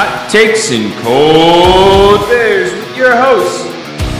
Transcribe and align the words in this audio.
Hot 0.00 0.30
Takes 0.30 0.70
and 0.70 0.92
Cold 1.02 2.20
Beers 2.28 2.72
with 2.72 2.96
your 2.96 3.16
hosts, 3.16 3.64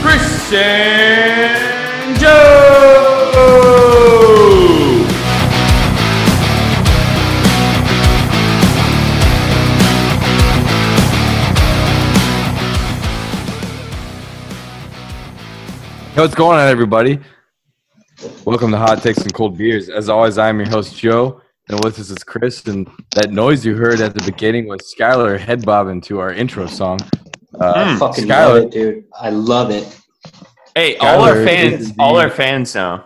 Chris 0.01 0.51
and 0.51 2.19
Joe. 2.19 2.27
Hey, 16.13 16.21
what's 16.21 16.35
going 16.35 16.59
on, 16.59 16.67
everybody? 16.67 17.21
Welcome 18.43 18.71
to 18.71 18.77
Hot 18.77 19.01
Takes 19.01 19.19
and 19.19 19.33
Cold 19.33 19.57
Beers. 19.57 19.87
As 19.87 20.09
always, 20.09 20.37
I'm 20.37 20.59
your 20.59 20.67
host, 20.67 20.97
Joe, 20.97 21.41
and 21.69 21.83
with 21.83 21.99
us 21.99 22.09
is 22.09 22.23
Chris. 22.23 22.65
And 22.65 22.89
that 23.15 23.31
noise 23.31 23.65
you 23.65 23.75
heard 23.75 24.01
at 24.01 24.13
the 24.13 24.23
beginning 24.23 24.67
was 24.67 24.79
Skylar 24.97 25.39
head 25.39 25.65
bobbing 25.65 26.01
to 26.01 26.19
our 26.19 26.31
intro 26.33 26.65
song. 26.67 26.99
Uh, 27.59 27.93
Hmm. 27.93 27.97
Fucking 27.99 28.25
Skylar. 28.25 28.29
love 28.29 28.57
it, 28.65 28.71
dude. 28.71 29.03
I 29.19 29.29
love 29.29 29.71
it. 29.71 29.99
Hey, 30.75 30.97
all 30.97 31.21
our 31.23 31.43
fans, 31.45 31.81
is 31.81 31.93
all 31.99 32.17
our 32.17 32.29
fans 32.29 32.73
know 32.75 33.03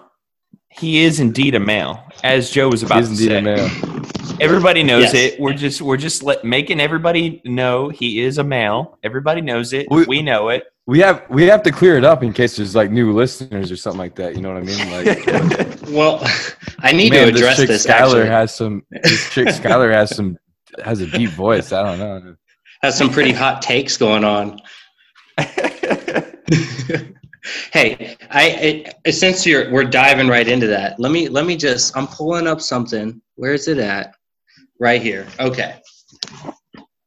he 0.70 1.04
is 1.04 1.20
indeed 1.20 1.56
a 1.56 1.60
male, 1.60 2.04
as 2.24 2.50
Joe 2.50 2.70
was 2.70 2.84
about 2.84 3.00
He's 3.06 3.18
to 3.20 3.24
indeed 3.24 3.30
say. 3.30 3.38
a 3.38 3.42
male. 3.42 4.40
Everybody 4.42 4.84
knows 4.84 5.04
Yes. 5.04 5.14
it. 5.14 5.40
We're 5.40 5.54
just 5.54 5.82
we're 5.82 5.98
just 5.98 6.24
let, 6.24 6.44
making 6.44 6.80
everybody 6.82 7.42
know 7.46 7.90
he 7.90 8.22
is 8.22 8.38
a 8.38 8.44
male. 8.44 8.98
Everybody 9.04 9.42
knows 9.42 9.72
it. 9.74 9.88
We, 9.90 10.04
We- 10.06 10.22
know 10.22 10.50
it. 10.50 10.64
We 10.86 11.00
have 11.00 11.24
we 11.30 11.44
have 11.44 11.64
to 11.64 11.72
clear 11.72 11.98
it 11.98 12.04
up 12.04 12.24
in 12.24 12.34
case 12.34 12.58
there's 12.58 12.76
like 12.76 12.92
new 12.92 13.14
listeners 13.14 13.72
or 13.72 13.78
something 13.78 14.00
like 14.00 14.16
that. 14.16 14.36
You 14.36 14.42
know 14.42 14.54
what 14.54 14.64
I 14.64 14.66
mean? 14.66 14.92
Like, 14.92 15.82
Well, 15.90 16.22
I 16.80 16.92
need 16.92 17.14
man, 17.14 17.28
to 17.28 17.34
address 17.34 17.58
chick 17.58 17.68
this. 17.68 17.86
Skylar 17.86 18.26
actually. 18.26 18.28
has 18.28 18.56
some. 18.56 18.84
This 18.92 19.30
chick 19.30 19.48
Skylar 19.48 19.94
has 19.94 20.16
some 20.16 20.38
has 20.84 21.02
a 21.02 21.08
deep 21.08 21.30
voice. 21.30 21.72
I 21.72 21.84
don't 21.84 22.00
know. 22.00 22.36
has 22.82 22.98
some 22.98 23.10
pretty 23.10 23.32
hot 23.32 23.62
takes 23.62 23.96
going 23.96 24.24
on. 24.24 24.60
hey, 27.72 28.18
I, 28.32 28.86
I 29.06 29.10
since 29.12 29.46
you're 29.46 29.72
we're 29.72 29.84
diving 29.84 30.28
right 30.28 30.48
into 30.48 30.68
that. 30.68 31.00
Let 31.00 31.12
me 31.12 31.30
let 31.30 31.46
me 31.46 31.56
just 31.56 31.96
I'm 31.96 32.08
pulling 32.08 32.48
up 32.48 32.60
something. 32.60 33.22
Where 33.36 33.54
is 33.54 33.68
it 33.68 33.78
at? 33.78 34.16
Right 34.80 35.02
here. 35.02 35.28
Okay. 35.40 35.76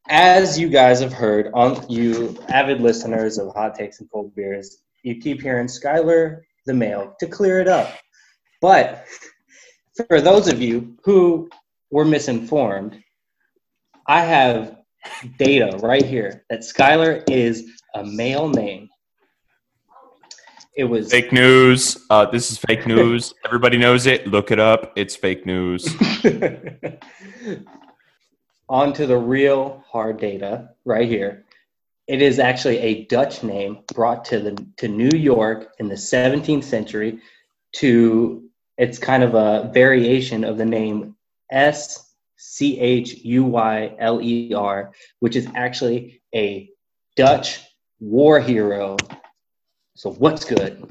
As 0.08 0.56
you 0.56 0.68
guys 0.68 1.00
have 1.00 1.12
heard 1.12 1.50
on 1.52 1.84
you 1.90 2.38
avid 2.48 2.80
listeners 2.80 3.38
of 3.38 3.52
Hot 3.54 3.74
Takes 3.74 3.98
and 3.98 4.08
Cold 4.10 4.32
Beers, 4.36 4.82
you 5.02 5.16
keep 5.16 5.42
hearing 5.42 5.66
Skylar 5.66 6.42
the 6.64 6.74
male 6.74 7.16
to 7.18 7.26
clear 7.26 7.60
it 7.60 7.66
up. 7.66 7.92
But 8.60 9.04
for 10.08 10.20
those 10.20 10.46
of 10.46 10.62
you 10.62 10.96
who 11.04 11.48
were 11.90 12.04
misinformed, 12.04 13.02
I 14.06 14.20
have 14.20 14.76
data 15.38 15.76
right 15.82 16.04
here 16.04 16.44
that 16.50 16.60
Skylar 16.60 17.28
is 17.28 17.68
a 17.94 18.04
male 18.04 18.48
name. 18.48 18.88
It 20.76 20.84
was 20.84 21.10
fake 21.10 21.32
news. 21.32 22.06
Uh, 22.10 22.26
this 22.26 22.52
is 22.52 22.58
fake 22.58 22.86
news. 22.86 23.34
Everybody 23.44 23.76
knows 23.76 24.06
it. 24.06 24.28
Look 24.28 24.52
it 24.52 24.60
up. 24.60 24.92
It's 24.94 25.16
fake 25.16 25.46
news. 25.46 25.88
on 28.68 28.92
to 28.94 29.06
the 29.06 29.16
real 29.16 29.84
hard 29.88 30.18
data 30.18 30.70
right 30.84 31.08
here. 31.08 31.44
It 32.06 32.22
is 32.22 32.38
actually 32.38 32.78
a 32.78 33.04
Dutch 33.04 33.42
name 33.42 33.78
brought 33.94 34.24
to 34.26 34.38
the 34.38 34.66
to 34.76 34.88
New 34.88 35.16
York 35.16 35.72
in 35.78 35.88
the 35.88 35.94
17th 35.94 36.64
century. 36.64 37.20
To 37.76 38.48
it's 38.78 38.98
kind 38.98 39.22
of 39.22 39.34
a 39.34 39.70
variation 39.72 40.44
of 40.44 40.56
the 40.56 40.64
name 40.64 41.16
S 41.50 42.14
C 42.36 42.78
H 42.78 43.14
U 43.24 43.44
Y 43.44 43.94
L 43.98 44.20
E 44.20 44.54
R, 44.54 44.92
which 45.20 45.36
is 45.36 45.48
actually 45.54 46.22
a 46.34 46.70
Dutch 47.16 47.60
war 47.98 48.40
hero. 48.40 48.96
So 49.94 50.12
what's 50.12 50.44
good? 50.44 50.88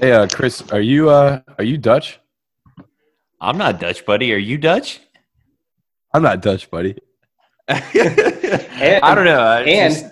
Hey, 0.00 0.12
uh, 0.12 0.26
Chris, 0.26 0.62
are 0.72 0.80
you 0.80 1.10
uh 1.10 1.40
are 1.58 1.64
you 1.64 1.78
Dutch? 1.78 2.18
I'm 3.40 3.58
not 3.58 3.78
Dutch, 3.78 4.04
buddy. 4.04 4.32
Are 4.32 4.38
you 4.38 4.58
Dutch? 4.58 5.00
I'm 6.14 6.22
not 6.22 6.40
Dutch, 6.40 6.70
buddy. 6.70 6.96
I 7.68 9.12
don't 9.14 9.24
know. 9.24 9.40
I 9.40 9.60
and 9.62 9.92
just- 9.94 10.06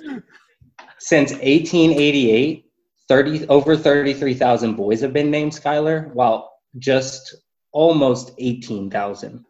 since 0.98 1.32
1888 1.32 2.66
30 3.08 3.48
over 3.48 3.76
33,000 3.76 4.74
boys 4.74 5.00
have 5.00 5.12
been 5.12 5.30
named 5.30 5.52
Skylar 5.52 6.12
while 6.14 6.52
just 6.78 7.34
almost 7.72 8.30
18,000 8.38 9.44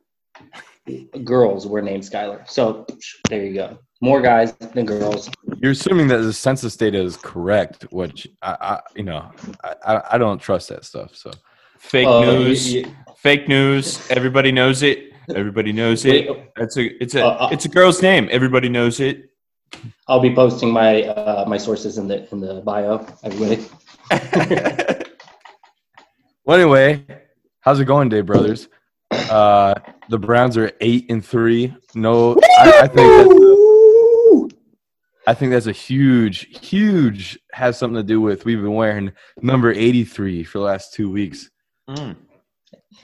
girls 1.24 1.66
were 1.66 1.82
named 1.82 2.02
Skylar 2.02 2.48
so 2.48 2.86
there 3.28 3.44
you 3.44 3.52
go 3.54 3.78
more 4.00 4.20
guys 4.22 4.52
than 4.54 4.86
girls 4.86 5.30
You're 5.58 5.72
assuming 5.72 6.08
that 6.08 6.18
the 6.18 6.32
census 6.32 6.74
data 6.76 6.98
is 6.98 7.16
correct, 7.18 7.82
which 7.92 8.26
I, 8.40 8.56
I 8.60 8.80
you 8.96 9.04
know, 9.04 9.30
I, 9.62 9.74
I, 9.84 10.02
I 10.12 10.18
don't 10.18 10.40
trust 10.40 10.70
that 10.70 10.84
stuff. 10.84 11.14
So 11.14 11.30
fake 11.78 12.08
Uh, 12.08 12.22
news. 12.24 12.74
y- 12.74 12.82
y- 12.86 13.14
Fake 13.18 13.46
news. 13.46 14.10
Everybody 14.10 14.50
knows 14.50 14.82
it. 14.82 15.11
Everybody 15.34 15.72
knows 15.72 16.04
it. 16.04 16.28
It's 16.56 16.76
a 16.76 17.02
it's 17.02 17.14
a 17.14 17.24
Uh, 17.24 17.28
uh, 17.28 17.48
it's 17.52 17.64
a 17.64 17.68
girl's 17.68 18.02
name. 18.02 18.28
Everybody 18.30 18.68
knows 18.68 19.00
it. 19.00 19.30
I'll 20.08 20.20
be 20.20 20.34
posting 20.34 20.70
my 20.70 21.04
uh, 21.04 21.44
my 21.48 21.58
sources 21.58 21.98
in 21.98 22.08
the 22.08 22.30
in 22.32 22.40
the 22.40 22.60
bio 22.60 23.06
everybody 23.22 23.64
well, 26.44 26.58
anyway, 26.58 27.04
how's 27.60 27.80
it 27.80 27.86
going, 27.86 28.08
Day 28.08 28.20
Brothers? 28.20 28.68
Uh, 29.10 29.74
the 30.08 30.18
Browns 30.18 30.56
are 30.56 30.72
eight 30.80 31.10
and 31.10 31.24
three. 31.24 31.74
No, 31.94 32.36
I, 32.58 32.80
I 32.82 32.88
think 32.88 32.96
that's, 32.96 34.60
I 35.26 35.34
think 35.34 35.52
that's 35.52 35.66
a 35.66 35.72
huge, 35.72 36.60
huge 36.68 37.38
has 37.52 37.78
something 37.78 37.96
to 37.96 38.02
do 38.02 38.20
with 38.20 38.44
we've 38.44 38.60
been 38.60 38.74
wearing 38.74 39.12
number 39.40 39.72
eighty 39.72 40.04
three 40.04 40.44
for 40.44 40.58
the 40.58 40.64
last 40.64 40.92
two 40.92 41.10
weeks. 41.10 41.48
Mm. 41.88 42.16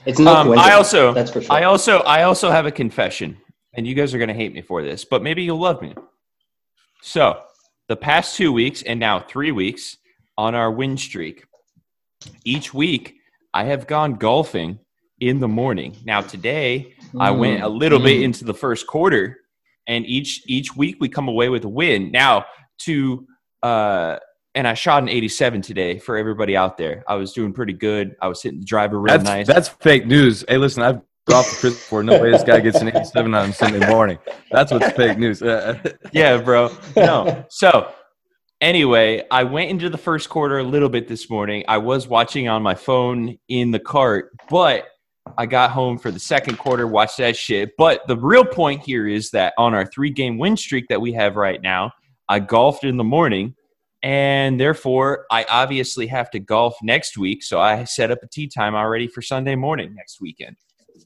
It's 0.05 0.19
no 0.19 0.33
Um, 0.33 0.57
I 0.57 0.73
also 0.73 1.13
that's 1.13 1.31
for 1.31 1.41
sure 1.41 1.51
I 1.51 1.63
also 1.63 1.99
I 1.99 2.23
also 2.23 2.49
have 2.51 2.65
a 2.65 2.71
confession, 2.71 3.37
and 3.73 3.85
you 3.87 3.95
guys 3.95 4.13
are 4.13 4.19
gonna 4.19 4.33
hate 4.33 4.53
me 4.53 4.61
for 4.61 4.83
this, 4.83 5.05
but 5.05 5.21
maybe 5.23 5.43
you'll 5.43 5.59
love 5.59 5.81
me. 5.81 5.93
So 7.01 7.41
the 7.87 7.95
past 7.95 8.35
two 8.35 8.51
weeks 8.51 8.81
and 8.83 8.99
now 8.99 9.19
three 9.19 9.51
weeks 9.51 9.97
on 10.37 10.55
our 10.55 10.71
win 10.71 10.97
streak, 10.97 11.45
each 12.43 12.73
week 12.73 13.15
I 13.53 13.63
have 13.65 13.87
gone 13.87 14.13
golfing 14.15 14.79
in 15.19 15.39
the 15.39 15.47
morning. 15.47 15.97
Now 16.05 16.21
today 16.21 16.93
I 17.19 17.31
went 17.31 17.63
a 17.63 17.67
little 17.69 17.99
bit 17.99 18.19
Mm. 18.19 18.23
into 18.25 18.45
the 18.45 18.53
first 18.53 18.87
quarter, 18.87 19.37
and 19.87 20.05
each 20.05 20.43
each 20.47 20.75
week 20.75 20.97
we 20.99 21.09
come 21.09 21.27
away 21.27 21.49
with 21.49 21.63
a 21.65 21.69
win. 21.69 22.11
Now 22.11 22.45
to 22.85 23.25
uh, 23.63 24.19
and 24.55 24.67
I 24.67 24.73
shot 24.73 25.03
an 25.03 25.09
87 25.09 25.61
today 25.61 25.99
for 25.99 26.17
everybody 26.17 26.55
out 26.57 26.77
there. 26.77 27.03
I 27.07 27.15
was 27.15 27.33
doing 27.33 27.53
pretty 27.53 27.73
good. 27.73 28.15
I 28.21 28.27
was 28.27 28.41
hitting 28.41 28.59
the 28.59 28.65
driver 28.65 28.99
real 28.99 29.13
That's 29.17 29.23
nice. 29.23 29.47
that's 29.47 29.69
fake 29.69 30.05
news. 30.07 30.43
Hey, 30.47 30.57
listen, 30.57 30.83
I've 30.83 31.01
golfed 31.27 31.51
with 31.51 31.59
Chris 31.59 31.73
before. 31.75 32.03
No 32.03 32.19
way 32.21 32.31
this 32.31 32.43
guy 32.43 32.59
gets 32.59 32.79
an 32.81 32.87
eighty 32.87 33.05
seven 33.05 33.33
on 33.35 33.53
Sunday 33.53 33.87
morning. 33.89 34.17
That's 34.51 34.71
what's 34.71 34.91
fake 34.93 35.17
news. 35.17 35.41
Yeah, 36.11 36.37
bro. 36.41 36.71
No. 36.95 37.45
So 37.49 37.91
anyway, 38.61 39.23
I 39.31 39.43
went 39.43 39.69
into 39.69 39.89
the 39.89 39.97
first 39.97 40.29
quarter 40.29 40.59
a 40.59 40.63
little 40.63 40.89
bit 40.89 41.07
this 41.07 41.29
morning. 41.29 41.63
I 41.67 41.77
was 41.77 42.07
watching 42.07 42.47
on 42.47 42.63
my 42.63 42.75
phone 42.75 43.37
in 43.47 43.71
the 43.71 43.79
cart, 43.79 44.31
but 44.49 44.87
I 45.37 45.45
got 45.45 45.69
home 45.71 45.99
for 45.99 46.09
the 46.09 46.19
second 46.19 46.57
quarter, 46.57 46.87
watched 46.87 47.17
that 47.19 47.37
shit. 47.37 47.71
But 47.77 48.07
the 48.07 48.17
real 48.17 48.43
point 48.43 48.81
here 48.83 49.07
is 49.07 49.29
that 49.31 49.53
on 49.59 49.75
our 49.75 49.85
three 49.85 50.09
game 50.09 50.39
win 50.39 50.57
streak 50.57 50.87
that 50.89 50.99
we 50.99 51.13
have 51.13 51.35
right 51.35 51.61
now, 51.61 51.91
I 52.27 52.39
golfed 52.39 52.83
in 52.83 52.97
the 52.97 53.03
morning. 53.03 53.53
And 54.01 54.59
therefore, 54.59 55.25
I 55.29 55.45
obviously 55.49 56.07
have 56.07 56.29
to 56.31 56.39
golf 56.39 56.75
next 56.81 57.17
week. 57.17 57.43
So 57.43 57.59
I 57.59 57.83
set 57.83 58.11
up 58.11 58.19
a 58.23 58.27
tea 58.27 58.47
time 58.47 58.73
already 58.75 59.07
for 59.07 59.21
Sunday 59.21 59.55
morning 59.55 59.93
next 59.95 60.21
weekend. 60.21 60.55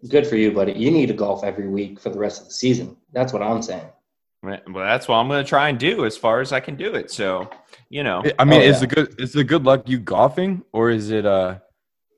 good 0.10 0.26
for 0.28 0.36
you 0.36 0.52
buddy 0.52 0.74
you 0.74 0.92
need 0.92 1.06
to 1.08 1.14
golf 1.14 1.44
every 1.44 1.68
week 1.68 2.00
for 2.00 2.10
the 2.10 2.20
rest 2.20 2.42
of 2.42 2.48
the 2.48 2.54
season 2.54 2.88
that's 3.14 3.32
what 3.32 3.42
i'm 3.42 3.62
saying 3.62 3.88
Well, 4.44 4.60
that's 4.92 5.08
what 5.08 5.16
I'm 5.16 5.30
going 5.30 5.42
to 5.44 5.48
try 5.48 5.70
and 5.70 5.80
do 5.80 6.04
as 6.06 6.18
far 6.18 6.42
as 6.42 6.52
I 6.52 6.60
can 6.60 6.76
do 6.76 6.96
it. 6.96 7.10
So, 7.12 7.50
you 7.90 8.04
know, 8.04 8.22
I 8.38 8.44
mean, 8.44 8.60
Oh, 8.62 8.66
is 8.72 8.76
yeah. 8.76 8.80
the 8.82 8.88
good 8.96 9.08
is 9.24 9.32
the 9.32 9.46
good 9.46 9.64
luck 9.64 9.88
you 9.88 10.00
golfing, 10.00 10.64
or 10.74 10.90
is 10.90 11.12
it 11.12 11.26
uh, 11.26 11.60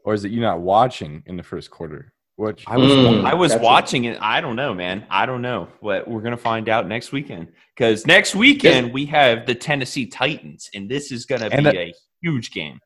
or 0.03 0.15
is 0.15 0.25
it 0.25 0.31
you 0.31 0.41
not 0.41 0.59
watching 0.61 1.21
in 1.27 1.37
the 1.37 1.43
first 1.43 1.69
quarter? 1.69 2.13
Which 2.37 2.65
I 2.67 2.77
was 2.77 2.91
Mm, 2.91 3.25
I 3.25 3.33
was 3.33 3.55
watching 3.55 4.05
it. 4.05 4.17
I 4.21 4.41
don't 4.41 4.57
know, 4.57 4.73
man. 4.73 5.05
I 5.09 5.25
don't 5.25 5.41
know. 5.41 5.69
what 5.79 6.05
we're 6.07 6.21
gonna 6.21 6.35
find 6.35 6.67
out 6.67 6.85
next 6.85 7.13
weekend 7.13 7.47
because 7.75 8.05
next 8.05 8.35
weekend 8.35 8.91
we 8.91 9.05
have 9.05 9.45
the 9.45 9.55
Tennessee 9.55 10.05
Titans, 10.05 10.69
and 10.73 10.89
this 10.89 11.13
is 11.13 11.25
gonna 11.25 11.49
be 11.49 11.55
And, 11.55 11.67
uh, 11.67 11.71
a 11.71 11.93
huge 12.21 12.51
game. 12.51 12.79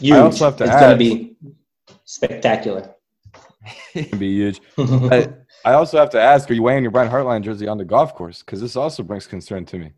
Huge. 0.00 0.16
also 0.16 0.44
have 0.46 0.56
to 0.56 0.64
it's 0.64 0.74
gonna 0.74 0.96
be 0.96 1.36
spectacular. 2.04 2.94
can 3.94 4.18
be 4.18 4.32
huge. 4.32 4.60
I, 4.78 5.28
I 5.64 5.72
also 5.72 5.96
have 5.96 6.10
to 6.10 6.20
ask: 6.20 6.50
Are 6.50 6.54
you 6.54 6.62
wearing 6.62 6.82
your 6.82 6.90
Brian 6.90 7.10
Hartline 7.10 7.42
jersey 7.42 7.68
on 7.68 7.78
the 7.78 7.86
golf 7.86 8.14
course? 8.14 8.42
Because 8.42 8.60
this 8.60 8.76
also 8.76 9.02
brings 9.02 9.26
concern 9.26 9.64
to 9.66 9.78
me. 9.78 9.92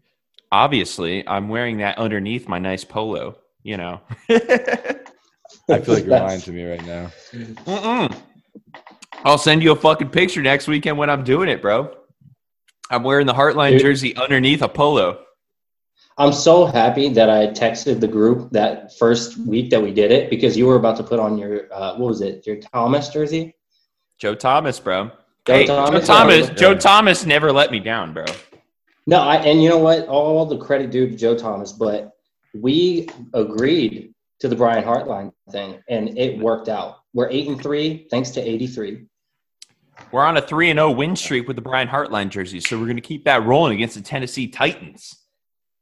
Obviously, 0.53 1.27
I'm 1.27 1.49
wearing 1.49 1.79
that 1.79 1.99
underneath 1.99 2.47
my 2.47 2.61
nice 2.61 2.85
polo. 2.85 3.37
You 3.65 3.79
know. 3.79 4.01
I 5.69 5.81
feel 5.81 5.95
like 5.95 6.05
you're 6.05 6.19
lying 6.19 6.41
to 6.41 6.53
me 6.53 6.65
right 6.65 6.85
now. 6.85 7.11
Mm-mm. 7.33 8.17
I'll 9.25 9.39
send 9.39 9.63
you 9.63 9.73
a 9.73 9.77
fucking 9.77 10.11
picture 10.11 10.43
next 10.43 10.67
weekend 10.67 10.97
when 10.99 11.11
I'm 11.11 11.25
doing 11.25 11.49
it, 11.49 11.61
bro. 11.61 11.95
I'm 12.91 13.03
wearing 13.03 13.27
the 13.27 13.35
Hartline 13.35 13.73
Dude. 13.73 13.83
jersey 13.83 14.17
underneath 14.17 14.63
a 14.63 14.69
polo. 14.69 15.25
I'm 16.19 16.33
so 16.33 16.67
happy 16.67 17.09
that 17.11 17.31
I 17.31 17.47
texted 17.47 18.01
the 18.01 18.09
group 18.09 18.51
that 18.51 18.97
first 18.99 19.39
week 19.39 19.71
that 19.71 19.83
we 19.83 19.93
did 19.93 20.11
it 20.11 20.29
because 20.29 20.57
you 20.57 20.67
were 20.67 20.77
about 20.77 20.97
to 20.97 21.03
put 21.03 21.19
on 21.19 21.39
your 21.39 21.73
uh, 21.73 21.97
what 21.97 22.09
was 22.09 22.21
it? 22.21 22.47
Your 22.47 22.57
Thomas 22.57 23.09
jersey. 23.09 23.55
Joe 24.19 24.35
Thomas, 24.35 24.79
bro. 24.79 25.11
Joe 25.47 25.55
hey, 25.55 25.67
Thomas, 25.67 26.07
Joe 26.07 26.15
Thomas. 26.15 26.51
Joe 26.51 26.75
Thomas 26.75 27.27
never 27.27 27.53
let 27.53 27.71
me 27.71 27.81
down, 27.81 28.13
bro. 28.13 28.27
No, 29.07 29.21
I, 29.21 29.37
and 29.37 29.63
you 29.63 29.69
know 29.69 29.79
what? 29.79 30.09
All 30.09 30.45
the 30.45 30.59
credit 30.59 30.91
due 30.91 31.09
to 31.09 31.17
Joe 31.17 31.37
Thomas, 31.37 31.73
but 31.73 32.13
we 32.55 33.09
agreed 33.33 34.15
to 34.41 34.49
the 34.49 34.57
Brian 34.57 34.85
Hartline 34.85 35.33
thing, 35.51 35.83
and 35.89 36.19
it 36.19 36.39
worked 36.39 36.69
out. 36.69 37.00
We're 37.13 37.29
eight 37.31 37.49
and 37.49 37.61
three 37.61 38.07
thanks 38.11 38.31
to 38.31 38.41
eighty 38.41 38.67
three. 38.67 39.07
We're 40.13 40.25
on 40.25 40.37
a 40.37 40.43
three 40.43 40.71
and 40.71 40.79
zero 40.79 40.91
win 40.91 41.17
streak 41.17 41.47
with 41.47 41.57
the 41.57 41.63
Brian 41.63 41.89
Hartline 41.89 42.31
jersey, 42.31 42.61
so 42.61 42.79
we're 42.79 42.87
going 42.87 42.97
to 42.97 43.03
keep 43.03 43.25
that 43.25 43.45
rolling 43.45 43.75
against 43.75 43.97
the 43.97 44.01
Tennessee 44.01 44.49
Titans. 44.49 45.17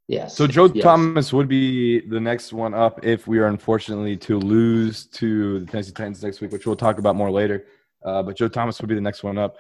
Yes. 0.09 0.35
So 0.35 0.47
Joe 0.47 0.71
yes. 0.73 0.83
Thomas 0.83 1.33
would 1.35 1.49
be 1.49 2.01
the 2.01 2.19
next 2.19 2.53
one 2.53 2.73
up 2.73 3.05
if 3.05 3.27
we 3.27 3.39
are 3.39 3.47
unfortunately 3.47 4.17
to 4.19 4.39
lose 4.39 5.07
to 5.09 5.61
the 5.61 5.67
Tennessee 5.67 5.93
Titans 5.93 6.23
next 6.23 6.41
week, 6.41 6.51
which 6.51 6.67
we'll 6.67 6.77
talk 6.77 6.99
about 6.99 7.15
more 7.15 7.31
later. 7.31 7.67
Uh, 8.03 8.23
but 8.23 8.37
Joe 8.37 8.49
Thomas 8.49 8.81
would 8.81 8.89
be 8.89 8.95
the 8.95 9.01
next 9.03 9.23
one 9.23 9.37
up. 9.37 9.57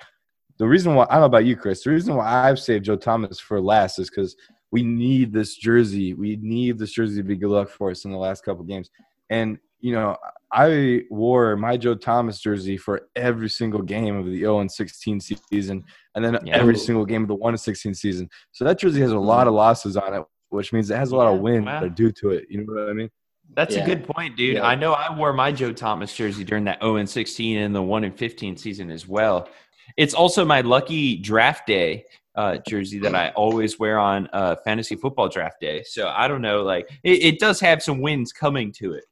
The 0.57 0.67
reason 0.67 0.95
why 0.95 1.05
I 1.11 1.15
don't 1.15 1.21
know 1.21 1.27
about 1.27 1.45
you, 1.45 1.55
Chris. 1.55 1.85
The 1.85 1.91
reason 1.91 2.17
why 2.17 2.49
I've 2.49 2.59
saved 2.59 2.87
Joe 2.87 2.97
Thomas 2.97 3.39
for 3.39 3.61
last 3.61 3.99
is 3.99 4.09
because 4.09 4.37
we 4.71 4.83
need 4.83 5.33
this 5.33 5.55
jersey. 5.57 6.15
We 6.15 6.37
need 6.37 6.79
this 6.79 6.93
jersey 6.93 7.17
to 7.19 7.23
be 7.23 7.37
good 7.37 7.51
luck 7.51 7.69
for 7.69 7.91
us 7.91 8.05
in 8.05 8.11
the 8.11 8.17
last 8.17 8.43
couple 8.43 8.65
games. 8.65 8.91
And 9.31 9.59
you 9.81 9.93
know, 9.93 10.17
I 10.53 11.03
wore 11.11 11.57
my 11.57 11.77
Joe 11.77 11.95
Thomas 11.95 12.41
jersey 12.41 12.77
for 12.77 13.09
every 13.15 13.49
single 13.49 13.83
game 13.83 14.17
of 14.17 14.27
the 14.27 14.39
0 14.41 14.61
and 14.61 14.71
16 14.71 15.21
season, 15.21 15.85
and 16.15 16.25
then 16.25 16.39
Yeah. 16.45 16.57
every 16.57 16.77
single 16.77 17.05
game 17.05 17.23
of 17.23 17.29
the 17.29 17.35
1 17.35 17.55
and 17.55 17.61
16 17.61 17.95
season. 17.95 18.29
So 18.53 18.65
that 18.65 18.79
jersey 18.79 19.01
has 19.01 19.13
a 19.13 19.19
lot 19.19 19.47
of 19.47 19.55
losses 19.55 19.97
on 19.97 20.15
it, 20.15 20.25
which 20.49 20.73
means 20.73 20.91
it 20.91 20.97
has 20.97 21.13
a 21.13 21.17
lot 21.17 21.33
of 21.33 21.41
wins 21.41 21.67
wow. 21.67 21.81
that 21.81 21.87
are 21.87 21.91
due 21.91 22.13
to 22.13 22.31
it. 22.31 22.47
You 22.49 22.65
know 22.65 22.73
what 22.73 22.89
I 22.89 22.93
mean? 22.95 23.11
That's 23.55 23.77
Yeah. 23.77 23.83
a 23.83 23.87
good 23.87 24.05
point, 24.07 24.37
dude. 24.37 24.57
Yeah. 24.57 24.67
I 24.67 24.75
know 24.75 24.93
I 24.93 25.15
wore 25.15 25.33
my 25.33 25.53
Joe 25.53 25.73
Thomas 25.73 26.15
jersey 26.15 26.45
during 26.45 26.65
that 26.65 26.81
0 26.81 26.97
and 26.97 27.09
16 27.09 27.59
and 27.59 27.75
the 27.75 27.83
1 27.83 28.05
and 28.05 28.17
15 28.17 28.57
season 28.57 28.91
as 28.91 29.07
well. 29.07 29.49
It's 29.97 30.15
also 30.15 30.45
my 30.45 30.61
lucky 30.61 31.17
draft 31.17 31.67
day 31.67 32.05
uh, 32.35 32.59
jersey 32.69 32.99
that 33.01 33.15
I 33.15 33.31
always 33.31 33.79
wear 33.79 33.99
on 33.99 34.29
uh, 34.33 34.57
fantasy 34.65 34.97
football 34.97 35.29
draft 35.29 35.61
day. 35.61 35.83
So 35.85 36.09
I 36.09 36.29
don't 36.29 36.43
know, 36.43 36.63
like 36.63 36.89
it, 37.03 37.23
it 37.25 37.39
does 37.41 37.59
have 37.61 37.83
some 37.83 38.01
wins 38.01 38.33
coming 38.33 38.71
to 38.79 38.93
it. 38.93 39.05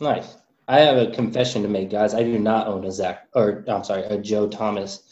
Nice. 0.00 0.36
I 0.68 0.80
have 0.80 0.96
a 0.98 1.10
confession 1.10 1.62
to 1.62 1.68
make, 1.68 1.90
guys. 1.90 2.14
I 2.14 2.22
do 2.22 2.38
not 2.38 2.66
own 2.66 2.84
a 2.84 2.92
Zach, 2.92 3.28
or 3.34 3.64
I'm 3.68 3.84
sorry, 3.84 4.02
a 4.04 4.18
Joe 4.18 4.48
Thomas 4.48 5.02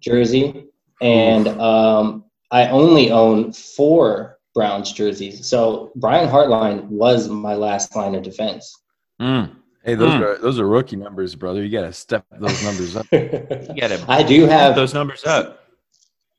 jersey, 0.00 0.66
and 1.00 1.48
um, 1.48 2.24
I 2.50 2.68
only 2.68 3.10
own 3.12 3.52
four 3.52 4.38
Browns 4.54 4.92
jerseys. 4.92 5.46
So 5.46 5.92
Brian 5.96 6.28
Hartline 6.28 6.84
was 6.88 7.28
my 7.28 7.54
last 7.54 7.94
line 7.96 8.14
of 8.14 8.22
defense. 8.22 8.76
Mm. 9.20 9.56
Hey, 9.84 9.94
those 9.94 10.14
Hmm. 10.14 10.22
are 10.22 10.38
those 10.38 10.58
are 10.58 10.66
rookie 10.66 10.96
numbers, 10.96 11.34
brother. 11.34 11.62
You 11.62 11.70
gotta 11.70 11.92
step 11.92 12.24
those 12.40 12.62
numbers 12.62 12.96
up. 12.96 13.06
You 13.12 13.18
gotta 13.78 14.04
I 14.08 14.22
do 14.22 14.42
put 14.42 14.50
have 14.50 14.74
those 14.74 14.94
numbers 14.94 15.24
up. 15.24 15.60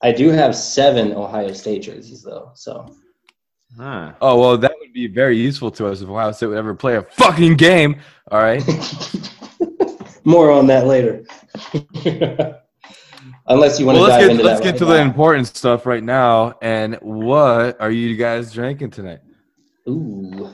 I 0.02 0.12
do 0.12 0.30
have 0.30 0.56
seven 0.56 1.14
Ohio 1.14 1.54
State 1.54 1.84
jerseys 1.84 2.24
though. 2.24 2.52
So 2.56 2.94
Huh. 3.78 4.14
Oh 4.22 4.40
well, 4.40 4.58
that 4.58 4.72
would 4.72 4.75
be 4.96 5.08
very 5.08 5.38
useful 5.38 5.70
to 5.70 5.88
us 5.88 6.02
if 6.02 6.08
Ohio 6.08 6.32
State 6.32 6.48
would 6.48 6.58
ever 6.58 6.74
play 6.74 6.96
a 6.96 7.02
fucking 7.02 7.58
game. 7.58 8.00
All 8.32 8.40
right. 8.40 8.64
more 10.24 10.50
on 10.50 10.68
that 10.68 10.88
later. 10.88 11.26
Unless 13.48 13.78
you 13.78 13.86
want 13.86 13.98
well, 14.00 14.08
to 14.08 14.12
let's 14.12 14.14
dive 14.14 14.22
get 14.22 14.32
into 14.32 14.44
let's 14.44 14.60
that 14.62 14.64
get 14.64 14.72
right 14.72 14.80
to 14.80 14.86
the 14.86 15.02
important 15.02 15.48
stuff 15.48 15.86
right 15.86 16.02
now. 16.02 16.54
And 16.62 16.96
what 17.02 17.80
are 17.82 17.92
you 17.92 18.16
guys 18.16 18.54
drinking 18.54 18.92
tonight? 18.92 19.20
Ooh. 19.90 20.54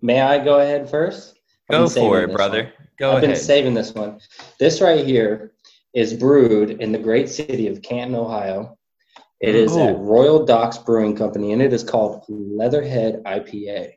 May 0.00 0.22
I 0.22 0.42
go 0.42 0.60
ahead 0.60 0.88
first? 0.88 1.38
I've 1.70 1.76
Go 1.76 1.84
been 1.88 1.94
for 1.94 2.22
it, 2.22 2.32
brother. 2.32 2.62
one. 2.62 2.72
Go 2.98 3.16
I've 3.16 3.20
been 3.20 3.36
saving 3.36 3.74
this 3.74 3.92
one. 3.92 4.18
This 4.58 4.80
right 4.80 5.04
here 5.06 5.52
is 5.92 6.14
brewed 6.14 6.70
in 6.80 6.90
the 6.90 6.98
great 6.98 7.28
city 7.28 7.68
of 7.68 7.82
Canton, 7.82 8.16
Ohio. 8.16 8.77
It 9.40 9.54
is 9.54 9.72
Oh. 9.76 9.88
at 9.88 9.98
Royal 9.98 10.44
Docks 10.44 10.78
Brewing 10.78 11.14
Company, 11.16 11.52
and 11.52 11.62
it 11.62 11.72
is 11.72 11.84
called 11.84 12.24
Leatherhead 12.28 13.22
IPA. 13.24 13.92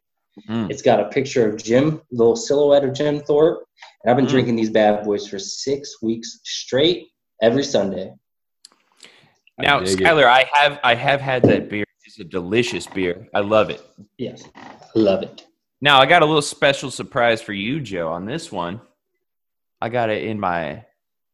Mm. 0.47 0.69
It's 0.69 0.81
got 0.81 0.99
a 0.99 1.09
picture 1.09 1.47
of 1.49 1.61
Jim, 1.61 2.01
little 2.11 2.35
silhouette 2.35 2.83
of 2.85 2.93
Jim 2.93 3.19
Thorpe, 3.21 3.65
and 4.03 4.11
I've 4.11 4.17
been 4.17 4.27
Mm. 4.27 4.29
drinking 4.29 4.55
these 4.55 4.69
bad 4.69 5.03
boys 5.03 5.27
for 5.27 5.39
six 5.39 6.01
weeks 6.01 6.39
straight 6.43 7.07
every 7.41 7.63
Sunday. 7.63 8.13
I 9.59 9.61
Now, 9.63 9.79
it. 9.79 9.87
Skylar, 9.87 10.25
I 10.25 10.45
have 10.53 10.79
I 10.83 10.95
have 10.95 11.21
had 11.21 11.43
that 11.43 11.69
beer. 11.69 11.85
It's 12.05 12.19
a 12.19 12.23
delicious 12.23 12.87
beer. 12.87 13.27
I 13.33 13.39
love 13.41 13.69
it. 13.69 13.81
Yes, 14.17 14.43
I 14.55 14.69
love 14.95 15.23
it. 15.23 15.45
Now 15.81 15.99
I 15.99 16.05
got 16.05 16.21
a 16.21 16.25
little 16.25 16.41
special 16.41 16.91
surprise 16.91 17.41
for 17.41 17.53
you, 17.53 17.79
Joe, 17.79 18.09
on 18.09 18.25
this 18.25 18.51
one. 18.51 18.81
I 19.81 19.89
got 19.89 20.09
it 20.09 20.23
in 20.23 20.39
my 20.39 20.85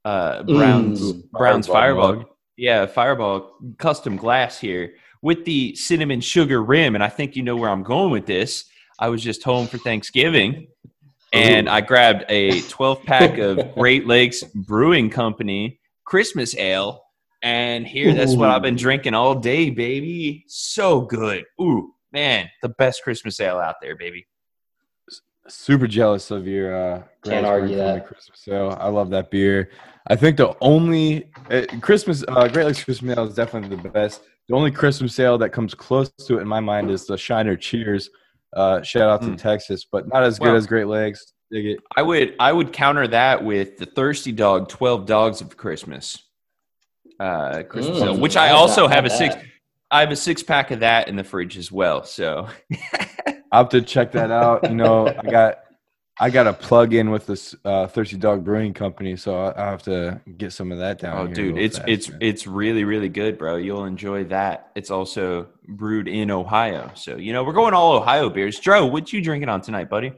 uh, 0.05 0.43
Browns 0.43 1.01
Mm. 1.01 1.29
Browns 1.31 1.67
Fireball 1.67 2.07
Fireball. 2.13 2.36
Yeah, 2.57 2.87
Fireball 2.87 3.55
custom 3.77 4.17
glass 4.17 4.59
here 4.59 4.95
with 5.21 5.45
the 5.45 5.75
cinnamon 5.75 6.21
sugar 6.21 6.63
rim, 6.63 6.95
and 6.95 7.03
I 7.03 7.09
think 7.09 7.35
you 7.35 7.43
know 7.43 7.55
where 7.55 7.69
I'm 7.69 7.83
going 7.83 8.11
with 8.11 8.25
this. 8.25 8.65
I 8.99 9.09
was 9.09 9.21
just 9.21 9.43
home 9.43 9.67
for 9.67 9.77
Thanksgiving, 9.77 10.67
and 11.31 11.67
Ooh. 11.67 11.71
I 11.71 11.81
grabbed 11.81 12.25
a 12.29 12.61
12 12.61 13.03
pack 13.03 13.37
of 13.37 13.75
Great 13.75 14.07
Lakes 14.07 14.43
Brewing 14.43 15.11
Company 15.11 15.79
Christmas 16.03 16.57
ale, 16.57 17.03
and 17.43 17.85
here 17.85 18.13
that's 18.15 18.35
what 18.35 18.49
I've 18.49 18.63
been 18.63 18.75
drinking 18.75 19.13
all 19.13 19.35
day, 19.35 19.69
baby. 19.69 20.43
So 20.47 21.01
good. 21.01 21.45
Ooh, 21.61 21.93
man, 22.11 22.49
the 22.63 22.69
best 22.69 23.03
Christmas 23.03 23.39
ale 23.39 23.59
out 23.59 23.75
there, 23.81 23.95
baby. 23.95 24.25
Super 25.47 25.87
jealous 25.87 26.31
of 26.31 26.47
your 26.47 26.75
uh, 26.75 27.03
Can't 27.23 27.45
argue 27.45 27.75
that. 27.77 28.05
Christmas 28.05 28.39
sale. 28.39 28.77
I 28.79 28.87
love 28.89 29.09
that 29.11 29.31
beer. 29.31 29.71
I 30.07 30.15
think 30.15 30.37
the 30.37 30.55
only 30.61 31.29
uh, 31.51 31.63
Christmas 31.81 32.23
uh, 32.27 32.47
Great 32.47 32.65
Lakes 32.65 32.83
Christmas 32.83 33.17
ale 33.17 33.25
is 33.27 33.35
definitely 33.35 33.75
the 33.75 33.89
best. 33.89 34.23
The 34.47 34.55
only 34.55 34.71
Christmas 34.71 35.19
ale 35.19 35.37
that 35.39 35.49
comes 35.49 35.73
close 35.73 36.09
to 36.09 36.37
it 36.37 36.41
in 36.41 36.47
my 36.47 36.59
mind 36.61 36.89
is 36.89 37.05
the 37.05 37.17
Shiner 37.17 37.55
Cheers. 37.57 38.09
Uh, 38.55 38.81
shout 38.81 39.09
out 39.09 39.21
to 39.23 39.27
Mm. 39.29 39.37
Texas, 39.37 39.85
but 39.91 40.07
not 40.07 40.23
as 40.23 40.39
good 40.39 40.55
as 40.55 40.65
Great 40.65 40.87
Lakes. 40.87 41.33
Dig 41.51 41.65
it. 41.65 41.79
I 41.95 42.01
would 42.01 42.35
I 42.39 42.51
would 42.53 42.71
counter 42.73 43.07
that 43.09 43.43
with 43.43 43.77
the 43.77 43.85
Thirsty 43.85 44.31
Dog 44.31 44.69
12 44.69 45.05
Dogs 45.05 45.41
of 45.41 45.55
Christmas. 45.57 46.17
Uh, 47.19 47.63
Christmas 47.63 47.99
Mm, 47.99 48.05
ale, 48.05 48.17
which 48.19 48.37
I 48.37 48.51
also 48.51 48.87
have 48.87 49.05
a 49.05 49.09
bad. 49.09 49.17
six. 49.17 49.35
I 49.91 50.01
have 50.01 50.11
a 50.11 50.15
six 50.15 50.43
pack 50.43 50.71
of 50.71 50.81
that 50.81 51.07
in 51.07 51.15
the 51.15 51.23
fridge 51.23 51.57
as 51.57 51.71
well. 51.71 52.03
So 52.03 52.47
I'll 53.51 53.63
have 53.63 53.69
to 53.69 53.81
check 53.81 54.11
that 54.13 54.31
out. 54.31 54.69
You 54.69 54.75
know, 54.75 55.07
I 55.07 55.29
got 55.29 55.59
I 56.19 56.29
got 56.31 56.47
a 56.47 56.53
plug 56.53 56.93
in 56.93 57.11
with 57.11 57.27
this 57.27 57.55
uh, 57.63 57.87
Thirsty 57.87 58.17
Dog 58.17 58.43
Brewing 58.43 58.73
Company, 58.73 59.15
so 59.17 59.37
I, 59.39 59.61
I 59.67 59.69
have 59.69 59.83
to 59.83 60.19
get 60.37 60.51
some 60.51 60.71
of 60.71 60.79
that 60.79 60.99
down. 60.99 61.17
Oh, 61.17 61.25
here 61.27 61.35
dude, 61.35 61.57
it's 61.59 61.77
fast, 61.77 61.89
it's 61.89 62.09
man. 62.09 62.17
it's 62.21 62.47
really 62.47 62.83
really 62.83 63.09
good, 63.09 63.37
bro. 63.37 63.57
You'll 63.57 63.85
enjoy 63.85 64.23
that. 64.25 64.71
It's 64.75 64.89
also 64.91 65.47
brewed 65.67 66.07
in 66.07 66.31
Ohio, 66.31 66.91
so 66.95 67.17
you 67.17 67.33
know 67.33 67.43
we're 67.43 67.53
going 67.53 67.73
all 67.73 67.93
Ohio 67.97 68.29
beers. 68.29 68.59
Joe, 68.59 68.85
what 68.87 69.13
you 69.13 69.21
drinking 69.21 69.49
on 69.49 69.61
tonight, 69.61 69.89
buddy? 69.89 70.13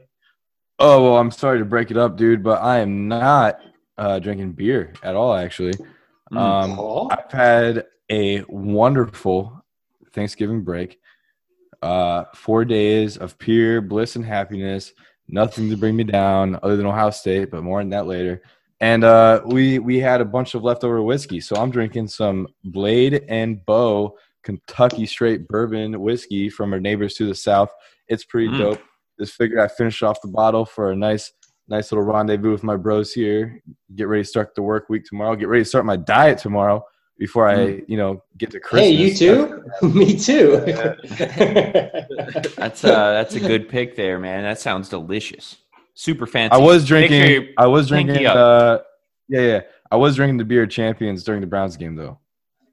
Oh 0.78 1.02
well, 1.04 1.16
I'm 1.18 1.30
sorry 1.30 1.58
to 1.58 1.64
break 1.66 1.90
it 1.90 1.98
up, 1.98 2.16
dude, 2.16 2.42
but 2.42 2.62
I 2.62 2.78
am 2.78 3.06
not 3.08 3.60
uh, 3.98 4.18
drinking 4.18 4.52
beer 4.52 4.94
at 5.02 5.14
all. 5.16 5.34
Actually, 5.34 5.74
Mm. 6.32 6.36
um, 6.38 6.78
Aw. 6.78 7.08
I've 7.10 7.32
had 7.32 7.86
a 8.10 8.44
wonderful 8.48 9.64
Thanksgiving 10.12 10.62
break. 10.62 10.99
Uh, 11.82 12.24
four 12.34 12.64
days 12.64 13.16
of 13.16 13.38
pure 13.38 13.80
bliss 13.80 14.16
and 14.16 14.24
happiness. 14.24 14.92
Nothing 15.28 15.70
to 15.70 15.76
bring 15.76 15.96
me 15.96 16.04
down 16.04 16.58
other 16.62 16.76
than 16.76 16.86
Ohio 16.86 17.10
State, 17.10 17.50
but 17.50 17.62
more 17.62 17.80
on 17.80 17.88
that 17.90 18.06
later. 18.06 18.42
And 18.80 19.04
uh, 19.04 19.42
we 19.46 19.78
we 19.78 19.98
had 19.98 20.20
a 20.20 20.24
bunch 20.24 20.54
of 20.54 20.62
leftover 20.62 21.02
whiskey, 21.02 21.40
so 21.40 21.56
I'm 21.56 21.70
drinking 21.70 22.08
some 22.08 22.48
Blade 22.64 23.24
and 23.28 23.64
Bow 23.64 24.16
Kentucky 24.42 25.06
straight 25.06 25.46
bourbon 25.48 26.00
whiskey 26.00 26.48
from 26.48 26.72
our 26.72 26.80
neighbors 26.80 27.14
to 27.14 27.26
the 27.26 27.34
south. 27.34 27.70
It's 28.08 28.24
pretty 28.24 28.48
Mm. 28.48 28.58
dope. 28.58 28.80
Just 29.18 29.34
figured 29.34 29.60
I 29.60 29.68
finish 29.68 30.02
off 30.02 30.20
the 30.22 30.28
bottle 30.28 30.64
for 30.64 30.90
a 30.92 30.96
nice 30.96 31.32
nice 31.68 31.92
little 31.92 32.04
rendezvous 32.04 32.50
with 32.50 32.64
my 32.64 32.76
bros 32.76 33.12
here. 33.12 33.62
Get 33.94 34.08
ready 34.08 34.22
to 34.24 34.28
start 34.28 34.54
the 34.54 34.62
work 34.62 34.88
week 34.88 35.04
tomorrow. 35.04 35.36
Get 35.36 35.48
ready 35.48 35.62
to 35.62 35.68
start 35.68 35.84
my 35.84 35.96
diet 35.96 36.38
tomorrow 36.38 36.84
before 37.20 37.46
I 37.46 37.82
you 37.86 37.98
know 37.98 38.22
get 38.38 38.50
to 38.50 38.58
Christmas. 38.58 38.88
Hey, 38.88 38.94
you 38.94 39.14
too? 39.14 39.62
Me 39.86 40.18
too. 40.18 40.56
That's 42.56 42.82
uh 42.82 43.12
that's 43.12 43.34
a 43.34 43.40
good 43.40 43.68
pick 43.68 43.94
there, 43.94 44.18
man. 44.18 44.42
That 44.42 44.58
sounds 44.58 44.88
delicious. 44.88 45.58
Super 45.94 46.26
fancy. 46.26 46.54
I 46.54 46.58
was 46.58 46.82
Make 46.90 47.10
sure 47.10 47.18
drinking. 47.18 47.54
I 47.58 47.66
was 47.66 47.88
drinking. 47.88 48.26
up. 48.26 48.36
Uh, 48.36 48.78
yeah, 49.28 49.40
yeah. 49.40 49.60
I 49.90 49.96
was 49.96 50.16
drinking 50.16 50.38
the 50.38 50.44
beer 50.44 50.66
champions 50.66 51.22
during 51.22 51.42
the 51.42 51.46
Browns 51.46 51.76
game, 51.76 51.94
though. 51.94 52.18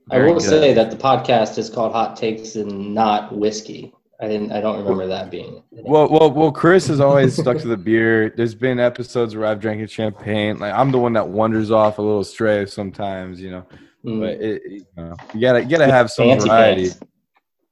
I 0.09 0.19
will 0.19 0.35
good. 0.35 0.43
say 0.43 0.73
that 0.73 0.91
the 0.91 0.97
podcast 0.97 1.57
is 1.57 1.69
called 1.69 1.91
Hot 1.91 2.15
Takes 2.15 2.55
and 2.55 2.93
not 2.95 3.35
whiskey. 3.35 3.93
I 4.21 4.27
didn't. 4.27 4.53
I 4.53 4.61
don't 4.61 4.79
remember 4.79 5.07
that 5.07 5.29
being. 5.29 5.61
Well, 5.71 6.07
well, 6.09 6.31
well. 6.31 6.51
Chris 6.51 6.87
has 6.87 7.01
always 7.01 7.35
stuck 7.35 7.57
to 7.59 7.67
the 7.67 7.77
beer. 7.77 8.33
There's 8.35 8.55
been 8.55 8.79
episodes 8.79 9.35
where 9.35 9.45
I've 9.45 9.59
drank 9.59 9.87
champagne. 9.89 10.57
Like 10.57 10.73
I'm 10.73 10.91
the 10.91 10.99
one 10.99 11.13
that 11.13 11.27
wanders 11.27 11.69
off 11.69 11.97
a 11.97 12.01
little 12.01 12.23
stray 12.23 12.65
sometimes, 12.65 13.41
you 13.41 13.51
know. 13.51 13.65
Mm. 14.05 14.19
but 14.21 14.29
it, 14.41 14.61
it- 14.65 14.71
you, 14.71 14.85
know, 15.03 15.15
you 15.33 15.41
gotta 15.41 15.63
you 15.63 15.69
gotta 15.69 15.91
have 15.91 16.09
some 16.11 16.27
Fancy 16.27 16.47
variety. 16.47 16.81
pants. 16.89 16.99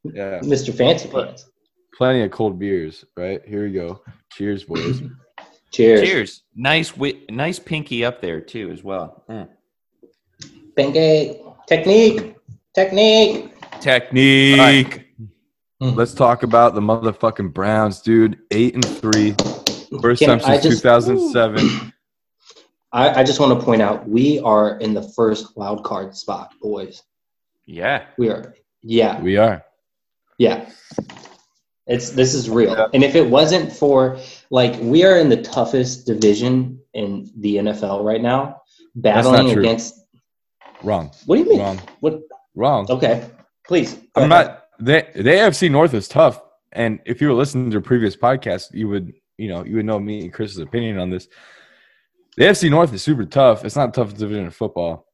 Yeah, 0.03 0.39
Mr. 0.41 0.73
Fancy 0.75 1.07
Pants. 1.09 1.49
plenty 1.97 2.21
of 2.21 2.31
cold 2.31 2.59
beers. 2.59 3.05
Right 3.17 3.41
here 3.47 3.63
we 3.65 3.71
go. 3.71 4.01
Cheers, 4.31 4.63
boys. 4.63 5.01
Cheers. 5.71 6.01
Cheers. 6.01 6.43
Nice, 6.55 6.91
wi- 6.91 7.19
nice 7.29 7.59
pinky 7.59 8.05
up 8.05 8.21
there 8.21 8.39
too, 8.39 8.69
as 8.71 8.83
well. 8.83 9.23
Mm. 9.29 9.49
Pancake. 10.75 11.41
Technique. 11.67 12.35
Technique. 12.73 13.51
Technique. 13.81 15.01
Let's 15.79 16.13
talk 16.13 16.43
about 16.43 16.75
the 16.75 16.81
motherfucking 16.81 17.53
Browns, 17.53 18.01
dude. 18.01 18.37
Eight 18.51 18.73
and 18.75 18.85
three. 18.85 19.35
First 20.01 20.19
Can 20.21 20.39
time 20.39 20.61
since 20.61 20.63
just- 20.63 20.83
2007. 20.83 21.91
I, 22.95 23.19
I 23.19 23.23
just 23.25 23.41
want 23.41 23.59
to 23.59 23.65
point 23.65 23.81
out 23.81 24.07
we 24.07 24.39
are 24.39 24.77
in 24.79 24.93
the 24.93 25.01
first 25.01 25.57
wild 25.57 25.83
card 25.83 26.15
spot, 26.15 26.53
boys. 26.61 27.03
Yeah. 27.65 28.05
We 28.17 28.29
are. 28.29 28.55
Yeah. 28.81 29.19
We 29.19 29.35
are. 29.35 29.65
Yeah. 30.37 30.69
It's 31.87 32.11
this 32.11 32.33
is 32.33 32.49
real. 32.49 32.89
And 32.93 33.03
if 33.03 33.15
it 33.15 33.29
wasn't 33.29 33.71
for 33.71 34.17
like 34.49 34.79
we 34.79 35.03
are 35.03 35.17
in 35.17 35.27
the 35.27 35.41
toughest 35.41 36.07
division 36.07 36.79
in 36.93 37.29
the 37.37 37.57
NFL 37.57 38.03
right 38.03 38.21
now, 38.21 38.61
That's 38.95 39.27
battling 39.27 39.59
against 39.59 39.99
Wrong. 40.81 41.11
what 41.25 41.35
do 41.35 41.43
you 41.43 41.49
mean? 41.49 41.59
Wrong. 41.59 41.81
What 41.99 42.21
Wrong. 42.55 42.87
okay. 42.89 43.29
Please. 43.67 43.99
I'm 44.15 44.31
ahead. 44.31 44.47
not. 44.47 44.61
The, 44.79 45.05
the 45.15 45.21
AFC 45.31 45.69
North 45.69 45.93
is 45.93 46.07
tough, 46.07 46.41
and 46.71 46.99
if 47.05 47.21
you 47.21 47.27
were 47.27 47.33
listening 47.33 47.71
to 47.71 47.77
a 47.77 47.81
previous 47.81 48.15
podcast, 48.15 48.73
you 48.73 48.87
would 48.89 49.13
you 49.37 49.49
know 49.49 49.63
you 49.63 49.75
would 49.77 49.85
know 49.85 49.99
me 49.99 50.21
and 50.21 50.33
Chris's 50.33 50.59
opinion 50.59 50.97
on 50.97 51.09
this. 51.09 51.27
The 52.37 52.45
AFC 52.45 52.69
North 52.69 52.93
is 52.93 53.01
super 53.01 53.25
tough. 53.25 53.63
It's 53.63 53.75
not 53.75 53.93
the 53.93 54.01
toughest 54.01 54.17
division 54.17 54.45
in 54.45 54.51
football. 54.51 55.07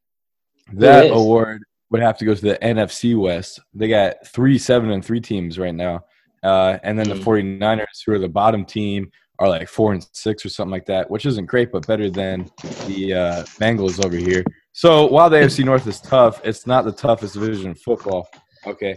That 0.74 1.12
award 1.12 1.64
would 1.92 2.02
have 2.02 2.18
to 2.20 2.26
go 2.26 2.34
to 2.34 2.42
the 2.42 2.58
NFC 2.62 3.20
West. 3.20 3.60
They 3.74 3.88
got 3.90 4.26
three 4.28 4.58
seven 4.58 4.92
and 4.92 5.04
three 5.04 5.20
teams 5.20 5.60
right 5.60 5.76
now, 5.76 6.06
uh, 6.44 6.78
and 6.84 6.98
then 6.98 7.10
the 7.10 7.16
Mm. 7.16 7.24
49ers, 7.24 8.04
who 8.06 8.14
are 8.14 8.20
the 8.20 8.30
bottom 8.30 8.66
team, 8.66 9.12
are 9.40 9.50
like 9.50 9.68
four 9.68 9.92
and 9.94 10.06
six 10.14 10.46
or 10.46 10.50
something 10.50 10.72
like 10.72 10.86
that, 10.86 11.10
which 11.12 11.26
isn't 11.26 11.46
great, 11.48 11.72
but 11.72 11.86
better 11.88 12.10
than 12.10 12.50
the 12.88 13.14
uh, 13.14 13.44
Bengals 13.60 14.04
over 14.04 14.16
here. 14.16 14.44
So 14.74 15.08
while 15.08 15.30
the 15.30 15.38
AFC 15.38 15.66
North 15.66 15.86
is 15.88 16.00
tough, 16.00 16.40
it's 16.46 16.66
not 16.66 16.86
the 16.86 16.92
toughest 16.92 17.34
division 17.34 17.72
in 17.72 17.76
football. 17.76 18.30
Okay. 18.66 18.96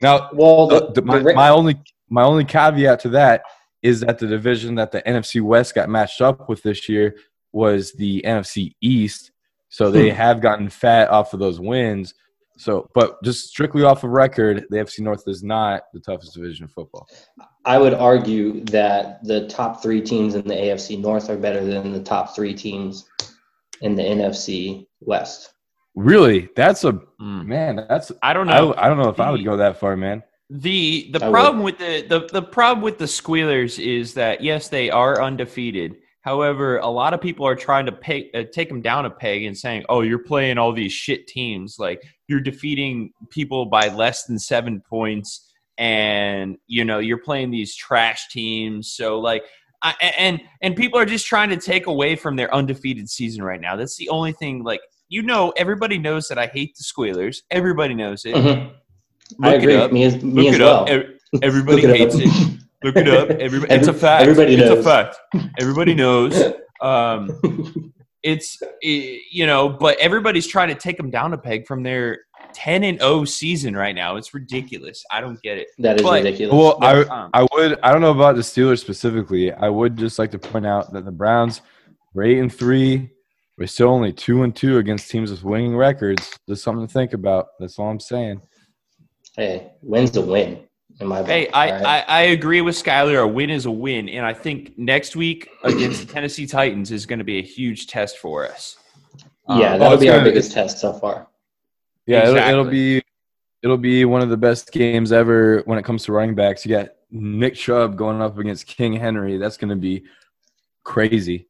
Now, 0.00 0.28
Well, 0.34 0.66
the, 0.68 0.86
the- 0.86 0.92
the 1.00 1.02
my, 1.02 1.20
my 1.34 1.48
only 1.48 1.80
my 2.08 2.22
only 2.22 2.44
caveat 2.44 3.00
to 3.00 3.08
that 3.10 3.42
is 3.82 4.00
that 4.00 4.18
the 4.18 4.26
division 4.26 4.76
that 4.76 4.92
the 4.92 5.02
NFC 5.02 5.40
West 5.42 5.74
got 5.74 5.88
matched 5.88 6.20
up 6.20 6.48
with 6.48 6.62
this 6.62 6.88
year 6.88 7.16
was 7.56 7.92
the 7.94 8.20
NFC 8.26 8.76
East. 8.82 9.32
So 9.70 9.90
they 9.90 10.10
Hmm. 10.10 10.16
have 10.16 10.40
gotten 10.42 10.68
fat 10.68 11.08
off 11.08 11.32
of 11.32 11.40
those 11.40 11.58
wins. 11.58 12.12
So, 12.58 12.88
but 12.94 13.22
just 13.24 13.48
strictly 13.48 13.82
off 13.82 14.04
of 14.04 14.10
record, 14.10 14.66
the 14.70 14.76
NFC 14.76 15.00
North 15.00 15.24
is 15.26 15.42
not 15.42 15.84
the 15.94 16.00
toughest 16.00 16.34
division 16.34 16.64
in 16.64 16.68
football. 16.68 17.08
I 17.64 17.78
would 17.78 17.94
argue 17.94 18.62
that 18.66 19.24
the 19.24 19.46
top 19.48 19.82
three 19.82 20.00
teams 20.02 20.34
in 20.34 20.46
the 20.46 20.54
AFC 20.54 21.00
North 21.00 21.28
are 21.30 21.36
better 21.36 21.64
than 21.64 21.92
the 21.92 22.02
top 22.02 22.34
three 22.34 22.54
teams 22.54 23.08
in 23.80 23.94
the 23.94 24.02
NFC 24.02 24.86
West. 25.00 25.52
Really, 25.94 26.48
that's 26.56 26.84
a 26.84 26.92
Mm. 27.20 27.46
man. 27.46 27.86
That's 27.88 28.12
I 28.22 28.34
don't 28.34 28.46
know. 28.46 28.74
I 28.76 28.88
don't 28.88 28.98
know 28.98 29.08
if 29.08 29.18
I 29.18 29.30
would 29.30 29.44
go 29.44 29.56
that 29.56 29.78
far, 29.80 29.96
man. 29.96 30.22
The 30.50 31.08
the 31.10 31.24
I 31.24 31.30
problem 31.30 31.62
with 31.62 31.78
the, 31.78 32.06
the 32.06 32.28
the 32.30 32.42
problem 32.42 32.82
with 32.84 32.98
the 32.98 33.06
Squealers 33.08 33.78
is 33.78 34.12
that 34.14 34.42
yes, 34.42 34.68
they 34.68 34.90
are 34.90 35.22
undefeated. 35.22 35.96
However, 36.26 36.78
a 36.78 36.88
lot 36.88 37.14
of 37.14 37.20
people 37.20 37.46
are 37.46 37.54
trying 37.54 37.86
to 37.86 37.92
pay, 37.92 38.32
uh, 38.34 38.42
take 38.52 38.68
them 38.68 38.82
down 38.82 39.06
a 39.06 39.10
peg 39.10 39.44
and 39.44 39.56
saying, 39.56 39.84
"Oh, 39.88 40.00
you're 40.00 40.18
playing 40.18 40.58
all 40.58 40.72
these 40.72 40.92
shit 40.92 41.28
teams. 41.28 41.76
Like 41.78 42.02
you're 42.26 42.40
defeating 42.40 43.12
people 43.30 43.66
by 43.66 43.86
less 43.86 44.24
than 44.24 44.40
seven 44.40 44.82
points, 44.90 45.48
and 45.78 46.56
you 46.66 46.84
know 46.84 46.98
you're 46.98 47.22
playing 47.22 47.52
these 47.52 47.76
trash 47.76 48.26
teams." 48.28 48.92
So 48.92 49.20
like, 49.20 49.44
I, 49.84 49.94
and 50.18 50.40
and 50.62 50.74
people 50.74 50.98
are 50.98 51.06
just 51.06 51.26
trying 51.26 51.50
to 51.50 51.56
take 51.56 51.86
away 51.86 52.16
from 52.16 52.34
their 52.34 52.52
undefeated 52.52 53.08
season 53.08 53.44
right 53.44 53.60
now. 53.60 53.76
That's 53.76 53.96
the 53.96 54.08
only 54.08 54.32
thing. 54.32 54.64
Like 54.64 54.80
you 55.08 55.22
know, 55.22 55.52
everybody 55.56 55.96
knows 55.96 56.26
that 56.26 56.38
I 56.38 56.48
hate 56.48 56.76
the 56.76 56.82
Squealers. 56.82 57.44
Everybody 57.52 57.94
knows 57.94 58.24
it. 58.24 58.34
Mhm. 58.34 58.72
Look 59.38 59.52
I 59.52 59.54
it 59.54 59.70
up. 59.76 59.92
Me 59.92 60.02
as, 60.02 60.20
me 60.20 60.42
Look 60.42 60.54
as 60.54 60.60
it 60.60 60.64
well. 60.64 60.92
up. 60.92 61.06
Everybody 61.40 61.86
hates 61.86 62.16
it. 62.18 62.60
Look 62.84 62.96
it 62.96 63.08
up. 63.08 63.30
Everybody, 63.40 63.74
it's 63.74 63.88
a 63.88 63.92
fact. 63.94 64.22
everybody 64.22 64.54
it's 64.54 64.68
knows. 64.68 64.78
a 64.78 64.82
fact. 64.82 65.16
Everybody 65.60 65.94
knows. 65.94 66.40
Um, 66.80 67.92
it's 68.22 68.60
eh, 68.82 69.18
you 69.30 69.46
know, 69.46 69.68
but 69.68 69.98
everybody's 69.98 70.46
trying 70.46 70.68
to 70.68 70.74
take 70.74 70.96
them 70.96 71.10
down 71.10 71.32
a 71.32 71.38
peg 71.38 71.66
from 71.66 71.82
their 71.82 72.20
ten 72.52 72.84
and 72.84 72.98
zero 73.00 73.24
season 73.24 73.74
right 73.76 73.94
now. 73.94 74.16
It's 74.16 74.34
ridiculous. 74.34 75.02
I 75.10 75.20
don't 75.20 75.40
get 75.42 75.58
it. 75.58 75.68
that 75.78 75.96
is 75.96 76.02
But- 76.02 76.22
ridiculous. 76.24 76.54
Well, 76.54 76.78
I 76.82 77.02
Um, 77.04 77.30
I 77.32 77.46
would 77.54 77.78
I 77.82 77.92
don't 77.92 78.02
know 78.02 78.10
about 78.12 78.36
the 78.36 78.42
Steelers 78.42 78.80
specifically. 78.80 79.52
I 79.52 79.68
would 79.68 79.96
just 79.96 80.18
like 80.18 80.30
to 80.32 80.38
point 80.38 80.66
out 80.66 80.92
that 80.92 81.04
the 81.04 81.12
Browns 81.12 81.62
were 82.14 82.24
eight 82.24 82.38
and 82.38 82.52
three. 82.52 83.10
We're 83.58 83.66
still 83.68 83.88
only 83.88 84.12
two 84.12 84.42
and 84.42 84.54
two 84.54 84.76
against 84.76 85.10
teams 85.10 85.30
with 85.30 85.42
winning 85.42 85.74
records. 85.76 86.30
Just 86.46 86.62
something 86.62 86.86
to 86.86 86.92
think 86.92 87.14
about. 87.14 87.46
That's 87.58 87.78
all 87.78 87.88
I'm 87.88 88.00
saying. 88.00 88.42
hey, 89.34 89.72
win's 89.80 90.14
a 90.16 90.20
win. 90.20 90.60
In 91.00 91.08
my 91.08 91.22
Hey, 91.24 91.44
book, 91.46 91.54
I, 91.56 91.70
all 91.70 91.82
right? 91.82 92.04
I, 92.08 92.18
I 92.18 92.20
agree 92.22 92.60
with 92.62 92.74
Skyler. 92.74 93.22
A 93.22 93.26
win 93.26 93.50
is 93.50 93.66
a 93.66 93.70
win, 93.70 94.08
and 94.08 94.24
I 94.24 94.32
think 94.32 94.78
next 94.78 95.14
week 95.14 95.48
against 95.62 96.06
the 96.06 96.12
Tennessee 96.12 96.46
Titans 96.46 96.90
is 96.90 97.04
going 97.06 97.18
to 97.18 97.24
be 97.24 97.38
a 97.38 97.42
huge 97.42 97.86
test 97.86 98.18
for 98.18 98.46
us. 98.48 98.76
yeah, 99.48 99.74
Um, 99.74 99.78
that'll 99.78 99.92
it's 99.94 100.02
be 100.02 100.08
our 100.08 100.18
gonna- 100.18 100.30
biggest 100.30 100.52
test 100.52 100.78
so 100.78 100.92
far. 100.94 101.28
Yeah, 102.06 102.22
it'll, 102.22 102.36
it'll 102.36 102.64
be 102.70 103.02
it'll 103.62 103.76
be 103.76 104.04
one 104.04 104.22
of 104.22 104.28
the 104.30 104.36
best 104.36 104.70
games 104.70 105.10
ever 105.12 105.62
when 105.66 105.76
it 105.76 105.84
comes 105.84 106.04
to 106.04 106.12
running 106.12 106.34
backs. 106.36 106.64
You 106.64 106.74
got 106.76 106.90
Nick 107.10 107.56
Chubb 107.56 107.96
going 107.96 108.22
up 108.22 108.38
against 108.38 108.66
King 108.66 108.92
Henry. 108.94 109.38
That's 109.38 109.56
going 109.56 109.70
to 109.70 109.76
be 109.76 110.04
crazy. 110.84 111.48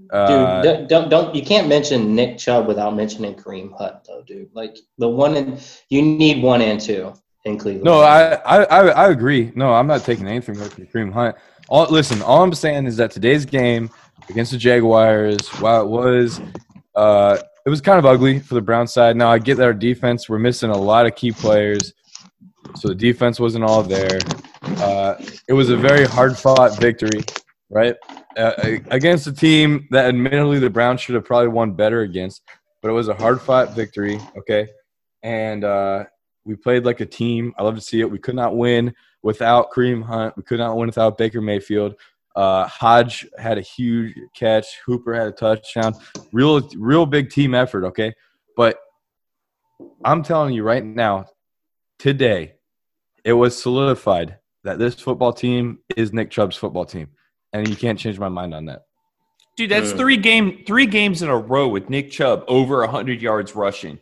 Dude, 0.00 0.10
Uh, 0.14 0.62
don't, 0.62 0.88
don't 0.88 1.08
don't 1.10 1.34
you 1.34 1.42
can't 1.42 1.68
mention 1.68 2.14
Nick 2.14 2.38
Chubb 2.38 2.66
without 2.66 2.96
mentioning 2.96 3.34
Kareem 3.34 3.76
Hunt 3.76 3.96
though, 4.06 4.22
dude. 4.26 4.48
Like 4.54 4.78
the 4.96 5.08
one 5.08 5.36
and 5.36 5.60
you 5.90 6.00
need 6.00 6.42
one 6.42 6.62
and 6.62 6.80
two 6.80 7.12
in 7.44 7.58
Cleveland. 7.58 7.84
No, 7.84 8.00
I, 8.00 8.34
I, 8.34 8.88
I, 8.88 9.08
agree. 9.10 9.52
No, 9.54 9.72
I'm 9.72 9.86
not 9.86 10.04
taking 10.04 10.26
anything 10.26 10.56
away 10.56 10.68
from 10.68 10.86
Kareem 10.86 11.12
Hunt. 11.12 11.36
All, 11.68 11.86
listen, 11.90 12.22
all 12.22 12.42
I'm 12.42 12.52
saying 12.52 12.86
is 12.86 12.96
that 12.96 13.10
today's 13.10 13.44
game 13.44 13.90
against 14.28 14.52
the 14.52 14.58
Jaguars, 14.58 15.48
while 15.60 15.82
it 15.82 15.88
was, 15.88 16.40
uh, 16.94 17.38
it 17.64 17.70
was 17.70 17.80
kind 17.80 17.98
of 17.98 18.06
ugly 18.06 18.38
for 18.40 18.54
the 18.54 18.60
Brown 18.60 18.86
side. 18.86 19.16
Now 19.16 19.30
I 19.30 19.38
get 19.38 19.56
that 19.56 19.64
our 19.64 19.74
defense, 19.74 20.28
we're 20.28 20.38
missing 20.38 20.70
a 20.70 20.76
lot 20.76 21.06
of 21.06 21.14
key 21.14 21.32
players, 21.32 21.92
so 22.76 22.88
the 22.88 22.94
defense 22.94 23.38
wasn't 23.38 23.64
all 23.64 23.82
there. 23.82 24.18
Uh, 24.62 25.14
it 25.48 25.52
was 25.52 25.70
a 25.70 25.76
very 25.76 26.04
hard 26.04 26.36
fought 26.36 26.78
victory, 26.78 27.22
right? 27.70 27.96
Uh, 28.36 28.52
against 28.90 29.26
a 29.26 29.32
team 29.32 29.86
that 29.90 30.06
admittedly 30.06 30.58
the 30.58 30.70
Browns 30.70 31.00
should 31.00 31.14
have 31.14 31.24
probably 31.24 31.48
won 31.48 31.72
better 31.72 32.02
against, 32.02 32.42
but 32.82 32.88
it 32.88 32.92
was 32.92 33.08
a 33.08 33.14
hard 33.14 33.40
fought 33.40 33.74
victory. 33.74 34.20
Okay, 34.36 34.68
and 35.22 35.64
uh, 35.64 36.04
we 36.48 36.56
played 36.56 36.86
like 36.86 37.00
a 37.00 37.06
team. 37.06 37.52
I 37.58 37.62
love 37.62 37.74
to 37.74 37.80
see 37.80 38.00
it. 38.00 38.10
We 38.10 38.18
could 38.18 38.34
not 38.34 38.56
win 38.56 38.94
without 39.22 39.70
Kareem 39.70 40.02
Hunt. 40.02 40.34
We 40.36 40.42
could 40.42 40.58
not 40.58 40.76
win 40.76 40.86
without 40.86 41.18
Baker 41.18 41.42
Mayfield. 41.42 41.94
Uh, 42.34 42.66
Hodge 42.66 43.26
had 43.36 43.58
a 43.58 43.60
huge 43.60 44.16
catch. 44.34 44.66
Hooper 44.86 45.14
had 45.14 45.26
a 45.26 45.32
touchdown. 45.32 45.94
Real, 46.32 46.66
real 46.76 47.04
big 47.04 47.28
team 47.30 47.54
effort. 47.54 47.84
Okay, 47.84 48.14
but 48.56 48.78
I'm 50.04 50.22
telling 50.22 50.54
you 50.54 50.62
right 50.62 50.82
now, 50.84 51.26
today, 51.98 52.54
it 53.24 53.34
was 53.34 53.60
solidified 53.60 54.38
that 54.64 54.78
this 54.78 54.94
football 54.94 55.34
team 55.34 55.80
is 55.96 56.14
Nick 56.14 56.30
Chubb's 56.30 56.56
football 56.56 56.86
team, 56.86 57.08
and 57.52 57.68
you 57.68 57.76
can't 57.76 57.98
change 57.98 58.18
my 58.18 58.30
mind 58.30 58.54
on 58.54 58.64
that. 58.66 58.84
Dude, 59.56 59.70
that's 59.70 59.92
three 59.92 60.16
game 60.16 60.62
three 60.66 60.86
games 60.86 61.20
in 61.20 61.28
a 61.28 61.36
row 61.36 61.68
with 61.68 61.90
Nick 61.90 62.10
Chubb 62.10 62.44
over 62.48 62.86
hundred 62.86 63.20
yards 63.20 63.54
rushing. 63.54 63.98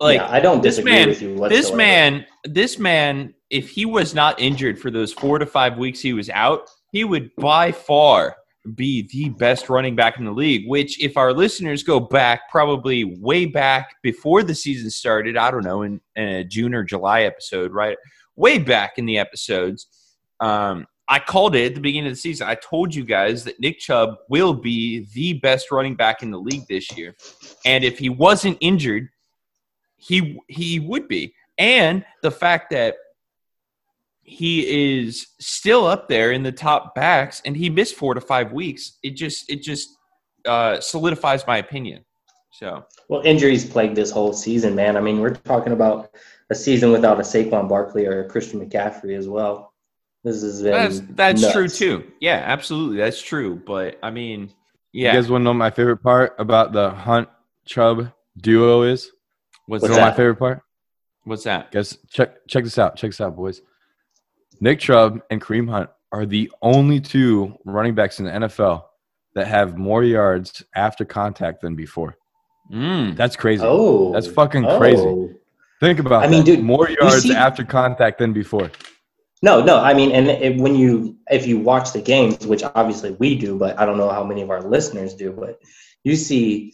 Like 0.00 0.20
yeah, 0.20 0.30
I 0.30 0.40
don't 0.40 0.62
this 0.62 0.76
disagree 0.76 0.92
man, 0.92 1.08
with 1.08 1.22
you 1.22 1.34
whatsoever. 1.34 1.54
this 1.54 1.72
man, 1.72 2.26
this 2.44 2.78
man, 2.78 3.34
if 3.50 3.68
he 3.70 3.84
was 3.84 4.14
not 4.14 4.40
injured 4.40 4.78
for 4.78 4.90
those 4.90 5.12
four 5.12 5.38
to 5.38 5.46
five 5.46 5.76
weeks 5.76 6.00
he 6.00 6.12
was 6.12 6.30
out, 6.30 6.70
he 6.92 7.04
would 7.04 7.34
by 7.36 7.72
far 7.72 8.36
be 8.74 9.08
the 9.12 9.30
best 9.30 9.68
running 9.68 9.96
back 9.96 10.18
in 10.18 10.24
the 10.24 10.32
league. 10.32 10.68
Which, 10.68 11.02
if 11.02 11.16
our 11.16 11.32
listeners 11.32 11.82
go 11.82 11.98
back, 11.98 12.48
probably 12.50 13.04
way 13.20 13.46
back 13.46 13.96
before 14.02 14.42
the 14.42 14.54
season 14.54 14.90
started, 14.90 15.36
I 15.36 15.50
don't 15.50 15.64
know, 15.64 15.82
in, 15.82 16.00
in 16.14 16.28
a 16.28 16.44
June 16.44 16.74
or 16.74 16.84
July 16.84 17.22
episode, 17.22 17.72
right? 17.72 17.96
Way 18.36 18.58
back 18.58 18.98
in 18.98 19.06
the 19.06 19.18
episodes, 19.18 19.88
um, 20.38 20.86
I 21.08 21.18
called 21.18 21.56
it 21.56 21.66
at 21.66 21.74
the 21.74 21.80
beginning 21.80 22.08
of 22.08 22.12
the 22.12 22.20
season. 22.20 22.46
I 22.46 22.54
told 22.54 22.94
you 22.94 23.04
guys 23.04 23.42
that 23.44 23.58
Nick 23.58 23.80
Chubb 23.80 24.16
will 24.28 24.54
be 24.54 25.08
the 25.14 25.34
best 25.40 25.72
running 25.72 25.96
back 25.96 26.22
in 26.22 26.30
the 26.30 26.38
league 26.38 26.66
this 26.68 26.96
year, 26.96 27.16
and 27.64 27.82
if 27.82 27.98
he 27.98 28.10
wasn't 28.10 28.58
injured 28.60 29.08
he 29.98 30.38
he 30.48 30.80
would 30.80 31.06
be 31.08 31.34
and 31.58 32.04
the 32.22 32.30
fact 32.30 32.70
that 32.70 32.94
he 34.22 34.98
is 35.00 35.28
still 35.40 35.86
up 35.86 36.08
there 36.08 36.32
in 36.32 36.42
the 36.42 36.52
top 36.52 36.94
backs 36.94 37.40
and 37.44 37.56
he 37.56 37.68
missed 37.70 37.94
four 37.96 38.14
to 38.14 38.20
five 38.20 38.52
weeks 38.52 38.98
it 39.02 39.10
just 39.10 39.50
it 39.50 39.62
just 39.62 39.88
uh 40.46 40.78
solidifies 40.80 41.46
my 41.46 41.58
opinion 41.58 42.04
So 42.52 42.84
Well, 43.08 43.22
injuries 43.24 43.64
plagued 43.64 43.96
this 43.96 44.10
whole 44.10 44.32
season, 44.32 44.74
man. 44.74 44.96
I 44.96 45.00
mean, 45.00 45.20
we're 45.20 45.34
talking 45.34 45.72
about 45.72 46.10
a 46.50 46.54
season 46.54 46.90
without 46.92 47.18
a 47.18 47.22
Saquon 47.22 47.68
Barkley 47.68 48.06
or 48.06 48.24
a 48.24 48.28
Christian 48.28 48.58
McCaffrey 48.60 49.16
as 49.16 49.28
well. 49.28 49.72
This 50.24 50.42
has 50.42 50.62
been 50.62 50.72
that's 50.72 51.00
that's 51.10 51.42
nuts. 51.42 51.54
true 51.54 51.68
too. 51.68 52.12
Yeah, 52.20 52.42
absolutely, 52.44 52.96
that's 52.98 53.22
true. 53.22 53.62
But 53.64 53.98
I 54.02 54.10
mean, 54.10 54.50
You 54.92 55.04
yeah. 55.04 55.14
guys 55.14 55.30
want 55.30 55.42
to 55.42 55.44
know 55.44 55.54
my 55.54 55.70
favorite 55.70 56.02
part 56.02 56.34
about 56.38 56.72
the 56.72 56.90
Hunt 56.90 57.28
Chubb 57.64 58.10
duo 58.36 58.82
is? 58.82 59.12
What's 59.68 59.82
You 59.82 59.90
know 59.90 59.96
that? 59.96 60.10
my 60.12 60.16
favorite 60.16 60.36
part? 60.36 60.62
What's 61.24 61.44
that? 61.44 61.70
Guys, 61.70 61.98
check 62.10 62.46
check 62.48 62.64
this 62.64 62.78
out. 62.78 62.96
Check 62.96 63.10
this 63.10 63.20
out, 63.20 63.36
boys. 63.36 63.60
Nick 64.60 64.80
Chubb 64.80 65.20
and 65.30 65.42
Kareem 65.42 65.68
Hunt 65.68 65.90
are 66.10 66.24
the 66.24 66.50
only 66.62 67.00
two 67.00 67.54
running 67.66 67.94
backs 67.94 68.18
in 68.18 68.24
the 68.24 68.30
NFL 68.30 68.84
that 69.34 69.46
have 69.46 69.76
more 69.76 70.02
yards 70.02 70.64
after 70.74 71.04
contact 71.04 71.60
than 71.60 71.74
before. 71.74 72.16
Mm. 72.72 73.14
That's 73.14 73.36
crazy. 73.36 73.62
Oh, 73.62 74.10
That's 74.12 74.26
fucking 74.26 74.64
oh. 74.64 74.78
crazy. 74.78 75.34
Think 75.80 75.98
about 75.98 76.24
I 76.24 76.28
mean, 76.28 76.40
that. 76.40 76.56
dude, 76.56 76.64
more 76.64 76.88
yards 76.88 77.24
see- 77.24 77.34
after 77.34 77.62
contact 77.62 78.18
than 78.18 78.32
before. 78.32 78.70
No, 79.42 79.62
no. 79.62 79.78
I 79.78 79.92
mean, 79.92 80.12
and 80.12 80.28
it, 80.28 80.56
when 80.58 80.74
you 80.76 81.18
if 81.30 81.46
you 81.46 81.58
watch 81.58 81.92
the 81.92 82.00
games, 82.00 82.46
which 82.46 82.62
obviously 82.74 83.10
we 83.12 83.36
do, 83.36 83.58
but 83.58 83.78
I 83.78 83.84
don't 83.84 83.98
know 83.98 84.08
how 84.08 84.24
many 84.24 84.40
of 84.40 84.48
our 84.48 84.62
listeners 84.62 85.14
do, 85.14 85.30
but 85.30 85.60
you 86.04 86.16
see, 86.16 86.72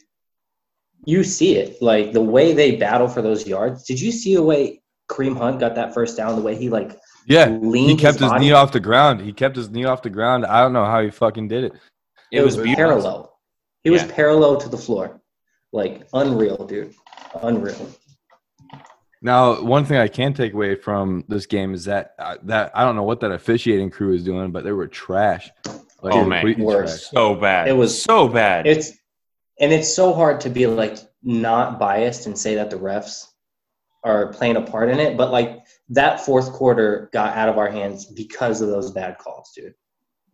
you 1.07 1.25
see 1.25 1.57
it 1.57 1.81
like 1.83 2.13
the 2.13 2.21
way 2.21 2.53
they 2.53 2.77
battle 2.77 3.09
for 3.09 3.23
those 3.23 3.47
yards. 3.47 3.85
Did 3.85 4.01
you 4.01 4.11
see 4.13 4.35
the 4.35 4.43
way 4.43 4.83
Kareem 5.09 5.37
Hunt 5.37 5.61
got 5.61 5.75
that 5.75 5.95
first 5.95 6.17
down? 6.17 6.37
The 6.37 6.43
way 6.43 6.55
he 6.57 6.69
like 6.69 6.99
Yeah, 7.27 7.49
leaned 7.61 7.91
he 7.91 7.97
kept 7.97 8.19
his, 8.19 8.29
body? 8.31 8.45
knee 8.47 8.53
off 8.53 8.73
the 8.73 8.81
ground. 8.81 9.21
He 9.21 9.33
kept 9.33 9.57
his 9.57 9.71
knee 9.71 9.85
off 9.85 10.03
the 10.03 10.11
ground. 10.11 10.47
I 10.47 10.63
don't 10.63 10.73
know 10.73 10.85
how 10.85 11.03
he 11.03 11.11
fucking 11.11 11.49
did 11.49 11.65
it. 11.65 11.73
It, 12.33 12.43
was 12.43 12.57
beautiful. 12.57 12.75
parallel. 12.77 13.39
He 13.85 13.91
was 13.91 14.03
parallel 14.05 14.57
to 14.59 14.69
the 14.69 14.79
floor, 14.79 15.21
like 15.73 16.07
unreal, 16.15 16.67
dude, 16.67 16.95
unreal. 17.43 17.89
Now, 19.23 19.63
one 19.63 19.85
thing 19.87 19.97
I 19.99 20.09
can 20.09 20.35
take 20.35 20.53
away 20.53 20.75
from 20.75 21.25
this 21.29 21.47
game 21.47 21.73
is 21.75 21.85
that 21.87 22.15
uh, 22.19 22.37
that 22.43 22.73
I 22.75 22.85
don't 22.85 22.97
know 22.97 23.05
what 23.05 23.21
that 23.21 23.31
officiating 23.31 23.91
crew 23.91 24.13
is 24.15 24.23
doing, 24.25 24.51
but 24.53 24.65
they 24.65 24.73
were 24.73 24.87
trash. 24.87 25.51
Like, 26.03 26.15
Oh, 26.15 26.25
man. 26.25 26.41
completely 26.41 26.65
Worse. 26.65 26.91
trash. 27.09 27.11
So 27.11 27.35
bad. 27.35 27.69
It 27.69 27.73
was- 27.73 28.03
so 28.03 28.29
bad. 28.29 28.67
It's 28.67 28.93
and 29.61 29.73
it's 29.73 29.95
so 29.95 30.13
hard 30.13 30.41
to 30.43 30.51
be 30.51 30.67
like 30.67 30.99
not 31.23 31.79
biased 31.79 32.27
and 32.27 32.37
say 32.37 32.57
that 32.57 32.71
the 32.71 32.77
refs 32.77 33.27
are 34.03 34.33
playing 34.33 34.57
a 34.57 34.61
part 34.61 34.91
in 34.91 35.01
it, 35.01 35.17
but 35.17 35.31
like 35.31 35.65
that 35.89 36.21
fourth 36.21 36.53
quarter 36.53 37.09
got 37.13 37.37
out 37.37 37.49
of 37.49 37.59
our 37.59 37.71
hands 37.71 38.05
because 38.07 38.61
of 38.61 38.69
those 38.69 38.91
bad 38.91 39.19
calls, 39.19 39.53
dude. 39.57 39.75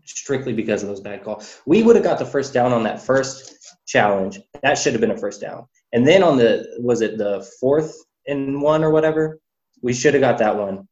Strictly 0.04 0.52
because 0.52 0.82
of 0.82 0.88
those 0.88 1.00
bad 1.00 1.22
calls. 1.22 1.60
We 1.66 1.82
would 1.82 1.94
have 1.94 2.04
got 2.04 2.18
the 2.18 2.26
first 2.26 2.52
down 2.52 2.72
on 2.72 2.82
that 2.82 3.00
first 3.00 3.76
challenge. 3.86 4.40
That 4.62 4.76
should 4.76 4.92
have 4.92 5.00
been 5.00 5.12
a 5.12 5.16
first 5.16 5.40
down. 5.40 5.66
And 5.92 6.06
then 6.06 6.22
on 6.24 6.36
the 6.36 6.66
was 6.78 7.00
it 7.00 7.16
the 7.16 7.48
fourth 7.60 7.96
and 8.26 8.60
one 8.60 8.82
or 8.82 8.90
whatever? 8.90 9.38
We 9.82 9.92
should 9.92 10.14
have 10.14 10.20
got 10.20 10.38
that 10.38 10.56
one. 10.56 10.88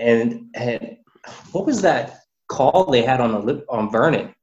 And 0.00 0.46
and 0.54 0.96
what 1.52 1.66
was 1.66 1.82
that 1.82 2.20
call 2.48 2.86
they 2.90 3.02
had 3.02 3.20
on 3.20 3.46
the 3.46 3.64
on 3.68 3.90
Vernon? 3.90 4.34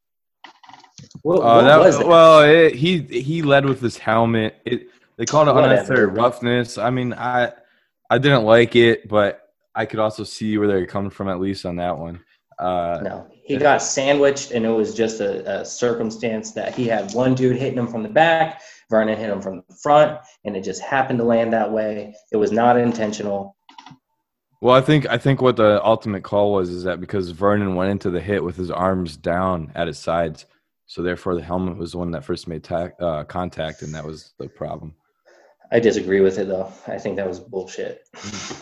What, 1.21 1.39
Uh, 1.39 1.43
what 1.55 1.61
that, 1.63 1.79
was 1.79 1.97
that? 1.97 2.07
well, 2.07 2.41
it, 2.41 2.75
he 2.75 2.99
he 2.99 3.41
led 3.41 3.65
with 3.65 3.81
his 3.81 3.97
helmet. 3.97 4.55
It 4.65 4.89
they 5.17 5.25
called 5.25 5.47
it 5.47 5.53
Whatever. 5.53 5.71
unnecessary 5.73 6.05
roughness. 6.07 6.77
I 6.77 6.89
mean, 6.89 7.13
I 7.13 7.51
I 8.09 8.17
didn't 8.17 8.43
like 8.43 8.75
it, 8.75 9.07
but 9.07 9.41
I 9.73 9.85
could 9.85 9.99
also 9.99 10.23
see 10.23 10.57
where 10.57 10.67
they're 10.67 10.85
coming 10.85 11.09
from 11.09 11.29
at 11.29 11.39
least 11.39 11.65
on 11.65 11.77
that 11.77 11.97
one. 11.97 12.19
Uh, 12.59 12.99
No, 13.03 13.27
he 13.43 13.57
got 13.57 13.81
sandwiched, 13.81 14.51
and 14.51 14.65
it 14.65 14.69
was 14.69 14.93
just 14.95 15.19
a, 15.19 15.61
a 15.61 15.65
circumstance 15.65 16.51
that 16.53 16.73
he 16.73 16.87
had 16.87 17.13
one 17.13 17.35
dude 17.35 17.57
hitting 17.57 17.77
him 17.77 17.87
from 17.87 18.01
the 18.03 18.09
back, 18.09 18.61
Vernon 18.89 19.17
hit 19.17 19.29
him 19.29 19.41
from 19.41 19.63
the 19.67 19.75
front, 19.83 20.19
and 20.45 20.55
it 20.55 20.63
just 20.63 20.81
happened 20.81 21.19
to 21.19 21.25
land 21.25 21.51
that 21.51 21.69
way. 21.71 22.13
It 22.31 22.37
was 22.37 22.51
not 22.53 22.77
intentional. 22.77 23.57
Well, 24.61 24.73
I 24.75 24.81
think 24.81 25.05
I 25.09 25.17
think 25.17 25.41
what 25.41 25.57
the 25.57 25.83
ultimate 25.83 26.23
call 26.23 26.53
was 26.53 26.69
is 26.69 26.83
that 26.85 26.99
because 27.01 27.29
Vernon 27.31 27.75
went 27.75 27.91
into 27.91 28.09
the 28.09 28.21
hit 28.21 28.43
with 28.43 28.55
his 28.55 28.71
arms 28.71 29.17
down 29.17 29.71
at 29.75 29.87
his 29.87 29.99
sides, 29.99 30.45
so 30.87 31.01
therefore 31.01 31.35
the 31.35 31.41
helmet 31.43 31.77
was 31.77 31.91
the 31.93 31.97
one 31.97 32.11
that 32.11 32.23
first 32.23 32.47
made 32.47 32.63
ta- 32.63 32.89
uh, 32.99 33.23
contact, 33.23 33.81
and 33.81 33.93
that 33.93 34.05
was 34.05 34.33
the 34.39 34.47
problem. 34.47 34.93
I 35.71 35.79
disagree 35.79 36.21
with 36.21 36.37
it 36.37 36.47
though. 36.47 36.71
I 36.87 36.97
think 36.97 37.15
that 37.17 37.27
was 37.27 37.39
bullshit. 37.39 38.07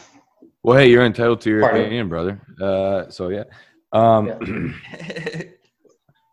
Well, 0.65 0.77
hey, 0.77 0.89
you're 0.89 1.03
entitled 1.03 1.41
to 1.41 1.49
your 1.49 1.59
Pardon? 1.59 1.81
opinion, 1.81 2.07
brother. 2.07 2.41
Uh, 2.61 3.09
so 3.09 3.27
yeah. 3.27 3.43
Um, 3.91 4.73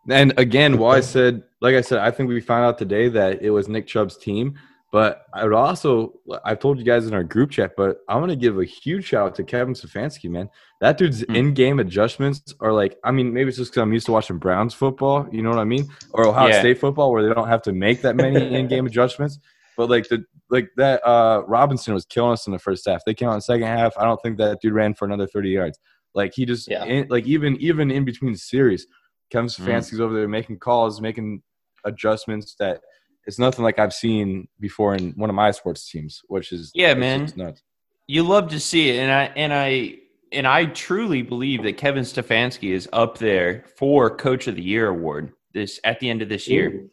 And 0.09 0.33
again, 0.37 0.77
while 0.77 0.95
I 0.95 1.01
said, 1.01 1.43
like 1.61 1.75
I 1.75 1.81
said, 1.81 1.99
I 1.99 2.09
think 2.11 2.29
we 2.29 2.41
found 2.41 2.65
out 2.65 2.77
today 2.77 3.07
that 3.09 3.41
it 3.41 3.51
was 3.51 3.67
Nick 3.67 3.85
Chubb's 3.85 4.17
team. 4.17 4.57
But 4.91 5.25
I 5.33 5.45
would 5.45 5.53
also, 5.53 6.19
I've 6.43 6.59
told 6.59 6.77
you 6.77 6.83
guys 6.83 7.07
in 7.07 7.13
our 7.13 7.23
group 7.23 7.51
chat, 7.51 7.71
but 7.77 7.99
I 8.09 8.17
want 8.17 8.29
to 8.29 8.35
give 8.35 8.59
a 8.59 8.65
huge 8.65 9.05
shout 9.05 9.27
out 9.27 9.35
to 9.35 9.43
Kevin 9.45 9.73
Stefanski, 9.73 10.29
man. 10.29 10.49
That 10.81 10.97
dude's 10.97 11.21
Hmm. 11.29 11.35
in 11.35 11.53
game 11.53 11.79
adjustments 11.79 12.53
are 12.59 12.73
like, 12.73 12.97
I 13.05 13.11
mean, 13.11 13.31
maybe 13.33 13.47
it's 13.47 13.57
just 13.57 13.71
because 13.71 13.83
I'm 13.83 13.93
used 13.93 14.07
to 14.07 14.11
watching 14.11 14.37
Browns 14.37 14.73
football, 14.73 15.27
you 15.31 15.43
know 15.43 15.49
what 15.49 15.59
I 15.59 15.63
mean? 15.63 15.87
Or 16.11 16.25
Ohio 16.27 16.49
Yeah. 16.49 16.59
State 16.59 16.79
football 16.79 17.11
where 17.13 17.25
they 17.25 17.33
don't 17.33 17.47
have 17.47 17.61
to 17.63 17.71
make 17.71 18.01
that 18.01 18.17
many 18.17 18.35
in 18.59 18.67
game 18.67 18.85
adjustments. 18.85 19.39
But 19.77 19.89
like 19.89 20.09
the 20.09 20.25
like 20.49 20.69
that 20.75 21.01
uh 21.07 21.43
Robinson 21.47 21.93
was 21.93 22.05
killing 22.05 22.33
us 22.33 22.45
in 22.45 22.51
the 22.51 22.59
first 22.59 22.85
half. 22.85 23.05
They 23.05 23.13
came 23.13 23.29
out 23.29 23.33
in 23.33 23.37
the 23.37 23.43
second 23.43 23.67
half. 23.67 23.93
I 23.97 24.03
don't 24.03 24.21
think 24.21 24.37
that 24.39 24.59
dude 24.61 24.73
ran 24.73 24.93
for 24.93 25.05
another 25.05 25.25
30 25.25 25.49
yards. 25.51 25.79
Like 26.13 26.33
he 26.35 26.45
just 26.45 26.69
Yeah. 26.69 26.83
in, 26.83 27.07
like 27.09 27.25
even 27.25 27.55
even 27.61 27.89
in 27.89 28.03
between 28.03 28.35
series, 28.35 28.85
Kevin 29.29 29.47
Mm. 29.47 29.65
Stefanski's 29.65 30.01
over 30.01 30.13
there 30.13 30.27
making 30.27 30.59
calls, 30.59 30.99
making 30.99 31.41
adjustments 31.85 32.55
that 32.59 32.81
it's 33.25 33.39
nothing 33.39 33.63
like 33.63 33.79
I've 33.79 33.93
seen 33.93 34.47
before 34.59 34.95
in 34.95 35.11
one 35.11 35.29
of 35.29 35.35
my 35.35 35.51
sports 35.51 35.89
teams, 35.89 36.21
which 36.27 36.51
is 36.51 36.71
Yeah, 36.73 36.93
man. 36.93 37.31
nuts. 37.35 37.61
you 38.07 38.23
love 38.23 38.49
to 38.49 38.59
see 38.59 38.89
it, 38.89 38.99
and 38.99 39.11
I 39.11 39.23
and 39.35 39.53
I 39.53 39.97
and 40.31 40.47
I 40.47 40.65
truly 40.65 41.21
believe 41.21 41.63
that 41.63 41.77
Kevin 41.77 42.03
Stefanski 42.03 42.71
is 42.71 42.87
up 42.93 43.17
there 43.17 43.65
for 43.77 44.15
Coach 44.15 44.47
of 44.47 44.55
the 44.55 44.63
Year 44.63 44.87
award 44.87 45.33
this 45.53 45.79
at 45.83 45.99
the 45.99 46.09
end 46.09 46.21
of 46.21 46.29
this 46.29 46.47
year. 46.47 46.87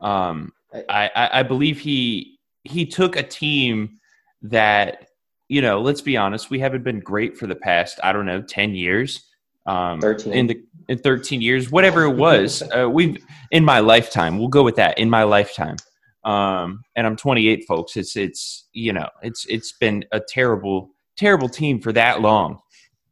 Um, 0.00 0.52
I, 0.88 1.10
I 1.14 1.40
I 1.40 1.42
believe 1.42 1.78
he 1.80 2.38
he 2.64 2.86
took 2.86 3.16
a 3.16 3.22
team 3.22 3.98
that 4.42 5.08
you 5.48 5.60
know. 5.62 5.80
Let's 5.80 6.00
be 6.00 6.16
honest, 6.16 6.50
we 6.50 6.58
haven't 6.58 6.84
been 6.84 7.00
great 7.00 7.36
for 7.36 7.46
the 7.46 7.54
past 7.56 8.00
I 8.02 8.12
don't 8.12 8.26
know 8.26 8.42
ten 8.42 8.74
years. 8.74 9.24
Um, 9.68 10.00
13. 10.00 10.32
in 10.32 10.46
the 10.46 10.62
in 10.88 10.98
thirteen 10.98 11.40
years, 11.40 11.70
whatever 11.70 12.04
it 12.04 12.16
was. 12.16 12.62
uh, 12.76 12.88
we've 12.88 13.22
in 13.50 13.64
my 13.64 13.80
lifetime. 13.80 14.38
We'll 14.38 14.48
go 14.48 14.62
with 14.62 14.76
that. 14.76 14.98
In 14.98 15.10
my 15.10 15.24
lifetime. 15.24 15.76
Um, 16.24 16.82
and 16.96 17.06
I'm 17.06 17.16
28, 17.16 17.64
folks. 17.66 17.96
It's 17.96 18.16
it's 18.16 18.68
you 18.72 18.92
know 18.92 19.08
it's 19.22 19.46
it's 19.46 19.72
been 19.72 20.04
a 20.12 20.20
terrible 20.20 20.90
terrible 21.16 21.48
team 21.48 21.80
for 21.80 21.92
that 21.92 22.20
long. 22.20 22.60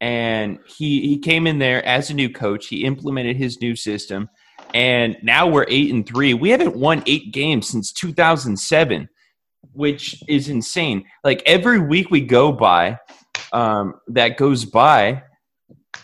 And 0.01 0.59
he 0.67 1.01
he 1.07 1.19
came 1.19 1.47
in 1.47 1.59
there 1.59 1.83
as 1.85 2.09
a 2.09 2.13
new 2.13 2.29
coach. 2.29 2.67
He 2.67 2.85
implemented 2.85 3.37
his 3.37 3.61
new 3.61 3.75
system, 3.75 4.29
and 4.73 5.17
now 5.23 5.47
we're 5.47 5.65
eight 5.67 5.91
and 5.91 6.07
three. 6.07 6.33
We 6.33 6.49
haven't 6.49 6.75
won 6.75 7.03
eight 7.07 7.31
games 7.31 7.67
since 7.67 7.91
2007, 7.93 9.09
which 9.73 10.21
is 10.27 10.49
insane. 10.49 11.05
Like 11.23 11.41
every 11.45 11.79
week 11.79 12.11
we 12.11 12.21
go 12.21 12.51
by, 12.51 12.99
um, 13.53 13.95
that 14.09 14.37
goes 14.37 14.65
by, 14.65 15.23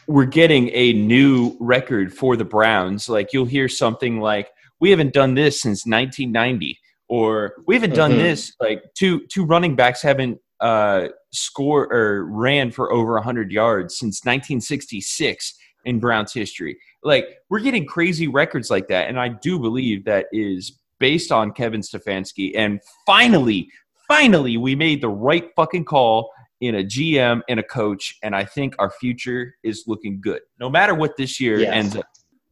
we're 0.07 0.25
getting 0.25 0.69
a 0.73 0.93
new 0.93 1.55
record 1.59 2.13
for 2.13 2.35
the 2.35 2.45
Browns. 2.45 3.07
Like 3.09 3.33
you'll 3.33 3.45
hear 3.45 3.67
something 3.69 4.19
like, 4.19 4.49
"We 4.79 4.89
haven't 4.89 5.13
done 5.13 5.33
this 5.33 5.61
since 5.61 5.85
1990," 5.85 6.77
or 7.07 7.53
"We 7.67 7.75
haven't 7.75 7.95
done 7.95 8.13
Mhm. 8.13 8.17
this." 8.17 8.53
Like 8.59 8.83
two 8.95 9.25
two 9.27 9.45
running 9.45 9.75
backs 9.75 10.01
haven't 10.01 10.39
uh, 10.59 11.09
score 11.31 11.91
or 11.91 12.25
ran 12.25 12.71
for 12.71 12.91
over 12.93 13.17
100 13.17 13.51
yards 13.51 13.97
since 13.97 14.23
1966 14.25 15.55
in 15.85 15.99
Browns 15.99 16.33
history. 16.33 16.77
Like 17.03 17.27
we're 17.49 17.59
getting 17.59 17.85
crazy 17.85 18.27
records 18.27 18.69
like 18.69 18.87
that, 18.87 19.09
and 19.09 19.19
I 19.19 19.27
do 19.29 19.59
believe 19.59 20.05
that 20.05 20.27
is 20.31 20.79
based 20.99 21.31
on 21.31 21.51
Kevin 21.51 21.81
Stefanski. 21.81 22.53
And 22.55 22.79
finally, 23.05 23.67
finally, 24.07 24.55
we 24.55 24.73
made 24.75 25.01
the 25.01 25.09
right 25.09 25.49
fucking 25.55 25.83
call 25.85 26.31
in 26.63 26.75
a 26.75 26.83
GM 26.83 27.41
and 27.49 27.59
a 27.59 27.63
coach, 27.63 28.17
and 28.23 28.33
I 28.33 28.45
think 28.45 28.75
our 28.79 28.89
future 28.89 29.55
is 29.63 29.83
looking 29.85 30.21
good. 30.21 30.41
No 30.59 30.69
matter 30.69 30.95
what 30.95 31.17
this 31.17 31.39
year 31.39 31.59
Yeah. 31.59 31.73
ends 31.73 31.95
up. 31.97 32.05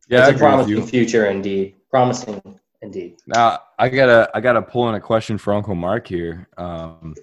Yeah, 0.09 0.27
it's 0.27 0.35
a 0.35 0.39
promising 0.39 0.85
future 0.85 1.27
indeed. 1.27 1.75
Promising 1.89 2.41
indeed. 2.81 3.15
Now 3.25 3.59
I 3.79 3.87
gotta 3.87 4.29
I 4.33 4.41
gotta 4.41 4.61
pull 4.61 4.89
in 4.89 4.95
a 4.95 4.99
question 4.99 5.37
for 5.37 5.53
Uncle 5.53 5.75
Mark 5.75 6.07
here. 6.07 6.49
Um, 6.57 7.15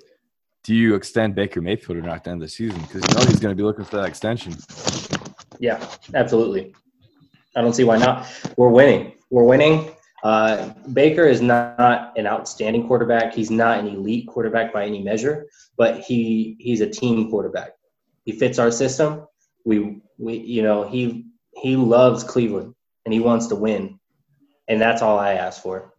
do 0.65 0.75
you 0.75 0.95
extend 0.95 1.35
Baker 1.35 1.61
Mayfield 1.61 1.99
or 1.99 2.03
not 2.03 2.17
at 2.17 2.25
the 2.25 2.31
end 2.31 2.43
of 2.43 2.49
the 2.49 2.51
season? 2.51 2.81
Because 2.81 3.03
you 3.07 3.15
know 3.15 3.27
he's 3.27 3.41
going 3.41 3.53
to 3.53 3.57
be 3.57 3.63
looking 3.63 3.85
for 3.85 3.97
that 3.97 4.07
extension. 4.07 4.55
Yeah, 5.59 5.83
absolutely. 6.15 6.75
I 7.57 7.61
don't 7.63 7.73
see 7.75 7.85
why 7.85 7.97
not. 7.99 8.27
We're 8.57 8.69
winning. 8.69 9.13
We're 9.31 9.45
winning. 9.45 9.91
Uh, 10.23 10.71
Baker 10.93 11.25
is 11.25 11.41
not 11.41 12.13
an 12.17 12.27
outstanding 12.27 12.87
quarterback. 12.87 13.35
He's 13.35 13.51
not 13.51 13.79
an 13.79 13.89
elite 13.89 14.27
quarterback 14.27 14.73
by 14.73 14.85
any 14.85 15.03
measure, 15.03 15.47
but 15.77 16.01
he 16.01 16.57
he's 16.59 16.81
a 16.81 16.89
team 16.89 17.31
quarterback. 17.31 17.73
He 18.25 18.33
fits 18.33 18.59
our 18.59 18.71
system. 18.71 19.27
We 19.65 20.01
we 20.19 20.39
you 20.39 20.63
know 20.63 20.89
he 20.89 21.27
he 21.55 21.77
loves 21.77 22.25
Cleveland 22.25 22.75
and 23.05 23.13
he 23.13 23.21
wants 23.21 23.47
to 23.49 23.55
win, 23.55 23.99
and 24.67 24.81
that's 24.81 25.03
all 25.03 25.19
I 25.19 25.35
ask 25.35 25.63
for. 25.63 25.95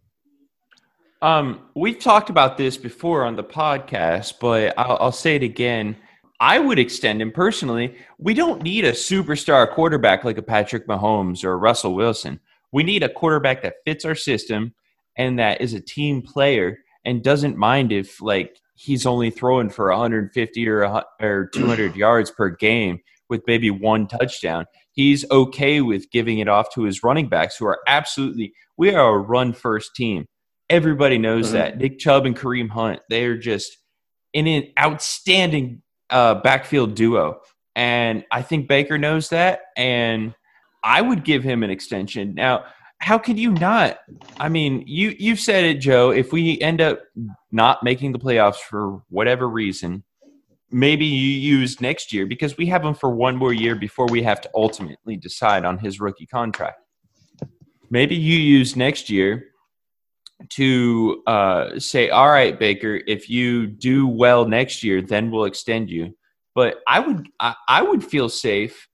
Um, 1.21 1.61
we've 1.75 1.99
talked 1.99 2.29
about 2.29 2.57
this 2.57 2.77
before 2.77 3.25
on 3.25 3.35
the 3.35 3.43
podcast, 3.43 4.35
but 4.39 4.73
I'll, 4.77 4.97
I'll 5.01 5.11
say 5.11 5.35
it 5.35 5.43
again. 5.43 5.97
I 6.39 6.59
would 6.59 6.79
extend 6.79 7.21
him 7.21 7.31
personally. 7.31 7.97
We 8.17 8.33
don't 8.33 8.63
need 8.63 8.85
a 8.85 8.93
superstar 8.93 9.69
quarterback 9.69 10.23
like 10.23 10.37
a 10.37 10.41
Patrick 10.41 10.87
Mahomes 10.87 11.43
or 11.43 11.59
Russell 11.59 11.93
Wilson. 11.93 12.39
We 12.71 12.83
need 12.83 13.03
a 13.03 13.09
quarterback 13.09 13.61
that 13.63 13.75
fits 13.85 14.05
our 14.05 14.15
system 14.15 14.73
and 15.17 15.39
that 15.39 15.61
is 15.61 15.73
a 15.73 15.81
team 15.81 16.21
player 16.21 16.79
and 17.05 17.23
doesn't 17.23 17.57
mind 17.57 17.91
if 17.91 18.21
like 18.21 18.57
he's 18.75 19.05
only 19.05 19.29
throwing 19.29 19.69
for 19.69 19.89
150 19.89 20.69
or 20.69 21.03
or 21.21 21.47
200 21.53 21.95
yards 21.95 22.31
per 22.31 22.49
game 22.49 22.99
with 23.29 23.41
maybe 23.47 23.69
one 23.69 24.07
touchdown. 24.07 24.65
He's 24.91 25.29
okay 25.31 25.81
with 25.81 26.09
giving 26.11 26.39
it 26.39 26.47
off 26.47 26.73
to 26.73 26.83
his 26.83 27.03
running 27.03 27.27
backs 27.29 27.57
who 27.57 27.65
are 27.65 27.79
absolutely 27.87 28.53
we 28.77 28.93
are 28.93 29.15
a 29.15 29.17
run 29.19 29.53
first 29.53 29.95
team. 29.95 30.27
Everybody 30.69 31.17
knows 31.17 31.49
Mhm. 31.49 31.53
that. 31.53 31.77
Nick 31.77 31.99
Chubb 31.99 32.25
and 32.25 32.35
Kareem 32.37 32.69
Hunt, 32.69 32.99
they're 33.09 33.37
just 33.37 33.77
in 34.33 34.45
an 34.47 34.65
outstanding 34.79 35.81
uh, 36.11 36.35
backfield 36.35 36.95
duo. 36.95 37.39
And 37.75 38.23
I 38.31 38.41
think 38.41 38.67
Baker 38.67 38.97
knows 38.97 39.29
that. 39.29 39.61
And 39.77 40.33
I 40.83 41.01
would 41.01 41.23
give 41.23 41.43
him 41.43 41.63
an 41.63 41.69
extension. 41.69 42.33
Now, 42.33 42.65
how 42.99 43.17
could 43.17 43.39
you 43.39 43.51
not? 43.51 43.99
I 44.39 44.49
mean, 44.49 44.83
you 44.85 45.15
you've 45.17 45.39
said 45.39 45.63
it, 45.63 45.75
Joe. 45.75 46.11
If 46.11 46.31
we 46.31 46.59
end 46.59 46.81
up 46.81 47.01
not 47.51 47.81
making 47.81 48.11
the 48.11 48.19
playoffs 48.19 48.57
for 48.57 49.01
whatever 49.09 49.47
reason, 49.47 50.03
maybe 50.69 51.05
you 51.05 51.57
use 51.57 51.79
next 51.79 52.11
year 52.11 52.25
because 52.25 52.57
we 52.57 52.65
have 52.67 52.83
him 52.83 52.93
for 52.93 53.09
one 53.09 53.37
more 53.37 53.53
year 53.53 53.75
before 53.75 54.07
we 54.07 54.21
have 54.23 54.41
to 54.41 54.49
ultimately 54.53 55.15
decide 55.15 55.65
on 55.65 55.77
his 55.77 55.99
rookie 55.99 56.25
contract. 56.25 56.81
Maybe 57.89 58.15
you 58.15 58.37
use 58.37 58.75
next 58.75 59.09
year 59.09 59.45
to 60.49 61.23
uh, 61.25 61.79
say, 61.79 62.09
"All 62.09 62.29
right, 62.29 62.59
Baker, 62.59 63.01
if 63.07 63.29
you 63.29 63.65
do 63.65 64.07
well 64.07 64.45
next 64.45 64.83
year, 64.83 65.01
then 65.01 65.31
we'll 65.31 65.45
extend 65.45 65.89
you." 65.89 66.17
But 66.53 66.79
I 66.85 66.99
would 66.99 67.29
I, 67.39 67.55
I 67.69 67.81
would 67.81 68.03
feel 68.03 68.27
safe 68.27 68.88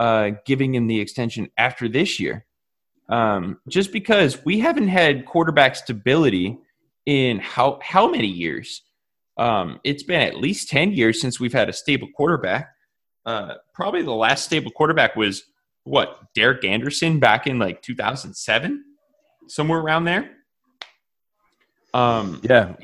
uh, 0.00 0.30
giving 0.46 0.74
him 0.74 0.86
the 0.86 0.98
extension 0.98 1.50
after 1.58 1.86
this 1.86 2.18
year, 2.18 2.46
um, 3.10 3.60
just 3.68 3.92
because 3.92 4.42
we 4.46 4.58
haven't 4.58 4.88
had 4.88 5.26
quarterback 5.26 5.76
stability 5.76 6.58
in 7.04 7.38
how 7.38 7.78
how 7.82 8.08
many 8.08 8.26
years? 8.26 8.82
Um, 9.36 9.78
it's 9.84 10.02
been 10.02 10.22
at 10.22 10.36
least 10.36 10.70
ten 10.70 10.92
years 10.92 11.20
since 11.20 11.38
we've 11.38 11.52
had 11.52 11.68
a 11.68 11.72
stable 11.72 12.08
quarterback. 12.16 12.70
Uh, 13.26 13.54
probably 13.74 14.00
the 14.00 14.12
last 14.12 14.44
stable 14.44 14.70
quarterback 14.70 15.16
was 15.16 15.42
what 15.84 16.18
Derek 16.34 16.64
Anderson 16.64 17.20
back 17.20 17.46
in 17.46 17.58
like 17.58 17.82
2007, 17.82 18.82
somewhere 19.48 19.80
around 19.80 20.04
there. 20.04 20.30
Um, 21.92 22.40
Yeah, 22.42 22.74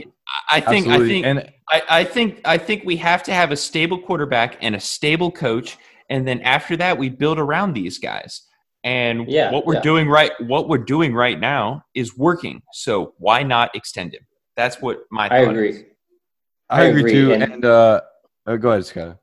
I 0.50 0.60
think 0.60 0.88
I 0.88 0.98
think 0.98 1.24
and 1.24 1.50
I, 1.70 1.82
I 1.88 2.04
think 2.04 2.40
I 2.44 2.58
think 2.58 2.84
we 2.84 2.96
have 2.96 3.22
to 3.22 3.32
have 3.32 3.52
a 3.52 3.56
stable 3.56 3.98
quarterback 3.98 4.58
and 4.60 4.74
a 4.74 4.80
stable 4.80 5.30
coach, 5.30 5.78
and 6.10 6.26
then 6.26 6.40
after 6.42 6.76
that 6.76 6.98
we 6.98 7.08
build 7.08 7.38
around 7.38 7.72
these 7.74 7.98
guys. 7.98 8.42
And 8.84 9.28
Yeah, 9.28 9.50
what 9.50 9.66
we're 9.66 9.74
yeah. 9.74 9.80
doing 9.80 10.08
right 10.08 10.32
what 10.46 10.68
we're 10.68 10.78
doing 10.96 11.12
right 11.14 11.38
now 11.38 11.82
is 11.94 12.16
working. 12.16 12.62
So 12.72 13.14
why 13.18 13.42
not 13.42 13.74
extend 13.74 14.14
him? 14.14 14.26
That's 14.56 14.80
what 14.80 15.00
my 15.10 15.28
I 15.28 15.38
agree. 15.38 15.70
is. 15.70 15.84
I, 16.70 16.82
I 16.82 16.84
agree, 16.84 17.00
agree, 17.00 17.12
too. 17.12 17.32
and- 17.32 17.42
And, 17.42 17.64
uh, 17.64 18.00
uh, 18.46 18.56
go 18.56 18.70
ahead, 18.70 18.86
Scott. 18.86 19.18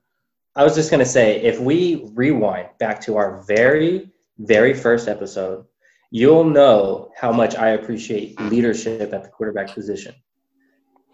I 0.56 0.64
was 0.64 0.76
just 0.76 0.92
going 0.92 1.00
to 1.00 1.06
say, 1.10 1.42
if 1.42 1.60
we 1.60 2.10
rewind 2.14 2.70
back 2.80 3.02
to 3.02 3.18
our 3.18 3.42
very, 3.48 4.10
very 4.38 4.74
first 4.74 5.08
episode, 5.08 5.66
you'll 6.12 6.44
know 6.44 7.12
how 7.18 7.32
much 7.32 7.56
I 7.56 7.70
appreciate 7.70 8.40
leadership 8.40 9.12
at 9.14 9.24
the 9.24 9.30
quarterback 9.30 9.74
position. 9.74 10.14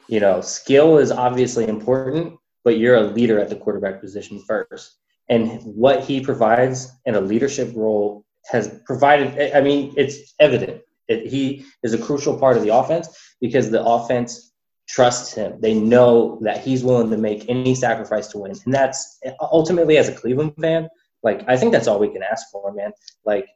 You 0.09 0.19
know, 0.19 0.41
skill 0.41 0.97
is 0.97 1.11
obviously 1.11 1.67
important, 1.67 2.37
but 2.65 2.77
you're 2.79 2.95
a 2.95 3.01
leader 3.01 3.39
at 3.39 3.49
the 3.49 3.55
quarterback 3.55 4.01
position 4.01 4.43
first. 4.45 4.97
And 5.29 5.61
what 5.63 6.03
he 6.03 6.21
provides 6.21 6.91
in 7.05 7.15
a 7.15 7.21
leadership 7.21 7.71
role 7.75 8.25
has 8.51 8.79
provided, 8.85 9.55
I 9.55 9.61
mean, 9.61 9.93
it's 9.95 10.33
evident. 10.39 10.81
It, 11.07 11.27
he 11.27 11.65
is 11.83 11.93
a 11.93 11.97
crucial 11.97 12.37
part 12.37 12.57
of 12.57 12.63
the 12.63 12.73
offense 12.73 13.07
because 13.39 13.69
the 13.69 13.83
offense 13.83 14.53
trusts 14.87 15.33
him. 15.33 15.61
They 15.61 15.75
know 15.75 16.39
that 16.41 16.63
he's 16.63 16.83
willing 16.83 17.11
to 17.11 17.17
make 17.17 17.45
any 17.47 17.75
sacrifice 17.75 18.27
to 18.29 18.39
win. 18.39 18.53
And 18.65 18.73
that's 18.73 19.19
ultimately, 19.39 19.97
as 19.97 20.09
a 20.09 20.15
Cleveland 20.15 20.53
fan, 20.59 20.89
like, 21.21 21.43
I 21.47 21.57
think 21.57 21.71
that's 21.71 21.87
all 21.87 21.99
we 21.99 22.09
can 22.09 22.23
ask 22.23 22.49
for, 22.51 22.73
man. 22.73 22.91
Like, 23.23 23.47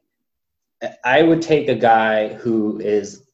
I 1.04 1.22
would 1.22 1.42
take 1.42 1.68
a 1.68 1.74
guy 1.74 2.34
who 2.34 2.78
is 2.78 3.26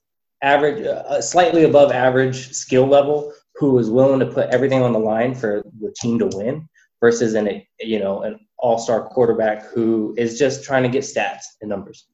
average, 0.42 0.87
uh, 0.87 1.20
slightly 1.20 1.64
above 1.64 1.92
average 1.92 2.53
skill 2.53 2.87
level, 2.87 3.33
who 3.57 3.79
is 3.79 3.90
willing 3.90 4.20
to 4.20 4.26
put 4.26 4.48
everything 4.48 4.83
on 4.83 4.92
the 4.92 4.98
line 4.98 5.35
for 5.35 5.62
the 5.81 5.92
team 6.00 6.18
to 6.20 6.26
win, 6.33 6.68
versus 7.01 7.35
an 7.35 7.63
you 7.79 7.99
know 7.99 8.23
an 8.23 8.39
all-star 8.59 9.09
quarterback 9.09 9.65
who 9.67 10.15
is 10.19 10.39
just 10.39 10.65
trying 10.65 10.83
to 10.83 10.89
get 10.89 11.03
stats 11.03 11.43
and 11.61 11.71
numbers. 11.71 12.07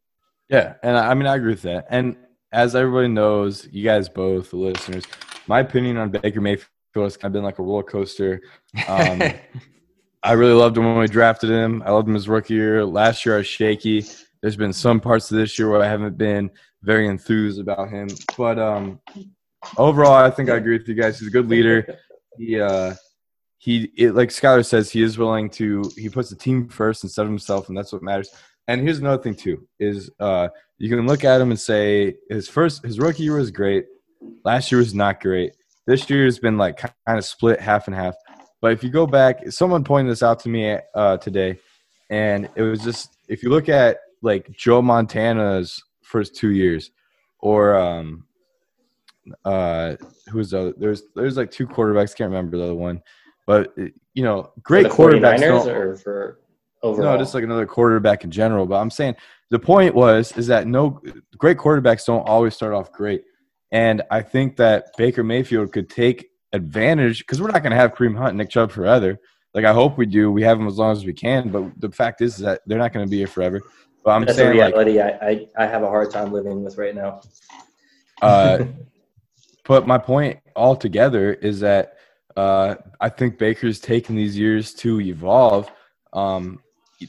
Yeah, 0.49 0.75
and 0.83 0.97
I 0.97 1.11
I 1.11 1.15
mean 1.15 1.27
I 1.27 1.37
agree 1.37 1.53
with 1.53 1.63
that. 1.63 1.87
And 1.91 2.17
as 2.53 2.75
everybody 2.75 3.09
knows, 3.09 3.69
you 3.71 3.85
guys 3.85 4.09
both, 4.09 4.51
the 4.51 4.57
listeners, 4.57 5.05
my 5.47 5.61
opinion 5.61 5.97
on 5.97 6.11
Baker 6.11 6.41
Mayfield 6.41 6.69
has 6.95 7.17
kind 7.17 7.31
of 7.31 7.33
been 7.35 7.45
like 7.45 7.59
a 7.59 7.63
roller 7.63 7.83
coaster. 7.83 8.41
Um, 8.89 9.23
I 10.23 10.33
really 10.33 10.55
loved 10.55 10.77
him 10.77 10.85
when 10.85 10.99
we 10.99 11.07
drafted 11.07 11.51
him. 11.51 11.83
I 11.85 11.91
loved 11.91 12.09
him 12.09 12.15
his 12.15 12.29
rookie 12.29 12.55
year. 12.55 12.85
Last 12.85 13.25
year 13.25 13.37
I 13.37 13.39
was 13.39 13.47
shaky. 13.47 14.05
There's 14.41 14.57
been 14.57 14.73
some 14.73 15.01
parts 15.01 15.31
of 15.31 15.37
this 15.37 15.59
year 15.59 15.71
where 15.71 15.83
I 15.83 15.87
haven't 15.87 16.19
been 16.19 16.51
very 16.83 17.07
enthused 17.09 17.61
about 17.61 17.91
him. 17.91 18.09
But 18.37 18.59
um, 18.59 19.01
overall, 19.77 20.15
I 20.15 20.31
think 20.31 20.51
I 20.51 20.57
agree 20.57 20.79
with 20.79 20.89
you 20.89 20.95
guys. 20.95 21.19
He's 21.19 21.29
a 21.29 21.31
good 21.33 21.49
leader. 21.49 21.99
He 22.39 22.61
uh, 22.61 22.95
he 23.59 23.91
it, 23.97 24.15
like 24.15 24.29
Skylar 24.29 24.65
says, 24.65 24.91
he 24.91 25.03
is 25.03 25.19
willing 25.19 25.51
to. 25.51 25.91
He 25.97 26.09
puts 26.09 26.31
the 26.31 26.37
team 26.37 26.69
first 26.69 27.05
instead 27.05 27.23
of 27.23 27.29
himself, 27.29 27.69
and 27.69 27.77
that's 27.77 27.93
what 27.93 28.03
matters. 28.03 28.31
And 28.69 28.81
here's 28.81 28.99
another 28.99 29.23
thing 29.23 29.35
too: 29.35 29.67
is 29.79 30.11
uh, 30.21 30.49
you 30.79 30.89
can 30.89 31.07
look 31.07 31.25
at 31.25 31.41
him 31.41 31.51
and 31.51 31.61
say 31.61 32.17
his 32.29 32.49
first 32.49 32.85
his 32.85 32.99
rookie 32.99 33.25
year 33.25 33.39
was 33.39 33.51
great. 33.51 33.87
Last 34.45 34.71
year 34.71 34.79
was 34.79 34.95
not 34.95 35.21
great. 35.21 35.53
This 35.87 36.09
year 36.11 36.25
has 36.25 36.39
been 36.39 36.59
like 36.59 36.79
kind 36.79 36.93
of 37.07 37.25
split 37.25 37.61
half 37.61 37.87
and 37.87 37.97
half. 37.97 38.15
But 38.61 38.73
if 38.73 38.83
you 38.83 38.91
go 38.91 39.07
back, 39.07 39.51
someone 39.53 39.85
pointed 39.85 40.11
this 40.11 40.23
out 40.23 40.41
to 40.41 40.49
me 40.49 40.79
uh, 40.95 41.19
today, 41.19 41.59
and 42.11 42.49
it 42.57 42.63
was 42.63 42.81
just 42.83 43.17
if 43.29 43.43
you 43.43 43.51
look 43.51 43.69
at 43.69 43.99
like 44.23 44.51
Joe 44.51 44.83
Montana's 44.83 45.83
first 46.03 46.35
two 46.37 46.51
years, 46.51 46.91
or 47.41 47.77
um, 47.77 48.27
uh, 49.45 49.97
who's 50.31 50.51
the 50.51 50.61
other? 50.61 50.75
There's 50.77 51.03
there's 51.15 51.37
like 51.37 51.51
two 51.51 51.67
quarterbacks. 51.67 52.17
Can't 52.17 52.31
remember 52.31 52.57
the 52.57 52.65
other 52.65 52.75
one, 52.75 53.03
but 53.47 53.75
you 54.15 54.23
know, 54.23 54.53
great 54.63 54.93
for 54.93 55.11
the 55.11 55.19
quarterbacks. 55.19 55.39
49ers 55.39 55.65
don't- 55.65 55.69
or 55.69 55.97
for 55.97 56.41
overall. 56.83 57.13
no, 57.13 57.19
just 57.19 57.35
like 57.35 57.45
another 57.45 57.67
quarterback 57.67 58.25
in 58.25 58.31
general. 58.31 58.67
But 58.67 58.77
I'm 58.77 58.91
saying 58.91 59.17
the 59.51 59.59
point 59.59 59.95
was 59.95 60.37
is 60.37 60.49
that 60.49 60.67
no 60.67 61.01
great 61.39 61.59
quarterbacks 61.59 62.05
don't 62.05 62.29
always 62.29 62.55
start 62.55 62.75
off 62.75 62.93
great, 62.93 63.23
and 63.71 64.03
I 64.11 64.23
think 64.23 64.57
that 64.57 64.91
Baker 64.97 65.25
Mayfield 65.25 65.73
could 65.73 65.89
take 65.89 66.29
advantage 66.53 67.21
because 67.21 67.41
we're 67.41 67.51
not 67.51 67.63
going 67.63 67.71
to 67.71 67.77
have 67.77 67.95
Kareem 67.95 68.17
Hunt, 68.17 68.31
and 68.31 68.39
Nick 68.39 68.51
Chubb 68.51 68.71
forever. 68.71 69.19
Like 69.55 69.65
I 69.65 69.73
hope 69.73 69.97
we 69.97 70.07
do. 70.07 70.31
We 70.31 70.43
have 70.43 70.59
them 70.59 70.67
as 70.67 70.77
long 70.77 70.93
as 70.93 71.05
we 71.05 71.13
can. 71.13 71.49
But 71.51 71.81
the 71.81 71.91
fact 71.91 72.21
is, 72.21 72.35
is 72.35 72.41
that 72.41 72.61
they're 72.67 72.79
not 72.79 72.93
going 72.93 73.07
to 73.07 73.11
be 73.11 73.19
here 73.19 73.27
forever. 73.27 73.63
But 74.05 74.11
I'm 74.13 74.25
That's 74.25 74.39
a 74.39 74.43
saying 74.43 74.59
like 74.59 74.75
reality 74.75 75.01
I, 75.01 75.09
I, 75.09 75.49
I 75.59 75.67
have 75.67 75.83
a 75.83 75.89
hard 75.89 76.11
time 76.11 76.33
living 76.33 76.63
with 76.63 76.77
right 76.77 76.95
now. 76.95 77.23
Uh, 78.23 78.65
but 79.65 79.87
my 79.87 79.99
point 79.99 80.39
altogether 80.55 81.33
is 81.35 81.61
that 81.61 81.96
uh, 82.37 82.75
I 83.01 83.09
think 83.09 83.39
Baker's 83.39 83.81
taken 83.81 84.15
these 84.15 84.39
years 84.39 84.75
to 84.75 85.01
evolve. 85.01 85.71
Um, 86.13 86.61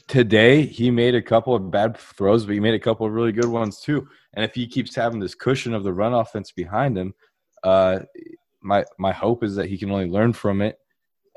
today, 0.06 0.64
he 0.64 0.90
made 0.90 1.14
a 1.14 1.22
couple 1.22 1.54
of 1.54 1.70
bad 1.70 1.96
throws, 1.96 2.46
but 2.46 2.54
he 2.54 2.60
made 2.60 2.74
a 2.74 2.78
couple 2.78 3.06
of 3.06 3.12
really 3.12 3.32
good 3.32 3.48
ones 3.48 3.80
too. 3.80 4.08
And 4.34 4.44
if 4.44 4.54
he 4.54 4.66
keeps 4.66 4.94
having 4.94 5.20
this 5.20 5.34
cushion 5.34 5.74
of 5.74 5.84
the 5.84 5.92
run 5.92 6.14
offense 6.14 6.50
behind 6.50 6.96
him, 6.96 7.14
uh, 7.62 8.00
my 8.60 8.84
my 8.98 9.12
hope 9.12 9.44
is 9.44 9.54
that 9.56 9.68
he 9.68 9.78
can 9.78 9.90
only 9.90 10.06
learn 10.06 10.32
from 10.32 10.62
it 10.62 10.78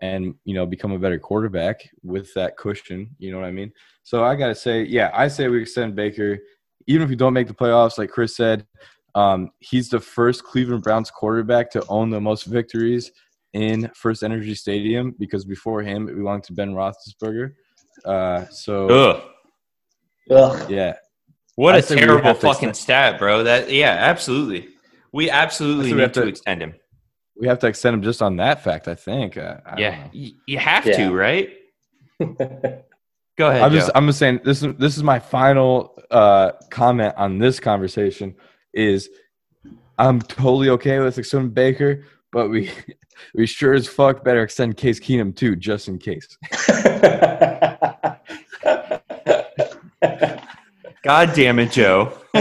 and 0.01 0.33
you 0.43 0.55
know 0.55 0.65
become 0.65 0.91
a 0.91 0.99
better 0.99 1.19
quarterback 1.19 1.89
with 2.03 2.33
that 2.33 2.57
cushion. 2.57 3.15
You 3.19 3.31
know 3.31 3.39
what 3.39 3.47
I 3.47 3.51
mean? 3.51 3.73
So 4.03 4.23
I 4.23 4.35
gotta 4.35 4.55
say, 4.55 4.83
yeah, 4.83 5.11
I 5.13 5.27
say 5.27 5.47
we 5.47 5.61
extend 5.61 5.95
Baker, 5.95 6.39
even 6.87 7.03
if 7.03 7.09
we 7.09 7.15
don't 7.15 7.33
make 7.33 7.47
the 7.47 7.53
playoffs, 7.53 7.97
like 7.97 8.09
Chris 8.09 8.35
said. 8.35 8.65
Um, 9.13 9.51
he's 9.59 9.89
the 9.89 9.99
first 9.99 10.45
Cleveland 10.45 10.83
Browns 10.83 11.11
quarterback 11.11 11.69
to 11.71 11.85
own 11.89 12.09
the 12.09 12.21
most 12.21 12.45
victories 12.45 13.11
in 13.53 13.89
First 13.95 14.23
Energy 14.23 14.55
Stadium 14.55 15.15
because 15.19 15.45
before 15.45 15.81
him 15.81 16.07
it 16.09 16.15
belonged 16.15 16.43
to 16.45 16.53
Ben 16.53 16.73
Roethlisberger. 16.73 17.53
Uh, 18.05 18.45
so 18.49 18.87
Ugh. 18.89 19.21
Ugh. 20.31 20.71
yeah, 20.71 20.93
What 21.55 21.75
I 21.75 21.79
a 21.79 21.81
terrible 21.81 22.33
fucking 22.33 22.69
extend- 22.69 22.77
stat, 22.77 23.19
bro. 23.19 23.43
That 23.43 23.69
yeah, 23.71 23.91
absolutely. 23.99 24.69
We 25.11 25.29
absolutely 25.29 25.87
we 25.91 25.97
need 25.97 26.01
have 26.03 26.11
to, 26.13 26.21
to- 26.21 26.27
extend 26.27 26.61
him. 26.61 26.73
we 27.35 27.47
have 27.47 27.59
to 27.59 27.67
extend 27.67 27.95
him 27.95 28.01
just 28.01 28.21
on 28.21 28.37
that 28.37 28.63
fact. 28.63 28.87
I 28.87 28.95
think. 28.95 29.35
Uh, 29.37 29.57
I 29.65 29.79
Yeah, 29.79 30.07
y- 30.13 30.31
you 30.47 30.57
have 30.57 30.85
Yeah. 30.85 30.97
to, 31.09 31.13
right? 31.13 31.49
Go 33.37 33.49
ahead. 33.49 33.61
I'm 33.61 33.71
just 33.71 33.91
I'm 33.95 34.07
just 34.07 34.19
saying 34.19 34.41
this 34.45 34.61
is 34.63 34.73
this 34.77 34.95
is 34.97 35.03
my 35.03 35.19
final 35.19 35.97
uh, 36.11 36.51
comment 36.69 37.13
on 37.17 37.39
this 37.39 37.59
conversation 37.59 38.35
is 38.73 39.09
I'm 39.97 40.21
totally 40.21 40.69
okay 40.69 40.99
with 40.99 41.17
extending 41.17 41.49
Baker, 41.51 42.03
but 42.31 42.49
we 42.49 42.71
we 43.35 43.45
sure 43.45 43.73
as 43.73 43.87
fuck 43.87 44.23
better 44.23 44.43
extend 44.43 44.77
Case 44.77 44.99
Keenum 44.99 45.35
too, 45.35 45.55
just 45.55 45.87
in 45.87 45.97
case. 45.97 46.37
God 51.03 51.33
damn 51.33 51.57
it, 51.57 51.71
Joe. 51.71 52.13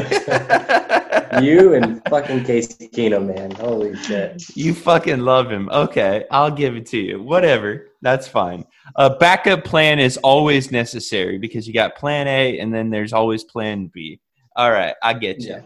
you 1.42 1.72
and 1.74 2.02
fucking 2.10 2.44
Case 2.44 2.76
Keenum, 2.76 3.34
man. 3.34 3.50
Holy 3.52 3.96
shit. 3.96 4.54
You 4.54 4.74
fucking 4.74 5.20
love 5.20 5.50
him. 5.50 5.70
Okay, 5.70 6.24
I'll 6.30 6.50
give 6.50 6.76
it 6.76 6.84
to 6.86 6.98
you. 6.98 7.22
Whatever. 7.22 7.86
That's 8.02 8.28
fine. 8.28 8.66
A 8.96 9.16
backup 9.16 9.64
plan 9.64 9.98
is 9.98 10.18
always 10.18 10.70
necessary 10.70 11.38
because 11.38 11.66
you 11.66 11.72
got 11.72 11.96
plan 11.96 12.28
A 12.28 12.58
and 12.58 12.72
then 12.72 12.90
there's 12.90 13.12
always 13.12 13.44
plan 13.44 13.86
B. 13.86 14.20
All 14.56 14.70
right, 14.70 14.94
I 15.02 15.14
get 15.14 15.40
you. 15.40 15.50
Yeah. 15.50 15.62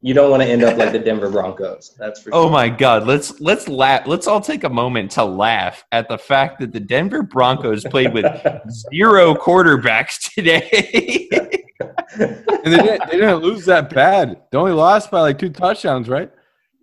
You 0.00 0.14
don't 0.14 0.30
want 0.30 0.42
to 0.44 0.48
end 0.48 0.62
up 0.62 0.76
like 0.78 0.92
the 0.92 0.98
Denver 1.00 1.28
Broncos. 1.28 1.96
That's 1.98 2.22
for 2.22 2.30
Oh 2.32 2.44
sure. 2.44 2.50
my 2.52 2.68
god, 2.68 3.06
let's 3.06 3.40
let's 3.40 3.66
laugh. 3.66 4.06
Let's 4.06 4.28
all 4.28 4.40
take 4.40 4.62
a 4.62 4.68
moment 4.68 5.10
to 5.12 5.24
laugh 5.24 5.84
at 5.90 6.08
the 6.08 6.16
fact 6.18 6.60
that 6.60 6.72
the 6.72 6.78
Denver 6.78 7.22
Broncos 7.24 7.82
played 7.84 8.12
with 8.14 8.24
zero 8.92 9.34
quarterbacks 9.34 10.32
today. 10.34 11.28
And 12.18 12.34
they 12.64 12.76
didn't, 12.78 13.10
they 13.10 13.16
didn't 13.18 13.42
lose 13.42 13.64
that 13.66 13.90
bad. 13.94 14.40
They 14.50 14.58
only 14.58 14.72
lost 14.72 15.10
by 15.12 15.20
like 15.20 15.38
two 15.38 15.50
touchdowns, 15.50 16.08
right? 16.08 16.30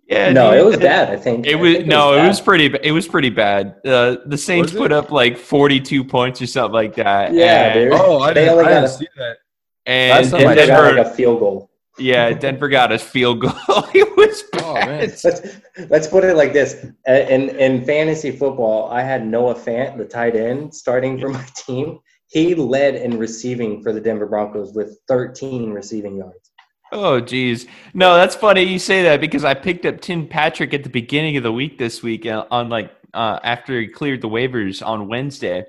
yeah, 0.08 0.32
no, 0.32 0.50
dude. 0.52 0.60
it 0.60 0.64
was 0.64 0.76
bad. 0.78 1.10
I 1.10 1.16
think 1.16 1.46
It 1.46 1.56
was 1.56 1.74
think 1.76 1.86
no, 1.88 2.14
it 2.14 2.18
bad. 2.18 2.28
was 2.28 2.40
pretty. 2.40 2.74
It 2.82 2.92
was 2.92 3.06
pretty 3.06 3.28
bad. 3.30 3.74
Uh, 3.84 4.16
the 4.24 4.38
Saints 4.38 4.72
put 4.72 4.92
up 4.92 5.10
like 5.10 5.36
forty-two 5.36 6.04
points 6.04 6.40
or 6.40 6.46
something 6.46 6.72
like 6.72 6.94
that. 6.94 7.34
Yeah, 7.34 7.66
and, 7.76 7.90
dude. 7.90 8.00
Oh, 8.00 8.20
I 8.20 8.32
They 8.32 8.44
didn't, 8.44 8.52
only 8.58 8.64
I 8.64 8.68
got 8.68 8.74
didn't 8.80 8.84
a- 8.84 8.88
see 8.88 9.08
that. 9.18 9.36
And 9.84 10.22
Last 10.24 10.30
time 10.30 10.48
I 10.48 10.54
Denver 10.54 10.66
got 10.72 10.82
Denver, 10.84 10.98
like 11.02 11.06
a 11.06 11.14
field 11.14 11.40
goal. 11.40 11.70
Yeah, 11.98 12.32
Denver 12.32 12.68
got 12.68 12.92
a 12.92 12.98
field 12.98 13.40
goal. 13.40 13.52
it 13.94 14.16
was 14.16 14.42
Oh, 14.54 14.74
bad. 14.74 14.88
man. 14.88 15.00
Let's 15.24 15.56
let's 15.90 16.06
put 16.08 16.24
it 16.24 16.36
like 16.36 16.52
this: 16.52 16.84
Uh, 17.08 17.12
in 17.12 17.50
in 17.50 17.84
fantasy 17.84 18.30
football, 18.30 18.90
I 18.90 19.02
had 19.02 19.26
Noah 19.26 19.54
Fant, 19.54 19.96
the 19.96 20.04
tight 20.04 20.36
end, 20.36 20.74
starting 20.74 21.18
for 21.20 21.28
my 21.28 21.44
team. 21.56 21.98
He 22.28 22.54
led 22.54 22.96
in 22.96 23.18
receiving 23.18 23.82
for 23.82 23.92
the 23.92 24.00
Denver 24.00 24.26
Broncos 24.26 24.74
with 24.74 24.98
13 25.08 25.70
receiving 25.70 26.16
yards. 26.16 26.50
Oh, 26.92 27.20
geez. 27.20 27.66
No, 27.94 28.14
that's 28.16 28.34
funny 28.34 28.62
you 28.62 28.78
say 28.80 29.02
that 29.04 29.20
because 29.20 29.44
I 29.44 29.54
picked 29.54 29.86
up 29.86 30.00
Tim 30.00 30.26
Patrick 30.26 30.74
at 30.74 30.82
the 30.82 30.88
beginning 30.88 31.36
of 31.36 31.42
the 31.44 31.52
week 31.52 31.78
this 31.78 32.02
week 32.02 32.26
uh, 32.26 32.44
on 32.50 32.68
like 32.68 32.92
uh, 33.14 33.38
after 33.44 33.80
he 33.80 33.86
cleared 33.88 34.20
the 34.22 34.28
waivers 34.28 34.84
on 34.84 35.08
Wednesday, 35.08 35.64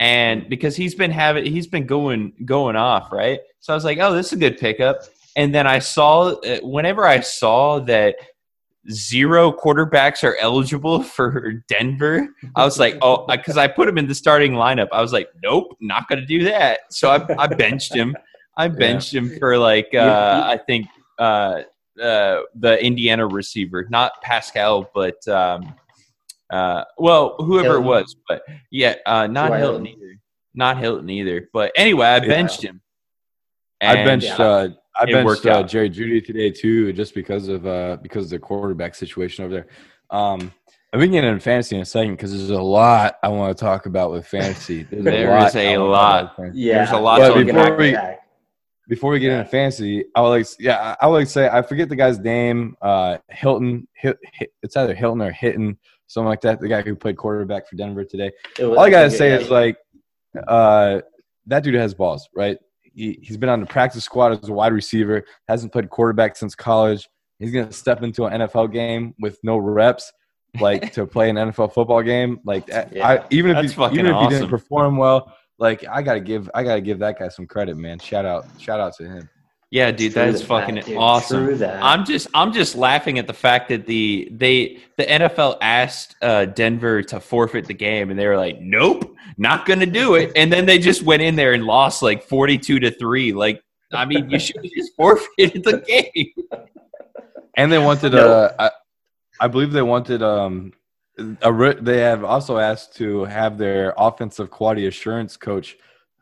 and 0.00 0.48
because 0.48 0.76
he's 0.76 0.94
been 0.94 1.10
having 1.10 1.46
he's 1.46 1.66
been 1.66 1.86
going 1.86 2.32
going 2.44 2.76
off 2.76 3.12
right. 3.12 3.40
So 3.60 3.72
I 3.72 3.76
was 3.76 3.84
like, 3.84 3.98
oh, 3.98 4.12
this 4.14 4.26
is 4.26 4.32
a 4.34 4.36
good 4.36 4.58
pickup. 4.58 4.98
And 5.36 5.54
then 5.54 5.66
I 5.66 5.78
saw 5.80 6.34
uh, 6.34 6.60
whenever 6.62 7.06
I 7.06 7.20
saw 7.20 7.80
that 7.80 8.16
zero 8.90 9.50
quarterbacks 9.52 10.22
are 10.22 10.36
eligible 10.40 11.02
for 11.16 11.64
Denver, 11.68 12.28
I 12.54 12.64
was 12.64 12.78
like, 12.78 12.96
oh, 13.02 13.26
because 13.26 13.56
I 13.56 13.66
put 13.66 13.88
him 13.88 13.98
in 13.98 14.06
the 14.06 14.14
starting 14.14 14.52
lineup. 14.52 14.88
I 14.92 15.00
was 15.00 15.12
like, 15.12 15.28
nope, 15.42 15.76
not 15.80 16.08
going 16.08 16.20
to 16.20 16.26
do 16.26 16.44
that. 16.44 16.80
So 16.90 17.10
I, 17.10 17.42
I 17.42 17.46
benched 17.46 17.94
him. 17.94 18.16
I 18.56 18.68
benched 18.68 19.12
him 19.12 19.36
for 19.38 19.58
like 19.58 19.88
uh, 19.94 20.42
I 20.46 20.58
think 20.58 20.86
uh, 21.18 21.62
uh, 22.00 22.40
the 22.54 22.82
Indiana 22.82 23.26
receiver, 23.26 23.86
not 23.90 24.12
Pascal, 24.22 24.88
but 24.94 25.26
um, 25.26 25.74
uh, 26.50 26.84
well, 26.98 27.36
whoever 27.38 27.70
Hilton. 27.70 27.84
it 27.84 27.86
was, 27.86 28.16
but 28.28 28.42
yeah, 28.70 28.94
uh, 29.06 29.26
not 29.26 29.48
T.Y. 29.48 29.58
Hilton 29.58 29.86
either, 29.88 30.20
not 30.54 30.78
Hilton 30.78 31.10
either. 31.10 31.48
But 31.52 31.72
anyway, 31.74 32.06
I 32.06 32.16
Yeah. 32.18 32.28
benched 32.28 32.62
him. 32.62 32.80
I 33.80 33.96
benched 33.96 34.38
yeah. 34.38 34.44
uh, 34.44 34.68
I 34.96 35.04
It 35.08 35.24
worked 35.24 35.42
benched 35.42 35.56
uh, 35.56 35.60
out. 35.60 35.68
Jerry 35.68 35.90
Jeudy 35.90 36.24
today 36.24 36.50
too, 36.50 36.92
just 36.92 37.14
because 37.14 37.48
of 37.48 37.66
uh, 37.66 37.96
because 38.02 38.24
of 38.24 38.30
the 38.30 38.38
quarterback 38.38 38.94
situation 38.94 39.44
over 39.44 39.54
there. 39.54 39.66
Um, 40.10 40.52
I'm 40.92 41.00
getting 41.00 41.14
into 41.28 41.40
fantasy 41.40 41.74
in 41.74 41.82
a 41.82 41.84
second 41.84 42.12
because 42.12 42.30
there's 42.30 42.50
a 42.50 42.62
lot 42.62 43.16
I 43.22 43.28
want 43.28 43.56
to 43.56 43.64
talk 43.64 43.86
about 43.86 44.12
with 44.12 44.26
fantasy. 44.28 44.82
There's 44.90 45.02
There 45.02 45.36
is 45.46 45.56
a 45.56 45.72
I 45.74 45.78
wanna 45.78 45.88
talk 45.88 45.90
lot. 45.90 46.20
about 46.22 46.22
with 46.30 46.36
fantasy. 46.46 46.60
Yeah, 46.60 46.74
There's 46.78 46.90
a 46.90 46.96
lot 46.98 47.16
to 47.18 47.34
we're 47.34 47.44
gonna 47.44 47.62
before 47.64 47.76
we- 47.76 47.96
Before 48.86 49.10
we 49.12 49.18
get 49.18 49.28
Yeah. 49.32 49.38
into 49.38 49.50
fantasy, 49.50 50.04
I 50.14 50.20
would 50.20 50.28
like 50.28 50.46
yeah 50.60 50.94
I 51.00 51.06
would 51.08 51.14
like 51.16 51.26
to 51.26 51.32
say 51.32 51.48
I 51.48 51.62
forget 51.62 51.88
the 51.88 51.96
guy's 51.96 52.20
name. 52.20 52.76
Uh, 52.80 53.18
Hilton, 53.28 53.88
Hit, 53.94 54.18
Hit, 54.34 54.52
it's 54.62 54.76
either 54.76 54.94
Hilton 54.94 55.22
or 55.22 55.32
Hitton, 55.32 55.76
something 56.06 56.28
like 56.28 56.42
that. 56.42 56.60
The 56.60 56.68
guy 56.68 56.82
who 56.82 56.94
played 56.94 57.16
quarterback 57.16 57.68
for 57.68 57.74
Denver 57.74 58.04
today. 58.04 58.30
Was- 58.60 58.68
All 58.68 58.78
I 58.80 58.90
gotta 58.90 59.10
say 59.10 59.30
yeah, 59.30 59.38
is 59.40 59.50
like, 59.50 59.78
uh, 60.46 61.00
that 61.46 61.64
dude 61.64 61.74
has 61.74 61.92
balls, 61.94 62.28
right? 62.36 62.58
He, 62.94 63.18
he's 63.22 63.36
been 63.36 63.48
on 63.48 63.60
the 63.60 63.66
practice 63.66 64.04
squad 64.04 64.32
as 64.32 64.48
a 64.48 64.52
wide 64.52 64.72
receiver. 64.72 65.24
Hasn't 65.48 65.72
played 65.72 65.90
quarterback 65.90 66.36
since 66.36 66.54
college. 66.54 67.08
He's 67.38 67.50
gonna 67.50 67.72
step 67.72 68.02
into 68.02 68.24
an 68.24 68.42
NFL 68.42 68.72
game 68.72 69.14
with 69.18 69.38
no 69.42 69.56
reps, 69.56 70.12
like 70.60 70.92
to 70.92 71.06
play 71.14 71.30
an 71.30 71.36
NFL 71.36 71.72
football 71.72 72.02
game. 72.02 72.40
Like 72.44 72.68
Yeah. 72.68 72.84
I, 73.02 73.24
even 73.30 73.56
if 73.56 73.74
he, 73.74 73.84
even 73.92 74.06
if 74.06 74.22
he 74.22 74.28
didn't 74.28 74.48
perform 74.48 74.96
well, 74.96 75.34
like 75.58 75.84
I 75.88 76.02
gotta 76.02 76.20
give 76.20 76.50
I 76.54 76.62
gotta 76.62 76.80
give 76.80 76.98
that 77.00 77.18
guy 77.18 77.28
some 77.28 77.46
credit, 77.46 77.76
man. 77.76 77.98
Shout 77.98 78.24
out, 78.24 78.46
shout 78.58 78.80
out 78.80 78.94
to 78.96 79.04
him. 79.04 79.28
Yeah, 79.74 79.90
dude, 79.90 80.12
True 80.12 80.22
that 80.22 80.28
is 80.28 80.40
that, 80.40 80.46
fucking 80.46 80.74
dude. 80.76 80.96
awesome. 80.96 81.46
True 81.46 81.56
that. 81.56 81.82
I'm 81.82 82.04
just 82.04 82.28
I'm 82.32 82.52
just 82.52 82.76
laughing 82.76 83.18
at 83.18 83.26
the 83.26 83.32
fact 83.32 83.70
that 83.70 83.86
the 83.86 84.28
they 84.30 84.78
the 84.96 85.02
NFL 85.02 85.58
asked 85.60 86.14
uh, 86.22 86.44
Denver 86.44 87.02
to 87.02 87.18
forfeit 87.18 87.64
the 87.66 87.74
game 87.74 88.10
and 88.10 88.16
they 88.16 88.28
were 88.28 88.36
like, 88.36 88.60
"Nope, 88.60 89.16
not 89.36 89.66
going 89.66 89.80
to 89.80 89.86
do 89.86 90.14
it." 90.14 90.30
And 90.36 90.52
then 90.52 90.64
they 90.66 90.78
just 90.78 91.02
went 91.02 91.22
in 91.22 91.34
there 91.34 91.54
and 91.54 91.64
lost 91.64 92.02
like 92.02 92.22
42 92.22 92.78
to 92.78 92.90
3. 92.92 93.32
Like 93.32 93.64
I 93.92 94.04
mean, 94.04 94.30
you 94.30 94.38
should 94.38 94.56
have 94.62 94.64
just 94.72 94.94
forfeited 94.96 95.64
the 95.64 95.78
game. 95.78 96.32
And 97.56 97.72
they 97.72 97.78
wanted 97.78 98.12
No. 98.12 98.28
uh, 98.28 98.54
I, 98.60 98.70
I 99.40 99.48
believe 99.48 99.72
they 99.72 99.82
wanted 99.82 100.22
um 100.22 100.72
a 101.42 101.52
ri- 101.52 101.80
they 101.80 101.98
have 101.98 102.22
also 102.22 102.58
asked 102.58 102.94
to 102.98 103.24
have 103.24 103.58
their 103.58 103.92
offensive 103.98 104.52
quality 104.52 104.86
assurance 104.86 105.36
coach 105.36 105.76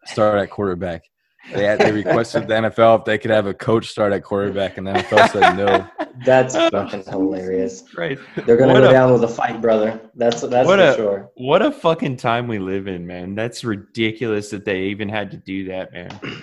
start 0.07 0.38
at 0.38 0.49
quarterback. 0.49 1.03
They 1.52 1.64
had, 1.64 1.81
they 1.81 1.90
requested 1.90 2.46
the 2.46 2.55
NFL 2.55 3.00
if 3.00 3.05
they 3.05 3.18
could 3.18 3.31
have 3.33 3.46
a 3.46 3.55
coach 3.55 3.88
start 3.88 4.12
at 4.12 4.22
quarterback, 4.22 4.76
and 4.78 4.87
the 4.87 4.92
NFL 4.92 5.31
said 5.33 5.57
no. 5.57 5.88
That's 6.24 6.55
fucking 6.55 7.05
hilarious. 7.05 7.83
Right. 7.96 8.18
They're 8.46 8.57
gonna 8.57 8.72
What 8.74 8.81
go 8.83 8.88
a- 8.90 8.92
down 8.92 9.12
with 9.12 9.24
a 9.24 9.28
fight, 9.28 9.61
brother. 9.61 10.00
That's 10.14 10.40
that's 10.42 10.66
What 10.68 10.78
for 10.78 10.85
a- 10.85 10.94
sure. 10.96 11.31
What 11.35 11.62
a 11.62 11.72
fucking 11.72 12.18
time 12.18 12.46
we 12.46 12.59
live 12.61 12.87
in, 12.87 13.07
man. 13.07 13.35
That's 13.35 13.64
ridiculous 13.64 14.50
that 14.50 14.64
they 14.64 14.83
even 14.85 15.09
had 15.09 15.31
to 15.33 15.37
do 15.37 15.64
that, 15.66 15.92
man. 15.92 16.20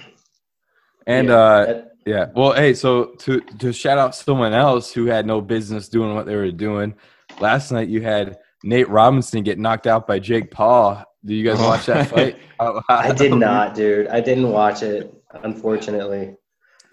And 1.07 1.29
Yeah, 1.29 1.35
uh, 1.35 1.65
that- 1.65 1.85
yeah, 2.05 2.25
well, 2.35 2.53
hey, 2.53 2.73
so 2.73 3.05
to 3.19 3.39
to 3.59 3.71
shout 3.73 3.97
out 3.97 4.15
someone 4.15 4.53
else 4.53 4.91
who 4.91 5.05
had 5.05 5.25
no 5.25 5.41
business 5.41 5.87
doing 5.89 6.13
what 6.15 6.25
they 6.25 6.35
were 6.35 6.51
doing. 6.51 6.93
Last 7.39 7.71
night 7.71 7.87
you 7.87 8.01
had 8.01 8.37
Nate 8.63 8.89
Robinson 8.89 9.43
get 9.43 9.57
knocked 9.59 9.87
out 9.87 10.05
by 10.07 10.19
Jake 10.19 10.51
Paul. 10.51 11.03
Do 11.25 11.33
you 11.35 11.43
guys 11.49 11.59
watch 11.59 11.85
that 11.87 12.07
fight? 12.07 12.37
I 12.89 13.11
did 13.11 13.33
not, 13.33 13.75
dude. 13.75 14.07
I 14.07 14.21
didn't 14.21 14.49
watch 14.51 14.83
it, 14.83 15.13
unfortunately. 15.43 16.35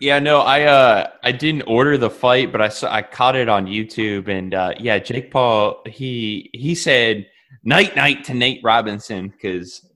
Yeah, 0.00 0.18
no, 0.18 0.40
I 0.40 0.64
uh 0.64 1.08
I 1.22 1.32
didn't 1.32 1.62
order 1.62 1.96
the 1.96 2.10
fight, 2.10 2.52
but 2.52 2.60
I 2.60 2.68
saw 2.68 2.92
I 2.92 3.00
caught 3.02 3.34
it 3.36 3.48
on 3.48 3.66
YouTube 3.66 4.28
and 4.28 4.52
uh 4.52 4.72
yeah, 4.78 4.98
Jake 4.98 5.30
Paul 5.30 5.80
he 5.86 6.50
he 6.52 6.74
said 6.74 7.26
night 7.64 7.96
night 7.96 8.24
to 8.24 8.34
Nate 8.34 8.60
Robinson 8.62 9.32
cuz 9.40 9.88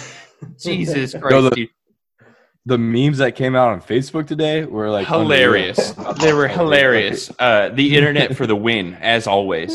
Jesus 0.62 1.12
Christ. 1.14 1.24
No, 1.30 1.48
the- 1.48 1.70
The 2.66 2.76
memes 2.78 3.18
that 3.18 3.36
came 3.36 3.54
out 3.56 3.70
on 3.70 3.80
Facebook 3.80 4.26
today 4.26 4.64
were 4.66 4.90
like 4.90 5.06
hilarious. 5.06 5.92
unreal. 5.96 6.14
They 6.14 6.32
were 6.34 6.48
hilarious. 6.48 7.30
Uh 7.38 7.70
the 7.72 7.96
internet 7.96 8.36
for 8.36 8.46
the 8.46 8.56
win 8.56 8.94
as 9.00 9.26
always. 9.26 9.72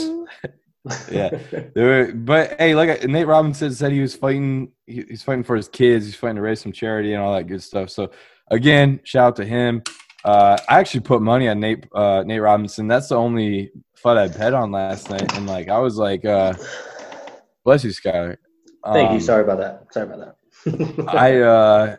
Yeah. 1.11 1.37
They 1.73 1.83
were, 1.83 2.11
but 2.13 2.59
hey, 2.59 2.75
like 2.75 3.07
Nate 3.07 3.27
Robinson 3.27 3.73
said, 3.73 3.91
he 3.91 4.01
was 4.01 4.15
fighting. 4.15 4.71
He, 4.87 5.03
he's 5.09 5.23
fighting 5.23 5.43
for 5.43 5.55
his 5.55 5.67
kids. 5.67 6.05
He's 6.05 6.15
fighting 6.15 6.37
to 6.37 6.41
raise 6.41 6.61
some 6.61 6.71
charity 6.71 7.13
and 7.13 7.21
all 7.21 7.33
that 7.33 7.47
good 7.47 7.63
stuff. 7.63 7.89
So, 7.89 8.11
again, 8.49 8.99
shout 9.03 9.27
out 9.27 9.35
to 9.37 9.45
him. 9.45 9.83
Uh, 10.23 10.57
I 10.69 10.79
actually 10.79 11.01
put 11.01 11.21
money 11.21 11.47
on 11.47 11.59
Nate 11.59 11.87
uh, 11.93 12.23
Nate 12.25 12.41
Robinson. 12.41 12.87
That's 12.87 13.09
the 13.09 13.15
only 13.15 13.71
fight 13.95 14.17
I 14.17 14.27
bet 14.27 14.53
on 14.53 14.71
last 14.71 15.09
night, 15.09 15.35
and 15.35 15.47
like 15.47 15.69
I 15.69 15.79
was 15.79 15.97
like, 15.97 16.25
uh, 16.25 16.53
bless 17.63 17.83
you, 17.83 17.91
Skyler. 17.91 18.37
Thank 18.85 19.11
you. 19.11 19.15
Um, 19.15 19.21
Sorry 19.21 19.43
about 19.43 19.59
that. 19.59 19.93
Sorry 19.93 20.07
about 20.07 20.35
that. 20.65 21.07
I 21.07 21.39
uh 21.39 21.95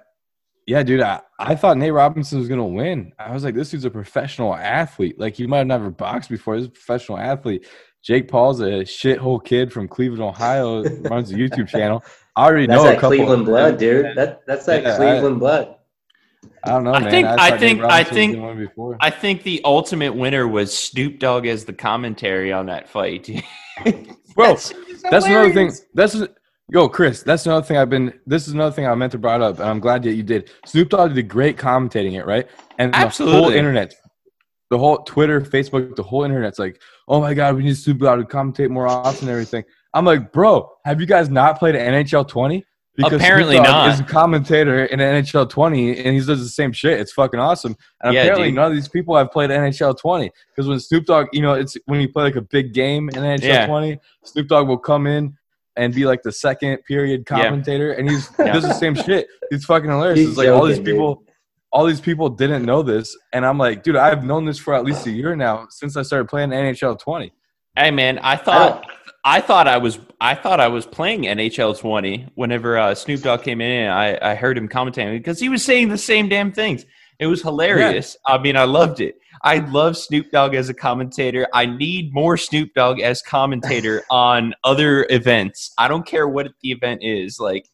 yeah, 0.67 0.83
dude, 0.85 1.01
I, 1.01 1.21
I 1.39 1.57
thought 1.57 1.77
Nate 1.77 1.93
Robinson 1.93 2.39
was 2.39 2.49
gonna 2.49 2.67
win. 2.67 3.13
I 3.19 3.33
was 3.33 3.43
like, 3.43 3.55
this 3.55 3.71
dude's 3.71 3.85
a 3.85 3.91
professional 3.91 4.55
athlete. 4.55 5.19
Like 5.19 5.35
he 5.35 5.47
might 5.47 5.59
have 5.59 5.67
never 5.67 5.91
boxed 5.91 6.31
before. 6.31 6.57
He's 6.57 6.67
a 6.67 6.71
professional 6.71 7.19
athlete. 7.19 7.67
Jake 8.03 8.29
Paul's 8.29 8.61
a 8.61 8.83
shithole 8.85 9.43
kid 9.45 9.73
from 9.73 9.87
Cleveland, 9.89 10.23
Ohio, 10.23 10.83
runs 11.03 11.31
a 11.31 11.35
YouTube 11.35 11.69
channel. 11.77 12.03
I 12.37 12.47
already 12.47 12.67
that's 12.67 12.83
know 12.83 12.89
a 12.89 12.93
that 12.93 13.01
couple. 13.01 13.17
Cleveland 13.17 13.45
blood, 13.47 13.79
dude. 13.79 14.17
That 14.17 14.43
that's 14.47 14.67
that 14.67 14.83
Yeah, 14.83 14.95
I- 14.95 14.97
Cleveland 14.97 15.39
blood. 15.39 15.77
I 16.65 16.71
don't 16.71 16.85
know, 16.85 16.93
I 16.93 17.01
man. 17.01 17.11
think- 17.11 17.27
thought 17.29 17.41
I 17.41 17.59
think- 17.59 17.83
I 17.85 18.05
think- 18.05 18.35
gonna 18.35 18.47
win 18.49 18.59
before. 18.59 18.97
I 19.01 19.11
think 19.11 19.43
the 19.45 19.61
ultimate 19.65 20.15
winner 20.15 20.47
was 20.49 20.77
Snoop 20.77 21.19
Dogg 21.21 21.47
as 21.47 21.65
the 21.65 21.73
commentary 21.73 22.53
on 22.53 22.67
that 22.67 22.89
fight. 22.89 23.27
Bro, 24.35 24.55
That 24.55 24.61
shit 24.61 24.77
is 24.89 25.03
That's 25.03 25.27
another 25.27 25.53
thing. 25.53 25.73
That's 25.95 26.17
yo, 26.71 26.89
Chris. 26.89 27.23
That's 27.23 27.47
another 27.47 27.65
thing 27.65 27.77
I've 27.77 27.91
been. 27.91 28.13
This 28.27 28.49
is 28.49 28.55
another 28.55 28.75
thing 28.75 28.87
I 28.87 28.95
meant 28.95 29.13
to 29.13 29.19
brought 29.19 29.43
up, 29.43 29.59
and 29.61 29.69
I'm 29.69 29.79
glad 29.81 30.03
that 30.05 30.15
you 30.15 30.23
did. 30.23 30.51
Snoop 30.67 30.89
Dogg 30.89 31.15
did 31.15 31.29
great 31.29 31.57
commentating 31.59 32.15
it, 32.19 32.27
right? 32.27 32.49
And 32.79 32.93
the 32.95 33.09
whole 33.09 33.51
internet, 33.51 33.95
the 34.71 34.79
whole 34.79 34.99
Twitter, 34.99 35.41
Facebook, 35.41 35.95
the 35.97 36.03
whole 36.03 36.25
internet's 36.25 36.59
like, 36.59 36.81
oh 37.09 37.21
my 37.21 37.35
god, 37.35 37.57
we 37.57 37.63
need 37.65 37.77
Snoop 37.77 37.99
Dogg 37.99 38.21
to 38.21 38.25
commentate 38.27 38.71
more 38.71 38.87
often 38.87 39.29
and 39.29 39.33
everything. 39.33 39.65
I'm 39.95 40.05
like, 40.05 40.33
bro, 40.33 40.71
have 40.85 41.01
you 41.01 41.07
guys 41.07 41.29
not 41.29 41.59
played 41.59 41.75
NHL 41.75 42.27
20? 42.29 42.65
Apparently 43.05 43.55
Snoop 43.57 43.65
Dogg 43.67 43.73
not. 43.87 43.95
Is 43.95 44.01
a 44.01 44.05
commentator 44.05 44.85
in 44.85 44.99
NHL 44.99 45.49
20, 45.49 45.99
and 46.05 46.15
he 46.15 46.19
does 46.25 46.41
the 46.41 46.49
same 46.49 46.73
shit. 46.73 47.01
It's 47.01 47.13
fucking 47.13 47.41
awesome. 47.41 47.75
And 48.03 48.13
Yeah, 48.15 48.21
apparently, 48.23 48.49
dude. 48.49 48.57
none 48.57 48.67
of 48.71 48.75
these 48.75 48.89
people 48.89 49.17
have 49.17 49.31
played 49.31 49.49
NHL 49.51 49.97
20 49.99 50.31
because 50.55 50.69
when 50.69 50.79
Snoop 50.79 51.07
Dogg, 51.07 51.29
you 51.33 51.41
know, 51.41 51.55
it's 51.55 51.77
when 51.87 52.01
you 52.03 52.09
play 52.11 52.25
like 52.25 52.37
a 52.37 52.43
big 52.43 52.75
game 52.75 53.09
in 53.09 53.15
NHL 53.17 53.43
Yeah. 53.43 53.67
20, 53.67 53.99
Snoop 54.25 54.47
Dogg 54.49 54.69
will 54.69 54.77
come 54.79 55.07
in 55.07 55.37
and 55.77 55.95
be 55.95 56.05
like 56.05 56.23
the 56.23 56.33
second 56.33 56.79
period 56.87 57.25
Yeah. 57.31 57.43
commentator, 57.45 57.93
and 57.93 58.11
he's 58.11 58.29
Yeah. 58.39 58.47
he 58.49 58.53
does 58.53 58.65
the 58.65 58.75
same 58.75 58.95
shit. 58.95 59.27
It's 59.51 59.65
fucking 59.65 59.89
hilarious. 59.89 60.19
He's 60.19 60.29
it's 60.29 60.39
like 60.39 60.49
all 60.49 60.65
these 60.67 60.79
people. 60.79 61.15
dude. 61.17 61.27
People. 61.73 61.81
All 61.81 61.87
these 61.87 62.01
people 62.01 62.29
didn't 62.29 62.65
know 62.65 62.83
this, 62.83 63.17
and 63.33 63.45
I'm 63.47 63.59
like, 63.59 63.83
dude, 63.83 63.97
I've 63.97 64.25
known 64.25 64.45
this 64.45 64.59
for 64.59 64.75
at 64.75 64.85
least 64.85 65.07
a 65.07 65.11
year 65.11 65.35
now 65.37 65.67
since 65.71 65.97
I 65.97 66.03
started 66.03 66.29
playing 66.29 66.51
NHL 66.51 66.99
20. 66.99 67.33
Hey 67.75 67.91
man, 67.91 68.19
I 68.19 68.37
thought 68.37 68.85
I 69.25 69.41
thought 69.41 69.67
I 69.67 69.79
was 69.79 69.99
I 70.21 70.35
thought 70.35 70.61
I 70.61 70.69
was 70.69 70.85
playing 70.85 71.23
NHL 71.23 71.79
20 71.79 72.29
whenever 72.35 72.77
uh, 72.77 72.95
Snoop 72.95 73.23
Dogg 73.23 73.43
came 73.43 73.61
in. 73.61 73.89
I 73.89 74.33
I 74.33 74.35
heard 74.35 74.59
him 74.59 74.69
commentating 74.69 75.13
because 75.13 75.41
he 75.41 75.49
was 75.49 75.65
saying 75.65 75.89
the 75.89 75.99
same 75.99 76.29
damn 76.29 76.53
things. 76.53 76.85
It 77.19 77.27
was 77.27 77.41
hilarious. 77.41 78.17
I 78.27 78.39
mean, 78.39 78.57
I 78.57 78.65
loved 78.65 79.01
it. 79.01 79.15
I 79.45 79.59
love 79.59 79.97
Snoop 79.97 80.31
Dogg 80.33 80.55
as 80.55 80.69
a 80.69 80.75
commentator. 80.75 81.47
I 81.55 81.67
need 81.67 82.13
more 82.13 82.37
Snoop 82.37 82.71
Dogg 82.75 83.01
as 83.01 83.23
commentator 83.23 84.03
on 84.11 84.55
other 84.65 85.07
events. 85.09 85.73
I 85.79 85.89
don't 85.89 86.07
care 86.07 86.29
what 86.29 86.49
the 86.63 86.73
event 86.73 87.03
is. 87.03 87.39
Like 87.39 87.69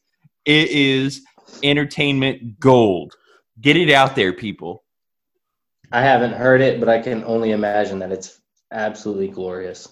it 0.44 0.70
is 0.70 1.22
entertainment 1.62 2.60
gold. 2.60 3.14
Get 3.60 3.76
it 3.76 3.90
out 3.90 4.14
there, 4.14 4.32
people. 4.32 4.84
I 5.90 6.00
haven't 6.02 6.32
heard 6.32 6.60
it, 6.60 6.80
but 6.80 6.88
I 6.88 7.00
can 7.00 7.24
only 7.24 7.52
imagine 7.52 7.98
that 8.00 8.12
it's 8.12 8.40
absolutely 8.72 9.28
glorious. 9.28 9.88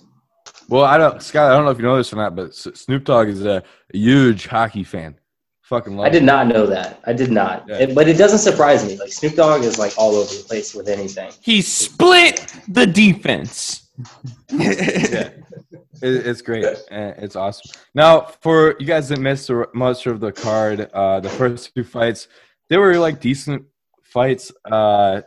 Well, 0.68 0.84
I 0.84 0.98
don't, 0.98 1.22
Scott. 1.22 1.50
I 1.50 1.54
don't 1.56 1.64
know 1.64 1.70
if 1.70 1.78
you 1.78 1.84
know 1.84 1.96
this 1.96 2.12
or 2.12 2.16
not, 2.16 2.36
but 2.36 2.54
Snoop 2.54 3.04
Dogg 3.04 3.28
is 3.28 3.44
a 3.44 3.62
huge 3.92 4.46
hockey 4.46 4.84
fan. 4.84 5.16
Fucking 5.62 5.96
love. 5.96 6.06
I 6.06 6.10
did 6.10 6.22
it. 6.22 6.26
not 6.26 6.46
know 6.46 6.66
that. 6.66 7.00
I 7.06 7.12
did 7.12 7.30
not. 7.32 7.64
Yeah. 7.68 7.78
It- 7.78 7.94
but 7.94 8.06
it 8.08 8.16
doesn't 8.18 8.38
surprise 8.38 8.86
me. 8.86 8.96
Like 8.98 9.12
Snoop 9.12 9.34
Dogg 9.34 9.62
is 9.64 9.78
like 9.78 9.94
all 9.98 10.14
over 10.14 10.32
the 10.32 10.44
place 10.46 10.74
with 10.74 10.88
anything. 10.88 11.32
He 11.40 11.60
split 11.62 12.54
the 12.68 12.86
defense. 12.86 13.88
Yeah, 14.50 15.30
it, 16.02 16.26
it's 16.26 16.42
great. 16.42 16.64
It's 16.90 17.34
awesome. 17.36 17.70
Now, 17.94 18.20
for 18.42 18.76
you 18.78 18.86
guys 18.86 19.08
that 19.08 19.18
missed 19.18 19.48
the- 19.48 19.68
much 19.74 20.06
of 20.06 20.20
the 20.20 20.30
card, 20.30 20.88
uh, 20.92 21.20
the 21.20 21.30
first 21.30 21.74
two 21.74 21.82
fights, 21.84 22.28
they 22.68 22.76
were 22.76 22.98
like 22.98 23.20
decent 23.20 23.64
fights. 24.02 24.52
Uh, 24.64 25.22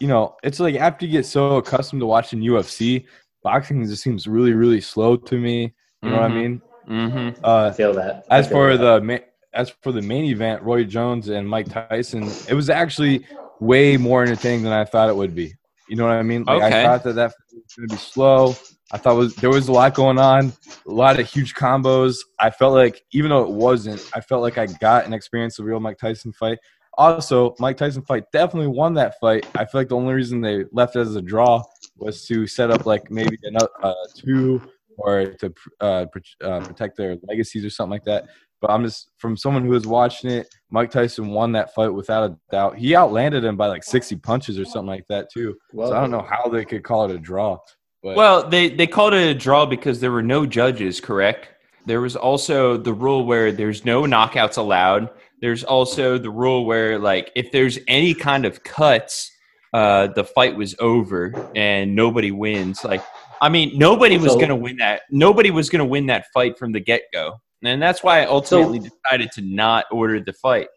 you 0.00 0.08
know, 0.08 0.36
it's 0.42 0.60
like 0.60 0.74
after 0.76 1.06
you 1.06 1.12
get 1.12 1.26
so 1.26 1.56
accustomed 1.56 2.00
to 2.00 2.06
watching 2.06 2.40
UFC, 2.40 3.06
boxing 3.42 3.84
just 3.86 4.02
seems 4.02 4.26
really, 4.26 4.52
really 4.52 4.80
slow 4.80 5.16
to 5.16 5.38
me. 5.38 5.74
You 6.02 6.10
know 6.10 6.16
what 6.16 6.24
I 6.24 6.28
Mhm. 6.28 6.34
mean? 6.34 6.62
Mm-hmm. 6.88 7.44
Uh, 7.44 7.68
I 7.68 7.70
feel 7.72 7.94
that. 7.94 8.24
I 8.30 8.38
As 8.38 8.46
feel 8.48 8.56
for 8.56 8.76
that. 8.76 9.00
the 9.00 9.00
ma- 9.00 9.24
as 9.54 9.70
for 9.82 9.92
the 9.92 10.02
main 10.02 10.24
event, 10.24 10.62
Roy 10.62 10.84
Jones 10.84 11.28
and 11.28 11.48
Mike 11.48 11.68
Tyson, 11.70 12.24
it 12.48 12.54
was 12.54 12.68
actually 12.68 13.24
way 13.60 13.96
more 13.96 14.22
entertaining 14.24 14.64
than 14.64 14.72
I 14.72 14.84
thought 14.84 15.08
it 15.08 15.16
would 15.16 15.34
be. 15.34 15.54
You 15.88 15.96
know 15.96 16.04
what 16.04 16.14
I 16.16 16.22
mean? 16.22 16.42
Like 16.44 16.62
Okay. 16.62 16.80
I 16.80 16.84
thought 16.84 17.04
that 17.04 17.12
that 17.14 17.32
was 17.52 17.62
going 17.76 17.88
to 17.88 17.94
be 17.94 17.98
slow. 18.00 18.54
I 18.94 18.96
thought 18.96 19.16
was 19.16 19.34
there 19.34 19.50
was 19.50 19.66
a 19.66 19.72
lot 19.72 19.92
going 19.92 20.20
on, 20.20 20.52
a 20.86 20.90
lot 20.90 21.18
of 21.18 21.28
huge 21.28 21.52
combos. 21.56 22.18
I 22.38 22.50
felt 22.50 22.74
like 22.74 23.02
even 23.10 23.30
though 23.30 23.42
it 23.42 23.50
wasn't, 23.50 24.08
I 24.14 24.20
felt 24.20 24.40
like 24.40 24.56
I 24.56 24.66
got 24.66 25.04
an 25.04 25.12
experience 25.12 25.58
of 25.58 25.64
real 25.64 25.80
Mike 25.80 25.98
Tyson 25.98 26.32
fight. 26.32 26.58
Also, 26.96 27.56
Mike 27.58 27.76
Tyson 27.76 28.02
fight 28.02 28.22
definitely 28.32 28.68
won 28.68 28.94
that 28.94 29.18
fight. 29.18 29.48
I 29.56 29.64
feel 29.64 29.80
like 29.80 29.88
the 29.88 29.96
only 29.96 30.14
reason 30.14 30.40
they 30.40 30.64
left 30.70 30.94
it 30.94 31.00
as 31.00 31.16
a 31.16 31.22
draw 31.22 31.60
was 31.96 32.24
to 32.26 32.46
set 32.46 32.70
up 32.70 32.86
like 32.86 33.10
maybe 33.10 33.36
another 33.42 33.68
uh, 33.82 33.94
two 34.14 34.62
or 34.96 35.26
to 35.40 35.52
uh, 35.80 36.06
pr- 36.06 36.18
uh, 36.40 36.60
protect 36.60 36.96
their 36.96 37.16
legacies 37.24 37.64
or 37.64 37.70
something 37.70 37.90
like 37.90 38.04
that. 38.04 38.26
But 38.60 38.70
I'm 38.70 38.84
just 38.84 39.10
from 39.18 39.36
someone 39.36 39.64
who 39.64 39.70
was 39.70 39.88
watching 39.88 40.30
it. 40.30 40.46
Mike 40.70 40.92
Tyson 40.92 41.30
won 41.30 41.50
that 41.52 41.74
fight 41.74 41.92
without 41.92 42.30
a 42.30 42.36
doubt. 42.52 42.78
He 42.78 42.94
outlanded 42.94 43.44
him 43.44 43.56
by 43.56 43.66
like 43.66 43.82
60 43.82 44.14
punches 44.18 44.56
or 44.56 44.64
something 44.64 44.86
like 44.86 45.08
that 45.08 45.32
too. 45.32 45.56
Well, 45.72 45.88
so 45.88 45.96
I 45.96 46.00
don't 46.00 46.12
know 46.12 46.22
how 46.30 46.48
they 46.48 46.64
could 46.64 46.84
call 46.84 47.06
it 47.06 47.10
a 47.10 47.18
draw. 47.18 47.58
But 48.04 48.16
Well, 48.16 48.48
they 48.48 48.68
they 48.68 48.86
called 48.86 49.14
it 49.14 49.26
a 49.28 49.34
draw 49.34 49.64
because 49.66 49.98
there 50.00 50.12
were 50.12 50.22
no 50.22 50.44
judges, 50.44 51.00
correct? 51.00 51.48
There 51.86 52.00
was 52.02 52.14
also 52.16 52.76
the 52.76 52.92
rule 52.92 53.24
where 53.26 53.50
there's 53.50 53.84
no 53.84 54.02
knockouts 54.02 54.58
allowed. 54.58 55.08
There's 55.40 55.64
also 55.64 56.18
the 56.18 56.30
rule 56.30 56.66
where 56.66 56.98
like 56.98 57.32
if 57.34 57.50
there's 57.50 57.78
any 57.88 58.12
kind 58.14 58.44
of 58.44 58.62
cuts, 58.62 59.30
uh, 59.72 60.08
the 60.08 60.22
fight 60.24 60.54
was 60.54 60.74
over 60.80 61.32
and 61.56 61.96
nobody 61.96 62.30
wins. 62.30 62.84
Like 62.84 63.02
I 63.40 63.48
mean, 63.48 63.76
nobody 63.78 64.16
was 64.18 64.32
So- 64.32 64.36
going 64.38 64.48
to 64.50 64.56
win 64.56 64.76
that. 64.78 65.02
Nobody 65.10 65.50
was 65.50 65.70
going 65.70 65.80
to 65.80 65.84
win 65.86 66.06
that 66.06 66.26
fight 66.34 66.58
from 66.58 66.72
the 66.72 66.80
get 66.80 67.02
go, 67.12 67.40
and 67.62 67.80
that's 67.82 68.02
why 68.02 68.20
I 68.22 68.26
ultimately 68.26 68.78
decided 68.80 69.32
to 69.32 69.42
not 69.42 69.86
order 69.90 70.20
the 70.20 70.32
fight. 70.34 70.68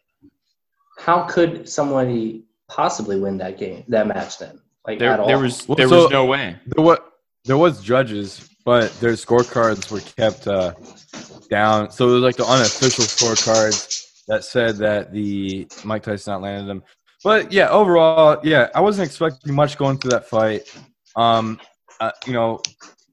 How 0.97 1.23
could 1.23 1.67
somebody 1.69 2.43
possibly 2.69 3.19
win 3.19 3.37
that 3.37 3.57
game, 3.57 3.83
that 3.89 4.07
match 4.07 4.39
then? 4.39 4.59
Like 4.85 4.99
There, 4.99 5.17
there 5.27 5.37
was 5.39 5.67
Well, 5.67 5.75
there 5.75 5.87
so- 5.89 6.03
was 6.03 6.11
no 6.11 6.25
way. 6.25 6.55
there 6.65 6.83
was 6.83 6.97
there 7.45 7.57
was 7.57 7.81
judges, 7.81 8.49
but 8.65 8.91
their 8.99 9.13
scorecards 9.13 9.91
were 9.91 10.01
kept 10.01 10.47
uh, 10.47 10.73
down. 11.49 11.91
So 11.91 12.09
it 12.09 12.13
was 12.13 12.23
like 12.23 12.35
the 12.35 12.45
unofficial 12.45 13.05
scorecards 13.05 14.25
that 14.27 14.43
said 14.43 14.77
that 14.77 15.13
the 15.13 15.67
Mike 15.83 16.03
Tyson 16.03 16.33
outlanded 16.33 16.67
them. 16.67 16.83
But 17.23 17.51
yeah, 17.51 17.69
overall, 17.69 18.39
yeah, 18.43 18.69
I 18.75 18.81
wasn't 18.81 19.07
expecting 19.07 19.53
much 19.53 19.77
going 19.77 19.97
through 19.97 20.11
that 20.11 20.29
fight. 20.29 20.63
Um, 21.15 21.59
uh, 21.99 22.11
you 22.25 22.33
know, 22.33 22.61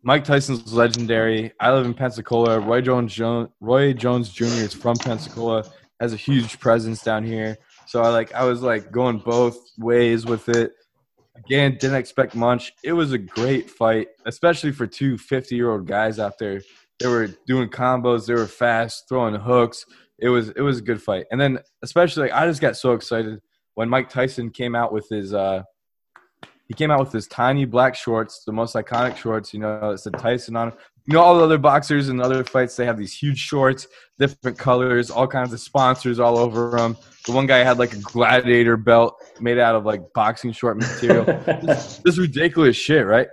Mike 0.02 0.24
Tyson's 0.24 0.72
legendary. 0.74 1.52
I 1.60 1.72
live 1.72 1.86
in 1.86 1.94
Pensacola. 1.94 2.60
Roy 2.60 2.82
Jones, 2.82 3.14
Jones 3.14 3.48
Roy 3.60 3.94
Jones 3.94 4.28
Jr. 4.28 4.44
is 4.44 4.74
from 4.74 4.96
Pensacola. 4.96 5.64
Has 6.00 6.12
a 6.12 6.16
huge 6.16 6.60
presence 6.60 7.02
down 7.02 7.24
here. 7.24 7.56
So 7.86 8.02
I 8.02 8.08
like 8.08 8.34
I 8.34 8.44
was 8.44 8.60
like 8.60 8.92
going 8.92 9.18
both 9.18 9.56
ways 9.78 10.26
with 10.26 10.48
it. 10.48 10.72
Again, 11.36 11.76
didn't 11.80 11.96
expect 11.96 12.34
much. 12.34 12.72
It 12.84 12.92
was 12.92 13.12
a 13.12 13.18
great 13.18 13.68
fight, 13.68 14.08
especially 14.24 14.72
for 14.72 14.86
two 14.86 15.18
50 15.18 15.56
year 15.56 15.70
old 15.70 15.86
guys 15.86 16.18
out 16.18 16.38
there. 16.38 16.62
They 17.00 17.08
were 17.08 17.28
doing 17.46 17.68
combos. 17.68 18.26
They 18.26 18.34
were 18.34 18.46
fast, 18.46 19.08
throwing 19.08 19.34
hooks. 19.34 19.84
It 20.18 20.28
was 20.28 20.50
it 20.50 20.60
was 20.60 20.78
a 20.78 20.82
good 20.82 21.02
fight. 21.02 21.26
And 21.30 21.40
then 21.40 21.58
especially, 21.82 22.24
like, 22.24 22.32
I 22.32 22.46
just 22.46 22.60
got 22.60 22.76
so 22.76 22.92
excited 22.92 23.40
when 23.74 23.88
Mike 23.88 24.08
Tyson 24.08 24.50
came 24.50 24.76
out 24.76 24.92
with 24.92 25.08
his 25.08 25.34
uh, 25.34 25.64
he 26.68 26.74
came 26.74 26.90
out 26.90 27.00
with 27.00 27.12
his 27.12 27.26
tiny 27.26 27.64
black 27.64 27.94
shorts, 27.94 28.44
the 28.44 28.52
most 28.52 28.74
iconic 28.74 29.16
shorts. 29.16 29.52
You 29.52 29.60
know, 29.60 29.90
it 29.90 29.98
said 29.98 30.14
Tyson 30.18 30.56
on. 30.56 30.72
'Em. 31.08 31.12
You 31.12 31.14
know, 31.18 31.22
all 31.24 31.36
the 31.38 31.44
other 31.44 31.58
boxers 31.58 32.08
and 32.08 32.20
other 32.20 32.44
fights, 32.44 32.76
they 32.76 32.86
have 32.86 32.98
these 32.98 33.12
huge 33.12 33.38
shorts, 33.38 33.86
different 34.18 34.58
colors, 34.58 35.10
all 35.10 35.26
kinds 35.26 35.52
of 35.52 35.60
sponsors 35.60 36.18
all 36.18 36.38
over 36.38 36.70
them. 36.76 36.96
The 37.26 37.32
one 37.32 37.46
guy 37.46 37.58
had 37.58 37.78
like 37.78 37.92
a 37.94 37.98
gladiator 37.98 38.76
belt 38.76 39.22
made 39.40 39.58
out 39.58 39.74
of 39.74 39.84
like 39.84 40.02
boxing 40.14 40.52
short 40.52 40.76
material. 40.76 41.24
this 41.64 42.00
is 42.04 42.18
ridiculous 42.18 42.76
shit, 42.76 43.06
right? 43.06 43.28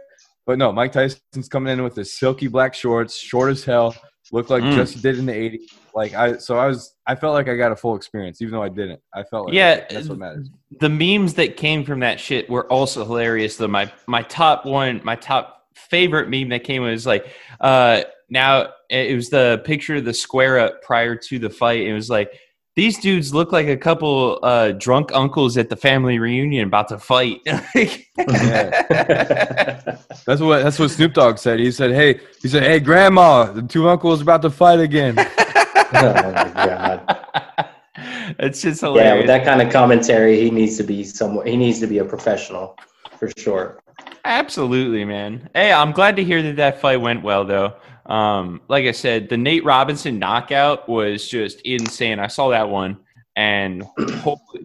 But 0.45 0.57
no, 0.57 0.71
Mike 0.71 0.91
Tyson's 0.91 1.47
coming 1.49 1.71
in 1.73 1.83
with 1.83 1.95
his 1.95 2.17
silky 2.17 2.47
black 2.47 2.73
shorts, 2.73 3.17
short 3.17 3.51
as 3.51 3.63
hell, 3.63 3.95
looked 4.31 4.49
like 4.49 4.63
Mm. 4.63 4.75
Jesse 4.75 4.99
did 4.99 5.19
in 5.19 5.25
the 5.25 5.33
'80s. 5.33 5.59
Like 5.93 6.13
I, 6.13 6.37
so 6.37 6.57
I 6.57 6.67
was, 6.67 6.95
I 7.05 7.15
felt 7.15 7.33
like 7.33 7.49
I 7.49 7.55
got 7.57 7.71
a 7.73 7.75
full 7.75 7.95
experience, 7.97 8.41
even 8.41 8.53
though 8.53 8.63
I 8.63 8.69
didn't. 8.69 9.01
I 9.13 9.23
felt 9.23 9.47
like 9.47 9.53
Yeah, 9.55 9.85
that's 9.89 10.07
what 10.07 10.17
matters. 10.17 10.49
the 10.79 10.87
memes 10.89 11.33
that 11.33 11.57
came 11.57 11.83
from 11.83 11.99
that 11.99 12.17
shit 12.19 12.49
were 12.49 12.65
also 12.71 13.03
hilarious 13.05 13.57
though 13.57 13.67
my 13.67 13.91
my 14.07 14.23
top 14.23 14.65
one 14.65 15.01
my 15.03 15.15
top 15.17 15.60
favorite 15.91 16.29
meme 16.29 16.49
that 16.49 16.63
came 16.63 16.81
was 16.81 17.05
like 17.05 17.27
uh 17.59 18.01
now 18.29 18.67
it 18.89 19.15
was 19.15 19.29
the 19.29 19.61
picture 19.65 19.97
of 19.97 20.05
the 20.05 20.13
square 20.13 20.57
up 20.57 20.81
prior 20.81 21.15
to 21.15 21.37
the 21.37 21.49
fight 21.49 21.81
it 21.81 21.93
was 21.93 22.09
like 22.09 22.33
these 22.75 22.97
dudes 22.99 23.33
look 23.33 23.51
like 23.51 23.67
a 23.67 23.77
couple 23.77 24.39
uh 24.41 24.71
drunk 24.71 25.11
uncles 25.13 25.57
at 25.57 25.69
the 25.69 25.75
family 25.75 26.17
reunion 26.17 26.65
about 26.65 26.87
to 26.87 26.97
fight 26.97 27.41
That's 30.25 30.41
what 30.41 30.63
that's 30.63 30.77
what 30.77 30.91
Snoop 30.91 31.13
Dogg 31.13 31.37
said. 31.37 31.59
He 31.59 31.71
said, 31.71 31.91
"Hey, 31.91 32.19
he 32.41 32.47
said, 32.47 32.63
hey, 32.63 32.79
Grandma, 32.79 33.45
the 33.51 33.63
two 33.63 33.89
uncles 33.89 34.21
about 34.21 34.41
to 34.43 34.49
fight 34.49 34.79
again." 34.79 35.15
oh 35.17 35.23
my 35.93 36.51
god. 36.53 37.17
it's 38.39 38.61
just 38.61 38.81
hilarious. 38.81 39.05
Yeah, 39.05 39.17
with 39.17 39.27
that 39.27 39.43
kind 39.43 39.61
of 39.61 39.71
commentary, 39.73 40.39
he 40.39 40.51
needs 40.51 40.77
to 40.77 40.83
be 40.83 41.03
somewhere. 41.03 41.45
He 41.45 41.57
needs 41.57 41.79
to 41.79 41.87
be 41.87 41.97
a 41.97 42.05
professional 42.05 42.77
for 43.17 43.29
sure. 43.37 43.81
Absolutely, 44.25 45.03
man. 45.05 45.49
Hey, 45.53 45.71
I'm 45.71 45.91
glad 45.91 46.15
to 46.17 46.23
hear 46.23 46.41
that 46.43 46.55
that 46.57 46.79
fight 46.81 46.97
went 47.01 47.23
well, 47.23 47.43
though. 47.45 47.73
Um, 48.05 48.61
like 48.67 48.85
I 48.85 48.91
said, 48.91 49.29
the 49.29 49.37
Nate 49.37 49.63
Robinson 49.63 50.19
knockout 50.19 50.87
was 50.87 51.27
just 51.27 51.61
insane. 51.61 52.19
I 52.19 52.27
saw 52.27 52.49
that 52.49 52.69
one, 52.69 52.97
and 53.35 53.83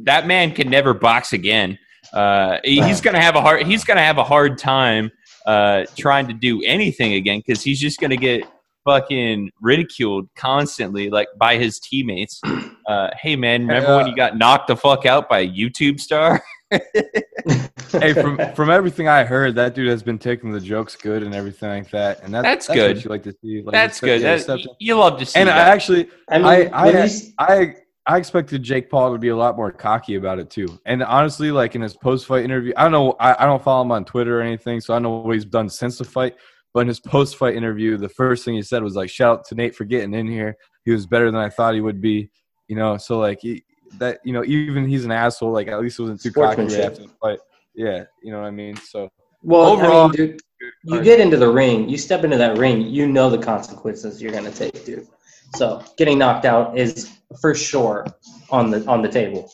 that 0.05 0.27
man 0.27 0.53
can 0.53 0.69
never 0.69 0.93
box 0.95 1.33
again. 1.33 1.79
Uh, 2.13 2.59
he's 2.65 3.01
gonna 3.01 3.21
have 3.21 3.37
a 3.37 3.41
hard. 3.41 3.67
He's 3.67 3.85
gonna 3.85 4.03
have 4.03 4.19
a 4.19 4.25
hard 4.25 4.59
time 4.59 5.11
uh, 5.47 5.85
trying 5.97 6.27
to 6.29 6.35
do 6.35 6.63
anything 6.63 7.15
again 7.15 7.43
because 7.45 7.63
he's 7.63 7.81
just 7.81 8.01
gonna 8.01 8.17
get 8.17 8.45
fucking 8.85 9.51
ridiculed 9.61 10.29
constantly, 10.37 11.11
like 11.11 11.29
by 11.39 11.57
his 11.57 11.79
teammates. 11.81 12.41
Uh, 12.87 13.09
hey, 13.21 13.37
man, 13.37 13.63
remember 13.67 13.97
when 13.97 14.05
Uh, 14.07 14.09
you 14.09 14.17
got 14.17 14.37
knocked 14.39 14.69
the 14.69 14.77
fuck 14.77 15.07
out 15.07 15.29
by 15.29 15.41
a 15.41 15.49
YouTube 15.49 15.99
star? 16.01 16.43
hey, 16.71 18.13
from 18.13 18.39
from 18.55 18.71
everything 18.71 19.09
I 19.09 19.25
heard, 19.25 19.55
that 19.55 19.75
dude 19.75 19.89
has 19.89 20.03
been 20.03 20.19
taking 20.19 20.51
the 20.51 20.61
jokes 20.61 20.97
good 20.97 21.23
and 21.23 21.35
everything 21.35 21.69
like 21.71 21.91
that, 21.91 22.23
and 22.23 22.35
that, 22.35 22.43
That's 22.43 22.67
that's 22.67 22.77
good. 22.77 22.97
What 22.97 23.05
you 23.05 23.11
like 23.11 23.23
to 23.25 23.33
see. 23.43 23.63
Like, 23.63 23.73
That's 23.73 24.01
good. 24.01 24.21
yeah, 24.21 24.31
That, 24.31 24.41
acceptance. 24.41 24.77
you 24.81 24.97
love 24.97 25.19
to 25.19 25.27
see 25.27 25.39
and 25.39 25.49
I 25.49 25.59
actually, 25.59 26.09
I 26.29 26.39
mean, 26.39 26.47
I 26.47 26.59
when 26.65 26.73
I, 26.75 26.91
you 26.91 26.99
s- 26.99 27.31
I 27.39 27.75
I 28.07 28.19
expected 28.19 28.63
Jake 28.63 28.91
Paul 28.91 29.13
to 29.13 29.19
be 29.19 29.29
a 29.29 29.37
lot 29.37 29.57
more 29.57 29.71
cocky 29.73 30.17
about 30.17 30.39
it 30.39 30.51
too. 30.51 30.67
And 30.87 31.03
honestly, 31.03 31.51
like 31.51 31.75
in 31.75 31.83
his 31.83 31.95
post 31.97 32.27
fight 32.27 32.45
interview, 32.45 32.73
I 32.77 32.83
don't 32.85 32.93
know. 32.93 33.17
I, 33.21 33.43
I 33.43 33.47
don't 33.47 33.63
follow 33.63 33.83
him 33.83 33.93
on 33.93 34.05
Twitter 34.05 34.39
or 34.41 34.43
anything, 34.43 34.81
so 34.81 34.93
I 34.93 34.97
don't 34.97 35.05
know 35.05 35.17
what 35.19 35.35
he's 35.35 35.45
done 35.45 35.69
since 35.69 35.99
the 35.99 36.05
fight. 36.05 36.35
But 36.75 36.81
in 36.81 36.89
his 36.89 37.01
post 37.01 37.37
fight 37.37 37.55
interview, 37.57 37.97
the 37.97 38.09
first 38.09 38.45
thing 38.45 38.55
he 38.55 38.63
said 38.63 38.83
was 38.83 38.97
like, 38.97 39.09
"Shout 39.09 39.39
out 39.39 39.45
to 39.47 39.55
Nate 39.55 39.75
for 39.75 39.85
getting 39.85 40.15
in 40.15 40.27
here. 40.27 40.57
He 40.85 40.91
was 40.91 41.07
better 41.07 41.31
than 41.31 41.41
I 41.41 41.49
thought 41.49 41.75
he 41.75 41.81
would 41.81 42.01
be." 42.01 42.29
You 42.69 42.77
know, 42.77 42.97
so 42.97 43.19
like 43.19 43.39
he, 43.41 43.65
that. 43.99 44.21
You 44.25 44.33
know, 44.33 44.45
even 44.45 44.89
he's 44.89 45.05
an 45.05 45.13
asshole. 45.13 45.53
Like 45.53 45.69
at 45.69 45.81
least 45.81 45.99
it 45.99 46.03
wasn't 46.03 46.23
too 46.23 46.33
cocky 46.33 46.45
right 46.45 46.53
Sportsmanship. 46.71 46.93
after 46.93 47.03
the 47.03 47.13
fight. 47.21 47.39
Yeah, 47.75 48.05
you 48.23 48.33
know 48.33 48.41
what 48.41 48.47
I 48.47 48.51
mean. 48.51 48.77
So 48.77 49.11
Well, 49.43 49.71
Overall, 49.71 50.05
I 50.05 50.09
mean, 50.09 50.13
dude, 50.13 50.41
you 50.85 51.03
get 51.03 51.21
into 51.21 51.37
the 51.37 51.51
ring, 51.51 51.89
you 51.89 51.99
step 51.99 52.25
into 52.25 52.39
that 52.39 52.59
ring, 52.59 52.81
you 52.83 53.07
know 53.07 53.29
the 53.29 53.39
consequences 53.39 54.21
you're 54.21 54.33
gonna 54.33 54.51
take, 54.51 54.85
dude. 54.85 55.07
So 55.55 55.85
getting 55.97 56.19
knocked 56.19 56.45
out 56.45 56.77
is 56.77 57.19
for 57.41 57.55
sure 57.55 58.07
on 58.51 58.71
the 58.71 58.85
on 58.87 59.03
the 59.03 59.09
table. 59.09 59.53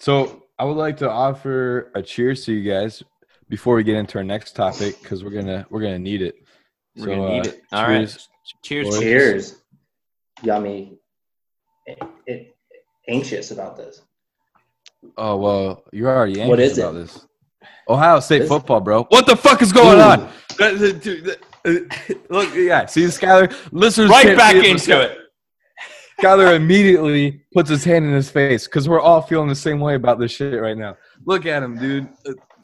So 0.00 0.42
I 0.58 0.64
would 0.64 0.76
like 0.76 0.96
to 0.98 1.10
offer 1.10 1.90
a 1.94 2.02
cheers 2.02 2.44
to 2.46 2.52
you 2.52 2.68
guys 2.68 3.02
before 3.48 3.76
we 3.76 3.84
get 3.84 3.96
into 3.96 4.18
our 4.18 4.24
next 4.24 4.56
topic 4.56 5.00
because 5.00 5.24
we're 5.24 5.30
gonna 5.30 5.66
we're 5.70 5.80
gonna 5.80 5.98
need 5.98 6.22
it. 6.22 6.36
We're 6.96 7.06
gonna 7.06 7.28
need 7.28 7.46
uh, 7.46 7.50
it. 7.50 7.62
All 7.72 7.82
right. 7.84 7.98
cheers. 8.00 8.28
Cheers. 8.62 8.88
Boys. 8.88 9.00
Cheers. 9.00 9.62
Got 10.44 10.62
me 10.62 10.98
it, 11.86 11.98
it, 12.26 12.53
anxious 13.08 13.50
about 13.50 13.76
this. 13.76 14.02
Oh 15.16 15.36
well, 15.36 15.84
you're 15.92 16.08
already 16.14 16.40
anxious 16.40 16.48
What 16.50 16.60
is 16.60 16.78
about 16.78 16.94
it? 16.94 16.98
this. 16.98 17.26
Ohio 17.88 18.20
State 18.20 18.42
Is 18.42 18.46
it? 18.46 18.48
football, 18.48 18.80
bro. 18.80 19.04
What 19.04 19.26
the 19.26 19.36
fuck 19.36 19.60
is 19.62 19.72
going 19.72 19.98
Ooh. 19.98 20.02
on? 20.02 20.32
That- 20.58 20.78
that- 20.78 21.02
dude, 21.02 21.28
uh, 21.30 22.14
Look, 22.30 22.54
yeah, 22.54 22.86
see, 22.86 23.02
Skyler, 23.04 23.54
listeners, 23.72 24.10
Right 24.10 24.24
can't 24.26 24.38
back 24.38 24.52
see 24.52 24.58
it, 24.60 24.66
into 24.70 25.00
it. 25.00 25.18
Skyler 26.20 26.54
immediately 26.56 27.42
puts 27.52 27.68
his 27.68 27.84
hand 27.84 28.04
in 28.04 28.12
his 28.12 28.30
face 28.30 28.66
because 28.66 28.88
we're 28.88 29.00
all 29.00 29.20
feeling 29.20 29.48
the 29.48 29.54
same 29.54 29.80
way 29.80 29.94
about 29.96 30.18
this 30.18 30.30
shit 30.32 30.60
right 30.60 30.76
now. 30.76 30.96
Look 31.26 31.44
at 31.46 31.62
him, 31.62 31.76
dude. 31.78 32.08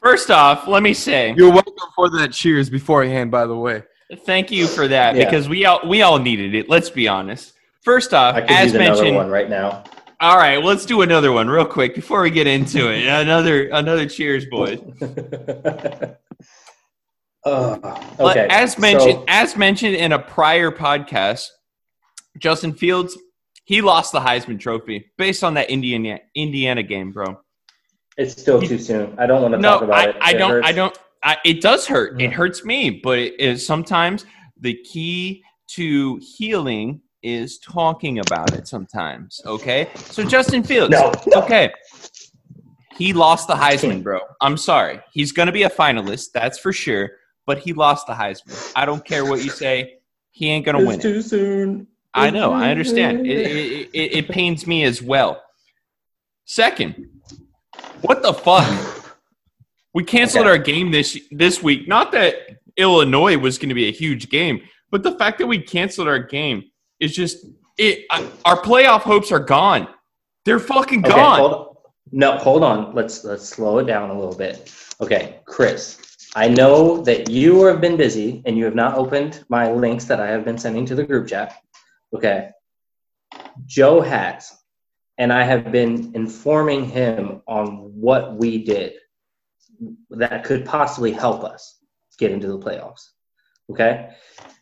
First 0.01 0.31
off, 0.31 0.67
let 0.67 0.81
me 0.81 0.93
say 0.93 1.33
You're 1.37 1.51
welcome 1.51 1.73
for 1.95 2.09
that 2.11 2.31
cheers 2.31 2.69
beforehand, 2.69 3.29
by 3.29 3.45
the 3.45 3.55
way. 3.55 3.83
thank 4.25 4.51
you 4.51 4.67
for 4.67 4.87
that 4.87 5.15
Yeah. 5.15 5.25
because 5.25 5.47
we 5.49 5.65
all 5.65 5.81
we 5.87 6.01
all 6.01 6.17
needed 6.17 6.55
it. 6.55 6.69
Let's 6.69 6.89
be 6.89 7.07
honest. 7.07 7.53
First 7.83 8.13
off, 8.13 8.35
I 8.35 8.41
could 8.41 8.51
as 8.51 8.65
use 8.65 8.75
another 8.75 8.89
mentioned, 8.95 9.15
one 9.17 9.29
right 9.29 9.49
now. 9.49 9.83
All 10.21 10.37
right, 10.37 10.57
well, 10.59 10.67
let's 10.67 10.85
do 10.85 11.01
another 11.01 11.31
one 11.31 11.49
real 11.49 11.65
quick 11.65 11.95
before 11.95 12.21
we 12.21 12.29
get 12.29 12.45
into 12.47 12.89
it. 12.91 13.05
Another 13.07 13.67
another 13.69 14.07
cheers, 14.07 14.45
boys. 14.45 14.79
Uh, 17.43 17.99
okay. 18.19 18.45
as 18.51 18.77
mentioned, 18.77 19.13
so- 19.13 19.25
as 19.27 19.57
mentioned 19.57 19.95
in 19.95 20.11
a 20.11 20.19
prior 20.19 20.69
podcast, 20.69 21.47
Justin 22.37 22.71
Fields 22.71 23.17
he 23.65 23.81
lost 23.81 24.11
the 24.11 24.19
Heisman 24.19 24.59
Trophy 24.59 25.11
based 25.17 25.43
on 25.43 25.55
that 25.55 25.69
Indiana 25.71 26.19
Indiana 26.35 26.83
game, 26.83 27.11
bro. 27.11 27.39
it's 28.17 28.39
still 28.39 28.61
too 28.61 28.77
soon. 28.77 29.15
I 29.17 29.25
don't 29.25 29.41
want 29.41 29.53
to 29.55 29.59
No, 29.59 29.71
talk 29.73 29.81
about 29.83 29.97
I, 29.97 30.09
it. 30.09 30.15
I 30.21 30.31
It 30.31 30.37
don't. 30.37 30.51
hurts. 30.51 30.67
I 30.67 30.71
don't. 30.71 30.97
I, 31.23 31.37
it 31.45 31.61
does 31.61 31.87
hurt. 31.87 32.21
It 32.21 32.31
hurts 32.31 32.63
me, 32.63 32.89
but 33.03 33.17
it 33.17 33.39
is 33.39 33.65
sometimes 33.65 34.25
the 34.59 34.75
key 34.83 35.43
to 35.69 36.19
healing 36.37 37.01
is 37.23 37.59
talking 37.59 38.19
about 38.19 38.53
it. 38.53 38.67
Sometimes, 38.67 39.41
okay. 39.45 39.89
So 39.95 40.23
Justin 40.23 40.63
Fields, 40.63 40.91
No. 40.91 41.11
okay. 41.35 41.71
He 42.97 43.13
lost 43.13 43.47
the 43.47 43.55
Heisman, 43.55 44.03
bro. 44.03 44.19
I'm 44.41 44.57
sorry. 44.57 44.99
He's 45.11 45.31
going 45.31 45.47
to 45.47 45.51
be 45.51 45.63
a 45.63 45.69
finalist, 45.69 46.31
that's 46.33 46.59
for 46.59 46.71
sure. 46.73 47.11
But 47.47 47.59
he 47.59 47.73
lost 47.73 48.05
the 48.05 48.13
Heisman. 48.13 48.71
I 48.75 48.85
don't 48.85 49.03
care 49.03 49.25
what 49.25 49.43
you 49.43 49.49
say. 49.49 49.95
He 50.31 50.49
ain't 50.49 50.65
going 50.65 50.77
to 50.77 50.85
win 50.85 50.95
It's 50.97 51.05
it. 51.05 51.13
too 51.13 51.21
soon. 51.21 51.87
I 52.13 52.29
know. 52.29 52.51
I 52.51 52.69
understand. 52.69 53.25
It, 53.25 53.39
it, 53.47 53.89
it, 53.93 54.13
it 54.17 54.27
pains 54.29 54.67
me 54.67 54.83
as 54.83 55.01
well. 55.01 55.41
Second, 56.45 57.07
what 58.01 58.21
the 58.21 58.33
fuck? 58.33 58.67
We 59.93 60.03
canceled 60.03 60.45
Okay. 60.45 60.51
our 60.51 60.57
game 60.57 60.91
this 60.91 61.17
this 61.31 61.63
week. 61.63 61.87
Not 61.87 62.11
that 62.11 62.35
Illinois 62.77 63.37
was 63.37 63.57
going 63.57 63.69
to 63.69 63.75
be 63.75 63.87
a 63.87 63.91
huge 63.91 64.29
game, 64.29 64.61
but 64.89 65.03
the 65.03 65.13
fact 65.13 65.37
that 65.39 65.47
we 65.47 65.59
canceled 65.59 66.07
our 66.07 66.19
game 66.19 66.63
is 67.01 67.13
just 67.13 67.45
it. 67.77 68.05
Our 68.45 68.61
playoff 68.61 69.01
hopes 69.01 69.31
are 69.31 69.39
gone. 69.39 69.87
They're 70.45 70.59
fucking 70.59 71.05
Okay, 71.05 71.13
gone. 71.13 71.39
hold 71.39 71.77
No, 72.11 72.37
hold 72.37 72.63
on. 72.63 72.95
Let's 72.95 73.25
let's 73.25 73.49
slow 73.49 73.79
it 73.79 73.85
down 73.85 74.09
a 74.09 74.17
little 74.17 74.35
bit. 74.35 74.71
Okay, 75.01 75.41
Chris. 75.45 75.97
I 76.33 76.47
know 76.47 77.01
that 77.01 77.29
you 77.29 77.65
have 77.65 77.81
been 77.81 77.97
busy 77.97 78.41
and 78.45 78.57
you 78.57 78.63
have 78.63 78.75
not 78.75 78.97
opened 78.97 79.43
my 79.49 79.69
links 79.69 80.05
that 80.05 80.21
I 80.21 80.27
have 80.27 80.45
been 80.45 80.57
sending 80.57 80.85
to 80.85 80.95
the 80.95 81.03
group 81.03 81.27
chat. 81.27 81.61
Okay. 82.13 82.51
Joe 83.65 83.99
has, 83.99 84.53
and 85.17 85.33
I 85.33 85.43
have 85.43 85.73
been 85.73 86.11
informing 86.15 86.85
him 86.85 87.41
on 87.47 87.91
what 87.99 88.35
we 88.35 88.63
did 88.63 88.93
that 90.11 90.45
could 90.45 90.65
possibly 90.65 91.11
help 91.11 91.43
us 91.43 91.79
get 92.17 92.31
into 92.31 92.47
the 92.47 92.59
playoffs. 92.59 93.09
Okay. 93.69 94.11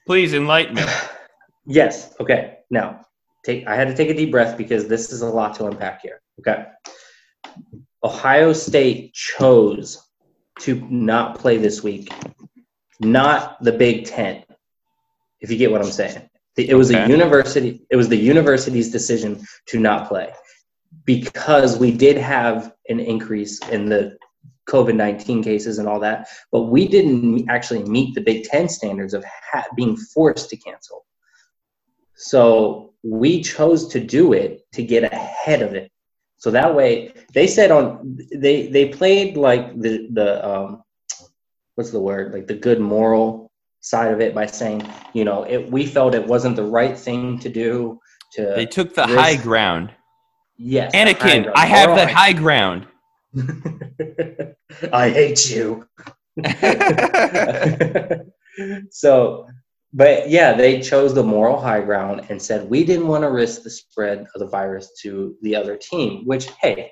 Please 0.07 0.33
enlighten 0.33 0.75
me. 0.75 0.83
Yes. 1.69 2.15
Okay. 2.19 2.57
Now, 2.71 3.05
take. 3.45 3.67
I 3.67 3.75
had 3.75 3.87
to 3.87 3.93
take 3.93 4.09
a 4.09 4.13
deep 4.15 4.31
breath 4.31 4.57
because 4.57 4.87
this 4.87 5.11
is 5.11 5.21
a 5.21 5.29
lot 5.29 5.55
to 5.55 5.65
unpack 5.67 6.01
here. 6.01 6.19
Okay. 6.39 6.65
Ohio 8.03 8.53
State 8.53 9.13
chose 9.13 10.01
to 10.61 10.85
not 10.89 11.37
play 11.37 11.57
this 11.57 11.83
week, 11.83 12.11
not 12.99 13.63
the 13.63 13.71
Big 13.71 14.05
Ten. 14.05 14.43
If 15.41 15.51
you 15.51 15.57
get 15.57 15.71
what 15.71 15.81
I'm 15.81 15.91
saying, 15.91 16.27
it 16.57 16.75
was 16.75 16.89
a 16.89 17.07
university. 17.07 17.85
It 17.91 17.95
was 17.95 18.09
the 18.09 18.17
university's 18.17 18.91
decision 18.91 19.45
to 19.67 19.79
not 19.79 20.07
play 20.07 20.33
because 21.05 21.77
we 21.77 21.91
did 21.91 22.17
have 22.17 22.73
an 22.89 22.99
increase 22.99 23.59
in 23.69 23.85
the 23.89 24.17
COVID 24.67 24.95
19 24.95 25.43
cases 25.43 25.77
and 25.77 25.87
all 25.87 25.99
that, 25.99 26.27
but 26.51 26.63
we 26.63 26.87
didn't 26.87 27.47
actually 27.47 27.83
meet 27.83 28.15
the 28.15 28.21
Big 28.21 28.45
Ten 28.45 28.67
standards 28.67 29.13
of 29.13 29.23
ha- 29.51 29.67
being 29.75 29.95
forced 29.95 30.49
to 30.49 30.57
cancel. 30.57 31.05
So 32.21 32.93
we 33.01 33.41
chose 33.41 33.87
to 33.87 33.99
do 34.01 34.33
it 34.33 34.65
to 34.73 34.83
get 34.83 35.03
ahead 35.11 35.61
of 35.61 35.73
it. 35.73 35.89
So 36.37 36.51
that 36.51 36.75
way, 36.75 37.13
they 37.33 37.47
said 37.47 37.71
on 37.71 38.17
they 38.35 38.67
they 38.67 38.89
played 38.89 39.37
like 39.37 39.79
the 39.79 40.07
the 40.11 40.45
um, 40.47 40.83
what's 41.75 41.91
the 41.91 41.99
word 41.99 42.33
like 42.33 42.45
the 42.47 42.55
good 42.67 42.79
moral 42.81 43.49
side 43.79 44.11
of 44.13 44.19
it 44.19 44.35
by 44.35 44.45
saying 44.45 44.83
you 45.13 45.23
know 45.23 45.43
it 45.43 45.71
we 45.71 45.85
felt 45.85 46.13
it 46.13 46.27
wasn't 46.27 46.55
the 46.57 46.63
right 46.79 46.97
thing 46.97 47.39
to 47.39 47.47
do 47.49 47.99
to 48.33 48.41
They 48.55 48.65
took 48.65 48.93
the 48.95 49.03
risk- 49.03 49.15
high 49.15 49.35
ground. 49.37 49.91
yes 50.57 50.91
the 50.91 50.97
Anakin, 50.99 51.43
ground. 51.43 51.55
I 51.55 51.65
have 51.65 51.95
the 51.95 52.07
high 52.07 52.33
ground. 52.33 52.85
I 54.93 55.09
hate 55.09 55.49
you. 55.49 55.87
so, 58.91 59.47
but 59.93 60.29
yeah, 60.29 60.53
they 60.53 60.81
chose 60.81 61.13
the 61.13 61.23
moral 61.23 61.59
high 61.59 61.81
ground 61.81 62.25
and 62.29 62.41
said 62.41 62.69
we 62.69 62.83
didn't 62.83 63.07
want 63.07 63.23
to 63.23 63.31
risk 63.31 63.63
the 63.63 63.69
spread 63.69 64.27
of 64.35 64.39
the 64.39 64.47
virus 64.47 64.91
to 65.01 65.35
the 65.41 65.55
other 65.55 65.75
team, 65.75 66.25
which, 66.25 66.49
hey, 66.61 66.91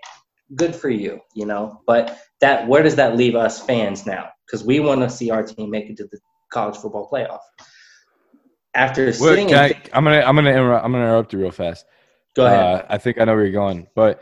good 0.56 0.76
for 0.76 0.90
you, 0.90 1.20
you 1.36 1.46
know. 1.46 1.82
But 1.86 2.20
that, 2.42 2.68
where 2.68 2.82
does 2.82 2.96
that 2.96 3.16
leave 3.16 3.36
us 3.36 3.64
fans 3.64 4.06
now? 4.06 4.30
Because 4.46 4.66
we 4.66 4.80
want 4.80 5.02
to 5.02 5.10
see 5.10 5.30
our 5.30 5.44
team 5.44 5.70
make 5.70 5.90
it 5.90 5.98
to 5.98 6.08
the 6.12 6.20
college 6.52 6.78
football 6.78 7.10
playoff. 7.12 7.40
After 8.74 9.12
sitting, 9.12 9.54
I, 9.54 9.74
I'm 9.94 10.04
gonna 10.04 10.22
I'm 10.22 10.36
gonna 10.36 10.52
interrupt, 10.52 10.86
I'm 10.86 10.92
gonna 10.92 11.06
interrupt 11.06 11.34
you 11.34 11.40
real 11.40 11.52
fast. 11.52 11.86
go 12.36 12.46
ahead. 12.46 12.60
Uh, 12.60 12.86
I 12.90 12.98
think 13.00 13.20
I 13.20 13.26
know 13.26 13.34
where 13.34 13.44
you're 13.44 13.54
going, 13.54 13.88
but 13.96 14.22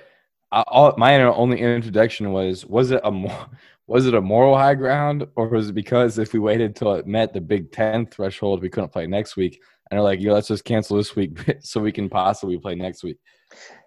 I, 0.51 0.61
all, 0.61 0.93
my 0.97 1.21
only 1.23 1.59
introduction 1.59 2.31
was: 2.31 2.65
was 2.65 2.91
it 2.91 3.01
a 3.03 3.11
mo- 3.11 3.47
was 3.87 4.07
it 4.07 4.15
a 4.15 4.21
moral 4.21 4.57
high 4.57 4.75
ground, 4.75 5.27
or 5.35 5.47
was 5.47 5.69
it 5.69 5.73
because 5.73 6.17
if 6.17 6.33
we 6.33 6.39
waited 6.39 6.75
till 6.75 6.93
it 6.93 7.05
met 7.05 7.33
the 7.33 7.41
Big 7.41 7.71
Ten 7.71 8.05
threshold, 8.07 8.61
we 8.61 8.69
couldn't 8.69 8.91
play 8.91 9.07
next 9.07 9.35
week? 9.35 9.61
And 9.89 9.97
they're 9.97 10.03
like, 10.03 10.21
"Yo, 10.21 10.33
let's 10.33 10.47
just 10.47 10.65
cancel 10.65 10.97
this 10.97 11.15
week 11.15 11.37
so 11.61 11.79
we 11.79 11.91
can 11.91 12.09
possibly 12.09 12.57
play 12.57 12.75
next 12.75 13.03
week." 13.03 13.17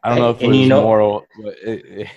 I 0.05 0.11
don't 0.11 0.18
know 0.18 0.30
if 0.30 0.40
it 0.40 0.49
was 0.49 0.57
you 0.57 0.68
know- 0.68 0.82
moral. 0.82 1.24
But 1.42 1.55
it, 1.62 2.09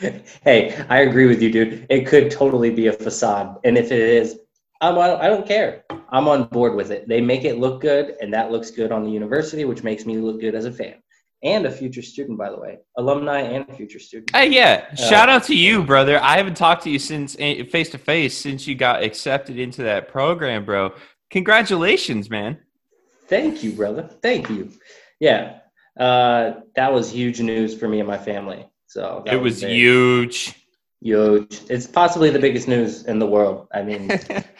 it, 0.00 0.24
hey, 0.44 0.84
I 0.88 1.00
agree 1.00 1.26
with 1.26 1.42
you, 1.42 1.50
dude. 1.50 1.86
It 1.90 2.06
could 2.06 2.30
totally 2.30 2.70
be 2.70 2.86
a 2.86 2.92
facade, 2.92 3.56
and 3.64 3.76
if 3.76 3.90
it 3.90 4.00
is, 4.00 4.38
I'm 4.80 4.96
I 4.98 5.26
don't 5.28 5.46
care. 5.46 5.84
I'm 6.10 6.28
on 6.28 6.44
board 6.44 6.76
with 6.76 6.90
it. 6.90 7.08
They 7.08 7.20
make 7.20 7.44
it 7.44 7.58
look 7.58 7.80
good, 7.80 8.16
and 8.20 8.32
that 8.32 8.52
looks 8.52 8.70
good 8.70 8.92
on 8.92 9.02
the 9.02 9.10
university, 9.10 9.64
which 9.64 9.82
makes 9.82 10.06
me 10.06 10.18
look 10.18 10.40
good 10.40 10.54
as 10.54 10.66
a 10.66 10.72
fan 10.72 11.01
and 11.42 11.66
a 11.66 11.70
future 11.70 12.02
student, 12.02 12.38
by 12.38 12.50
the 12.50 12.58
way, 12.58 12.78
alumni 12.96 13.40
and 13.40 13.68
future 13.76 13.98
student. 13.98 14.34
Hey, 14.34 14.48
yeah. 14.48 14.94
Shout 14.94 15.28
out 15.28 15.44
to 15.44 15.56
you, 15.56 15.82
brother. 15.82 16.22
I 16.22 16.36
haven't 16.36 16.56
talked 16.56 16.84
to 16.84 16.90
you 16.90 16.98
since 16.98 17.34
face 17.34 17.90
to 17.90 17.98
face 17.98 18.36
since 18.36 18.66
you 18.66 18.74
got 18.74 19.02
accepted 19.02 19.58
into 19.58 19.82
that 19.82 20.08
program, 20.08 20.64
bro. 20.64 20.92
Congratulations, 21.30 22.30
man. 22.30 22.58
Thank 23.26 23.64
you, 23.64 23.72
brother. 23.72 24.08
Thank 24.22 24.50
you. 24.50 24.70
Yeah, 25.18 25.58
uh, 25.98 26.54
that 26.76 26.92
was 26.92 27.10
huge 27.10 27.40
news 27.40 27.78
for 27.78 27.88
me 27.88 27.98
and 28.00 28.08
my 28.08 28.18
family. 28.18 28.66
So 28.86 29.22
It 29.26 29.36
was 29.36 29.62
big. 29.62 29.70
huge. 29.70 30.54
Huge. 31.00 31.62
It's 31.68 31.86
possibly 31.86 32.30
the 32.30 32.38
biggest 32.38 32.68
news 32.68 33.04
in 33.04 33.18
the 33.18 33.26
world. 33.26 33.66
I 33.74 33.82
mean, 33.82 34.10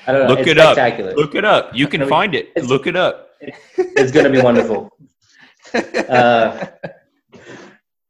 I 0.06 0.12
don't 0.12 0.26
know. 0.26 0.28
Look 0.34 0.40
it's 0.40 0.50
it 0.50 0.58
up. 0.58 0.76
Look 1.16 1.34
it 1.34 1.44
up. 1.44 1.70
You 1.74 1.86
can 1.86 2.00
I 2.00 2.04
mean, 2.04 2.10
find 2.10 2.34
it. 2.34 2.64
Look 2.64 2.86
it 2.86 2.96
up. 2.96 3.28
It's 3.76 4.10
going 4.10 4.24
to 4.24 4.30
be 4.30 4.40
wonderful. 4.40 4.90
uh, 6.08 6.66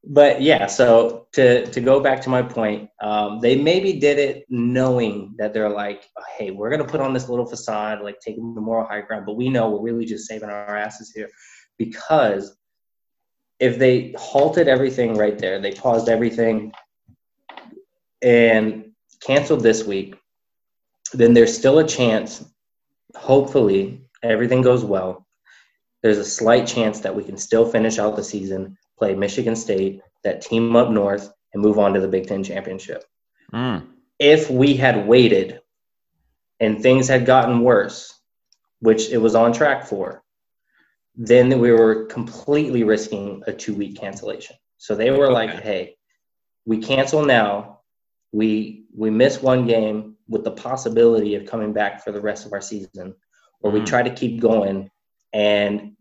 but 0.04 0.42
yeah, 0.42 0.66
so 0.66 1.28
to 1.32 1.66
to 1.66 1.80
go 1.80 2.00
back 2.00 2.20
to 2.22 2.30
my 2.30 2.42
point, 2.42 2.90
um, 3.00 3.40
they 3.40 3.56
maybe 3.56 3.94
did 3.94 4.18
it 4.18 4.44
knowing 4.48 5.34
that 5.38 5.54
they're 5.54 5.68
like, 5.68 6.08
hey, 6.36 6.50
we're 6.50 6.70
gonna 6.70 6.84
put 6.84 7.00
on 7.00 7.12
this 7.12 7.28
little 7.28 7.46
facade, 7.46 8.02
like 8.02 8.18
taking 8.20 8.54
the 8.54 8.60
moral 8.60 8.86
high 8.86 9.00
ground, 9.00 9.26
but 9.26 9.36
we 9.36 9.48
know 9.48 9.70
we're 9.70 9.80
really 9.80 10.04
just 10.04 10.26
saving 10.26 10.50
our 10.50 10.76
asses 10.76 11.12
here, 11.14 11.28
because 11.78 12.56
if 13.60 13.78
they 13.78 14.12
halted 14.18 14.66
everything 14.66 15.14
right 15.14 15.38
there, 15.38 15.60
they 15.60 15.72
paused 15.72 16.08
everything, 16.08 16.72
and 18.22 18.90
canceled 19.20 19.62
this 19.62 19.84
week, 19.84 20.16
then 21.12 21.32
there's 21.32 21.56
still 21.56 21.78
a 21.78 21.86
chance. 21.86 22.44
Hopefully, 23.14 24.02
everything 24.22 24.62
goes 24.62 24.84
well. 24.84 25.26
There's 26.02 26.18
a 26.18 26.24
slight 26.24 26.66
chance 26.66 27.00
that 27.00 27.14
we 27.14 27.24
can 27.24 27.36
still 27.36 27.64
finish 27.64 27.98
out 27.98 28.16
the 28.16 28.24
season 28.24 28.76
play 28.98 29.14
Michigan 29.14 29.56
State, 29.56 30.00
that 30.24 30.42
team 30.42 30.76
up 30.76 30.90
north, 30.90 31.32
and 31.52 31.62
move 31.62 31.78
on 31.78 31.94
to 31.94 32.00
the 32.00 32.08
Big 32.08 32.26
Ten 32.26 32.42
championship. 32.44 33.04
Mm. 33.52 33.86
If 34.18 34.50
we 34.50 34.74
had 34.74 35.06
waited 35.06 35.60
and 36.60 36.80
things 36.80 37.08
had 37.08 37.26
gotten 37.26 37.60
worse, 37.60 38.18
which 38.80 39.10
it 39.10 39.18
was 39.18 39.34
on 39.34 39.52
track 39.52 39.86
for, 39.86 40.22
then 41.14 41.58
we 41.58 41.72
were 41.72 42.06
completely 42.06 42.84
risking 42.84 43.42
a 43.46 43.52
two 43.52 43.74
week 43.74 43.98
cancellation. 43.98 44.56
So 44.78 44.94
they 44.94 45.10
were 45.10 45.30
like, 45.30 45.50
hey, 45.50 45.96
we 46.64 46.78
cancel 46.78 47.24
now. 47.24 47.80
We 48.32 48.86
we 48.96 49.10
miss 49.10 49.42
one 49.42 49.66
game 49.66 50.16
with 50.28 50.44
the 50.44 50.50
possibility 50.50 51.34
of 51.34 51.46
coming 51.46 51.72
back 51.72 52.02
for 52.02 52.12
the 52.12 52.20
rest 52.20 52.46
of 52.46 52.52
our 52.52 52.60
season, 52.60 53.14
or 53.60 53.70
we 53.70 53.80
Mm. 53.80 53.86
try 53.86 54.02
to 54.02 54.10
keep 54.10 54.40
going 54.40 54.90
and 55.32 55.92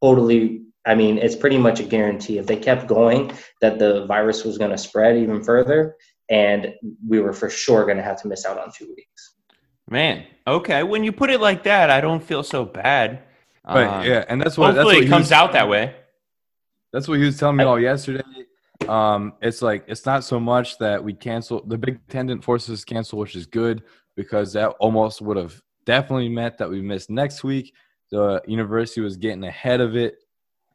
totally 0.00 0.64
I 0.86 0.94
mean, 0.94 1.16
it's 1.18 1.34
pretty 1.34 1.56
much 1.56 1.80
a 1.80 1.82
guarantee. 1.82 2.36
If 2.38 2.46
they 2.46 2.56
kept 2.56 2.86
going, 2.86 3.32
that 3.62 3.78
the 3.78 4.04
virus 4.06 4.44
was 4.44 4.58
going 4.58 4.70
to 4.70 4.76
spread 4.78 5.16
even 5.16 5.42
further, 5.42 5.96
and 6.28 6.74
we 7.08 7.20
were 7.20 7.32
for 7.32 7.48
sure 7.48 7.84
going 7.84 7.96
to 7.96 8.02
have 8.02 8.20
to 8.22 8.28
miss 8.28 8.44
out 8.44 8.58
on 8.58 8.70
two 8.70 8.92
weeks. 8.94 9.36
Man, 9.88 10.26
okay. 10.46 10.82
When 10.82 11.02
you 11.04 11.12
put 11.12 11.30
it 11.30 11.40
like 11.40 11.62
that, 11.64 11.90
I 11.90 12.00
don't 12.00 12.22
feel 12.22 12.42
so 12.42 12.64
bad. 12.64 13.22
But 13.64 13.86
Um, 13.86 14.04
yeah, 14.04 14.24
and 14.28 14.40
that's 14.40 14.58
what 14.58 14.74
that's 14.74 14.84
what 14.84 14.96
it 14.96 15.08
comes 15.08 15.26
was- 15.26 15.32
out 15.32 15.52
that 15.52 15.68
way. 15.68 15.94
That's 16.92 17.08
what 17.08 17.18
he 17.18 17.24
was 17.24 17.38
telling 17.38 17.56
me 17.56 17.64
all 17.64 17.80
yesterday. 17.80 18.22
Um, 18.86 19.32
it's 19.40 19.62
like 19.62 19.84
it's 19.88 20.04
not 20.04 20.22
so 20.22 20.38
much 20.38 20.78
that 20.78 21.02
we 21.02 21.14
cancel 21.14 21.64
the 21.66 21.78
Big 21.78 22.06
Ten 22.08 22.26
didn't 22.26 22.44
force 22.44 22.68
us 22.68 22.84
cancel, 22.84 23.18
which 23.18 23.34
is 23.34 23.46
good 23.46 23.82
because 24.16 24.52
that 24.52 24.68
almost 24.78 25.22
would 25.22 25.36
have 25.36 25.60
definitely 25.86 26.28
meant 26.28 26.58
that 26.58 26.68
we 26.68 26.80
missed 26.82 27.10
next 27.10 27.42
week. 27.42 27.72
The 28.14 28.40
university 28.46 29.00
was 29.00 29.16
getting 29.16 29.42
ahead 29.42 29.80
of 29.80 29.96
it, 29.96 30.18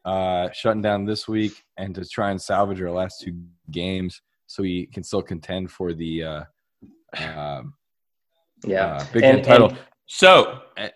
uh, 0.04 0.50
shutting 0.52 0.82
down 0.82 1.06
this 1.06 1.26
week, 1.26 1.64
and 1.78 1.96
to 1.96 2.04
try 2.04 2.32
and 2.32 2.42
salvage 2.42 2.82
our 2.82 2.92
last 2.92 3.22
two 3.22 3.34
games 3.72 4.22
so 4.46 4.62
we 4.62 4.88
can 4.88 5.04
still 5.04 5.22
contend 5.22 5.72
for 5.72 5.94
the 5.94 6.24
uh, 6.24 6.44
um, 7.18 7.76
Yeah, 8.66 8.88
uh, 8.88 9.06
Big 9.14 9.24
And- 9.24 9.38
Ten 9.38 9.46
title. 9.46 9.70
and- 9.70 9.78
So, 10.06 10.64
uh, 10.76 10.90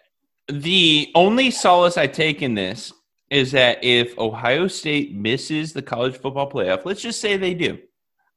the 0.50 1.14
only 1.16 1.50
solace 1.50 1.98
I 1.98 2.08
take 2.08 2.42
in 2.42 2.56
this 2.56 2.92
is 3.30 3.54
that 3.54 3.82
if 3.82 4.20
Ohio 4.20 4.68
State 4.68 5.16
misses 5.16 5.72
the 5.72 5.82
college 5.82 6.18
football 6.18 6.52
playoff, 6.52 6.84
let's 6.84 7.02
just 7.02 7.22
say 7.22 7.38
they 7.38 7.54
do, 7.54 7.80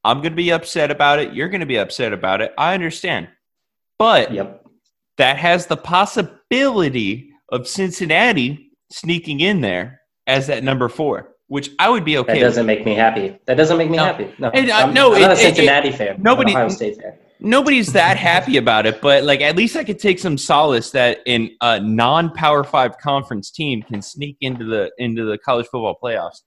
I'm 0.04 0.18
going 0.18 0.30
to 0.30 0.36
be 0.36 0.52
upset 0.52 0.92
about 0.92 1.18
it. 1.18 1.34
You're 1.34 1.48
going 1.48 1.58
to 1.60 1.66
be 1.66 1.80
upset 1.80 2.12
about 2.12 2.40
it. 2.40 2.54
I 2.56 2.74
understand. 2.74 3.26
But 3.98 4.32
yep. 4.32 4.64
that 5.16 5.38
has 5.38 5.66
the 5.66 5.76
possibility 5.76 7.32
of 7.50 7.66
Cincinnati 7.68 8.70
sneaking 8.90 9.40
in 9.40 9.60
there 9.60 10.00
as 10.26 10.46
that 10.48 10.64
number 10.64 10.88
four, 10.88 11.34
which 11.48 11.70
I 11.78 11.88
would 11.88 12.04
be 12.04 12.18
okay 12.18 12.34
That 12.34 12.40
doesn't 12.40 12.66
make 12.66 12.84
me 12.84 12.94
happy. 12.94 13.38
That 13.46 13.56
doesn't 13.56 13.78
make 13.78 13.90
me 13.90 13.96
No. 13.96 14.04
happy. 14.04 14.32
No, 14.38 14.50
And, 14.50 14.70
uh, 14.70 14.74
I'm, 14.76 14.94
no, 14.94 15.14
I'm 15.14 15.20
not 15.22 15.30
it- 15.32 15.38
a 15.38 15.40
it- 15.48 15.54
Cincinnati 15.54 15.92
fan. 15.92 16.16
nobody- 16.20 16.52
Ohio 16.52 16.68
State 16.68 16.96
fan. 17.00 17.12
nobody's 17.40 17.92
that 17.92 18.16
happy 18.16 18.56
about 18.56 18.86
it, 18.86 19.00
but 19.00 19.24
like 19.24 19.40
at 19.40 19.56
least 19.56 19.76
I 19.76 19.84
could 19.84 19.98
take 19.98 20.18
some 20.18 20.36
solace 20.38 20.90
that 20.92 21.18
in 21.26 21.50
a 21.60 21.80
non-power 21.80 22.64
five 22.64 22.98
conference 22.98 23.50
team 23.50 23.82
can 23.82 24.02
sneak 24.02 24.36
into 24.40 24.64
the 24.64 24.90
into 24.98 25.24
the 25.24 25.38
college 25.38 25.66
football 25.66 25.96
playoffs. 26.02 26.40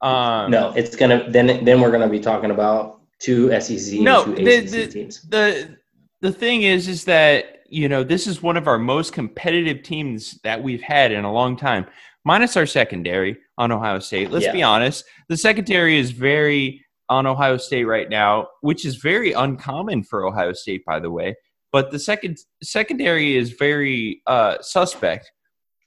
Um, 0.00 0.50
No, 0.50 0.72
it's 0.74 0.96
gonna 0.96 1.26
then. 1.28 1.64
Then 1.64 1.80
we're 1.80 1.92
gonna 1.92 2.08
be 2.08 2.18
talking 2.18 2.50
about 2.50 3.00
two 3.20 3.52
SEC 3.52 4.00
No, 4.00 4.24
two 4.24 4.34
the- 4.34 4.56
ACC 4.56 4.70
the- 4.70 4.86
teams. 4.88 5.22
the 5.28 5.76
the 6.22 6.32
thing 6.32 6.62
is, 6.62 6.88
is 6.88 7.04
that 7.04 7.58
you 7.72 7.88
know 7.88 8.04
this 8.04 8.26
is 8.26 8.42
one 8.42 8.56
of 8.58 8.68
our 8.68 8.78
most 8.78 9.12
competitive 9.14 9.82
teams 9.82 10.38
that 10.44 10.62
we've 10.62 10.82
had 10.82 11.10
in 11.10 11.24
a 11.24 11.32
long 11.32 11.56
time, 11.56 11.86
minus 12.24 12.56
our 12.56 12.66
secondary 12.66 13.38
on 13.56 13.72
Ohio 13.72 13.98
State. 13.98 14.30
Let's 14.30 14.44
Yeah. 14.44 14.52
be 14.52 14.62
honest, 14.62 15.04
the 15.28 15.36
secondary 15.36 15.98
is 15.98 16.10
very 16.10 16.84
on 17.08 17.26
Ohio 17.26 17.56
State 17.56 17.84
right 17.84 18.08
now, 18.10 18.48
which 18.60 18.84
is 18.84 18.96
very 18.96 19.32
uncommon 19.32 20.04
for 20.04 20.26
Ohio 20.26 20.52
State, 20.52 20.84
by 20.84 21.00
the 21.00 21.10
way. 21.10 21.34
But 21.72 21.90
the 21.90 21.98
second 21.98 22.36
secondary 22.62 23.36
is 23.36 23.52
very 23.52 24.20
uh, 24.26 24.56
suspect 24.60 25.32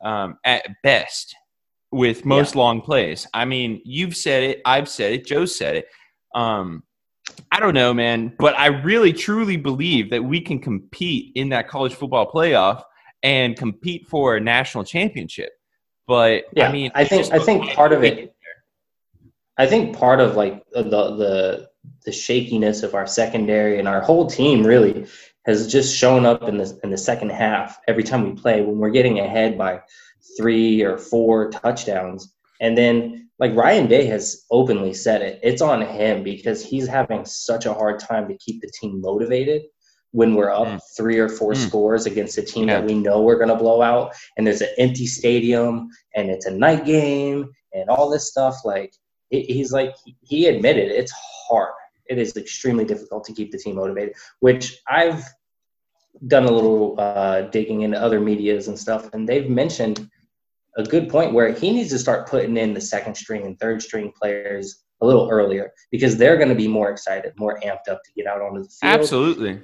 um, 0.04 0.38
at 0.44 0.66
best 0.84 1.36
with 1.92 2.26
most 2.26 2.56
long 2.56 2.82
plays. 2.82 3.28
I 3.34 3.46
mean, 3.46 3.82
you've 3.86 4.16
said 4.18 4.44
it, 4.44 4.62
I've 4.66 4.90
said 4.90 5.14
it, 5.14 5.26
Joe 5.28 5.46
said 5.46 5.76
it. 5.78 5.88
Um, 6.34 6.84
I 7.52 7.60
don't 7.60 7.74
know, 7.74 7.94
man, 7.94 8.34
but 8.38 8.58
I 8.58 8.68
really 8.68 9.14
truly 9.14 9.58
believe 9.58 10.10
that 10.12 10.24
we 10.24 10.42
can 10.42 10.60
compete 10.60 11.32
in 11.36 11.50
that 11.50 11.68
college 11.68 11.94
football 11.94 12.30
playoff 12.32 12.84
and 13.24 13.56
compete 13.56 14.08
for 14.08 14.36
a 14.36 14.42
national 14.42 14.84
championship. 14.84 15.50
But 16.08 16.46
Yeah, 16.56 16.70
I 16.70 16.72
mean, 16.72 16.92
I 16.94 17.06
think- 17.06 17.34
I 17.34 17.40
think 17.40 17.72
part 17.72 17.92
of 17.94 18.04
it- 18.04 18.36
I 19.58 19.66
think 19.66 19.98
part 19.98 20.20
of 20.20 20.36
like 20.36 20.64
the 20.72 20.84
the 20.84 21.70
the 22.04 22.12
shakiness 22.12 22.84
of 22.84 22.94
our 22.94 23.08
secondary 23.08 23.80
and 23.80 23.88
our 23.88 24.02
whole 24.02 24.28
team 24.28 24.66
really 24.66 25.06
has 25.46 25.72
just 25.72 25.96
shown 25.96 26.26
up 26.26 26.44
in 26.44 26.58
the 26.58 26.80
in 26.84 26.90
the 26.90 26.98
second 26.98 27.32
half 27.32 27.80
every 27.88 28.04
time 28.04 28.24
we 28.24 28.40
play 28.40 28.62
when 28.62 28.78
we're 28.78 28.90
getting 28.90 29.20
ahead 29.20 29.58
by 29.58 29.82
three 30.38 30.82
or 30.82 30.98
four 30.98 31.50
touchdowns 31.52 32.34
and 32.60 32.78
then 32.78 33.25
like 33.40 33.54
Ryan 33.56 33.88
Day 33.88 34.06
has 34.06 34.46
openly 34.52 34.94
said 34.94 35.22
it 35.22 35.40
it's 35.44 35.62
on 35.62 35.82
him 35.82 36.24
because 36.24 36.64
he's 36.64 36.88
having 36.88 37.26
such 37.26 37.66
a 37.66 37.74
hard 37.74 38.00
time 38.00 38.28
to 38.28 38.38
keep 38.38 38.62
the 38.62 38.72
team 38.80 39.02
motivated 39.02 39.64
when 40.12 40.34
we're 40.36 40.52
up 40.52 40.68
Mm. 40.68 40.80
three 40.96 41.18
or 41.20 41.28
four 41.28 41.54
Mm. 41.54 41.58
scores 41.68 42.06
against 42.06 42.38
a 42.38 42.42
team 42.42 42.68
Yeah. 42.70 42.80
that 42.80 42.88
we 42.88 42.94
know 42.94 43.22
we're 43.22 43.36
going 43.38 43.50
to 43.50 43.56
blow 43.56 43.82
out 43.82 44.14
and 44.38 44.48
there's 44.48 44.62
an 44.62 44.70
empty 44.78 45.06
stadium 45.06 45.90
and 46.16 46.30
it's 46.30 46.46
a 46.46 46.52
night 46.52 46.86
game 46.86 47.50
and 47.74 47.90
all 47.90 48.10
this 48.10 48.30
stuff 48.30 48.56
like 48.64 48.94
he- 49.30 49.44
he's 49.44 49.74
like 49.74 49.94
he 50.22 50.48
admitted 50.48 50.90
it's 50.92 51.12
hard 51.48 51.74
it 52.08 52.18
is 52.18 52.38
extremely 52.38 52.86
difficult 52.86 53.26
to 53.26 53.34
keep 53.34 53.52
the 53.52 53.58
team 53.58 53.76
motivated 53.76 54.14
which 54.40 54.80
i've 54.88 55.24
done 56.28 56.46
a 56.46 56.52
little 56.52 56.96
uh, 56.98 57.42
digging 57.56 57.82
into 57.82 58.02
other 58.02 58.22
medias 58.22 58.70
and 58.70 58.80
stuff 58.80 59.10
and 59.14 59.28
they've 59.28 59.50
mentioned 59.50 60.10
a 60.78 60.84
good 60.84 61.10
point 61.10 61.34
where 61.34 61.54
he 61.54 61.72
needs 61.72 61.90
to 61.90 62.00
start 62.00 62.28
putting 62.28 62.58
in 62.58 62.74
the 62.74 62.82
second 62.82 63.16
string 63.16 63.46
and 63.46 63.60
third 63.60 63.82
string 63.82 64.12
players 64.20 64.84
a 65.02 65.06
little 65.06 65.30
earlier 65.30 65.72
because 65.92 66.18
they're 66.18 66.38
going 66.38 66.50
to 66.50 66.56
be 66.56 66.68
more 66.68 66.90
excited 66.90 67.34
more 67.38 67.60
amped 67.62 67.90
up 67.90 68.02
to 68.04 68.12
get 68.16 68.28
out 68.28 68.42
onto 68.42 68.64
the 68.64 68.70
field 68.70 69.00
absolutely. 69.00 69.62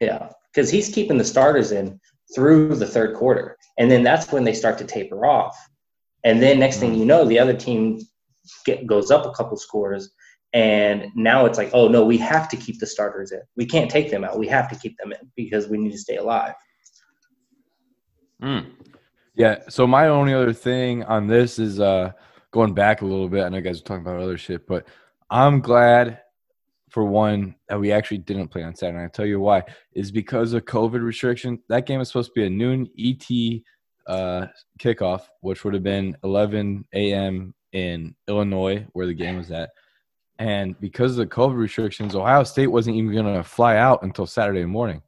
yeah, 0.00 0.28
because 0.52 0.70
he's 0.70 0.88
keeping 0.88 1.18
the 1.18 1.24
starters 1.24 1.72
in 1.72 1.98
through 2.34 2.74
the 2.76 2.86
third 2.86 3.14
quarter, 3.16 3.56
and 3.78 3.90
then 3.90 4.02
that's 4.02 4.30
when 4.32 4.44
they 4.44 4.54
start 4.54 4.78
to 4.78 4.84
taper 4.84 5.26
off. 5.26 5.56
And 6.24 6.40
then 6.40 6.58
next 6.58 6.78
thing 6.78 6.94
you 6.94 7.04
know, 7.04 7.24
the 7.24 7.38
other 7.38 7.54
team 7.54 7.98
get, 8.64 8.86
goes 8.86 9.10
up 9.10 9.26
a 9.26 9.32
couple 9.32 9.56
scores, 9.56 10.10
and 10.52 11.06
now 11.14 11.46
it's 11.46 11.58
like, 11.58 11.70
oh 11.72 11.88
no, 11.88 12.04
we 12.04 12.18
have 12.18 12.48
to 12.50 12.56
keep 12.56 12.78
the 12.78 12.86
starters 12.86 13.32
in. 13.32 13.40
We 13.56 13.66
can't 13.66 13.90
take 13.90 14.10
them 14.10 14.24
out. 14.24 14.38
We 14.38 14.48
have 14.48 14.68
to 14.70 14.76
keep 14.76 14.96
them 14.98 15.12
in 15.12 15.30
because 15.36 15.68
we 15.68 15.78
need 15.78 15.92
to 15.92 15.98
stay 15.98 16.16
alive. 16.16 16.54
Mm. 18.42 18.66
Yeah. 19.34 19.60
So 19.68 19.86
my 19.86 20.08
only 20.08 20.34
other 20.34 20.52
thing 20.52 21.04
on 21.04 21.26
this 21.26 21.58
is 21.58 21.80
uh 21.80 22.12
going 22.50 22.74
back 22.74 23.02
a 23.02 23.06
little 23.06 23.28
bit. 23.28 23.44
I 23.44 23.48
know 23.48 23.56
you 23.56 23.62
guys 23.62 23.80
are 23.80 23.84
talking 23.84 24.02
about 24.02 24.20
other 24.20 24.38
shit, 24.38 24.66
but 24.66 24.86
I'm 25.30 25.60
glad 25.60 26.20
for 26.90 27.04
one 27.04 27.54
that 27.68 27.80
we 27.80 27.90
actually 27.90 28.18
didn't 28.18 28.48
play 28.48 28.62
on 28.62 28.74
Saturday. 28.74 29.02
I'll 29.02 29.08
tell 29.08 29.24
you 29.24 29.40
why. 29.40 29.62
Is 29.92 30.10
because 30.10 30.52
of 30.52 30.64
COVID 30.66 31.02
restriction. 31.02 31.58
That 31.68 31.86
game 31.86 32.00
is 32.00 32.08
supposed 32.08 32.30
to 32.34 32.40
be 32.40 32.46
a 32.46 32.50
noon 32.50 32.88
ET 32.98 33.62
uh 34.06 34.46
kickoff, 34.78 35.22
which 35.40 35.64
would 35.64 35.74
have 35.74 35.82
been 35.82 36.16
11 36.24 36.84
a.m. 36.92 37.54
in 37.72 38.14
Illinois, 38.28 38.86
where 38.92 39.06
the 39.06 39.14
game 39.14 39.38
was 39.38 39.50
at. 39.50 39.70
And 40.38 40.78
because 40.80 41.12
of 41.12 41.18
the 41.18 41.26
COVID 41.26 41.56
restrictions, 41.56 42.14
Ohio 42.14 42.42
State 42.42 42.66
wasn't 42.66 42.96
even 42.96 43.12
going 43.12 43.32
to 43.32 43.44
fly 43.44 43.76
out 43.76 44.02
until 44.02 44.26
Saturday 44.26 44.64
morning. 44.64 45.02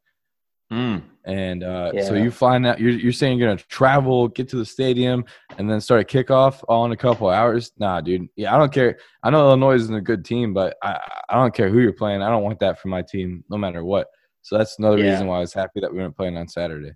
Mm. 0.72 1.02
And 1.26 1.62
uh, 1.64 2.02
so 2.02 2.14
you 2.14 2.30
find 2.30 2.66
out 2.66 2.78
you're, 2.78 2.90
you're 2.90 3.12
saying 3.12 3.38
you're 3.38 3.48
gonna 3.48 3.60
travel, 3.68 4.28
get 4.28 4.48
to 4.50 4.56
the 4.56 4.64
stadium, 4.66 5.24
and 5.56 5.70
then 5.70 5.80
start 5.80 6.00
a 6.02 6.04
kickoff 6.04 6.62
all 6.68 6.84
in 6.84 6.92
a 6.92 6.96
couple 6.96 7.28
hours. 7.30 7.72
Nah, 7.78 8.00
dude. 8.00 8.28
Yeah, 8.36 8.54
I 8.54 8.58
don't 8.58 8.72
care. 8.72 8.98
I 9.22 9.30
know 9.30 9.46
Illinois 9.48 9.76
isn't 9.76 9.94
a 9.94 10.00
good 10.02 10.24
team, 10.24 10.52
but 10.52 10.76
I 10.82 11.00
I 11.30 11.34
don't 11.36 11.54
care 11.54 11.70
who 11.70 11.80
you're 11.80 11.92
playing. 11.92 12.22
I 12.22 12.28
don't 12.28 12.42
want 12.42 12.60
that 12.60 12.78
for 12.78 12.88
my 12.88 13.00
team, 13.02 13.42
no 13.48 13.56
matter 13.56 13.84
what. 13.84 14.08
So 14.42 14.58
that's 14.58 14.78
another 14.78 14.98
Yeah. 14.98 15.10
reason 15.10 15.26
why 15.26 15.36
I 15.38 15.40
was 15.40 15.54
happy 15.54 15.80
that 15.80 15.90
we 15.90 15.98
weren't 15.98 16.16
playing 16.16 16.36
on 16.36 16.46
Saturday. 16.48 16.92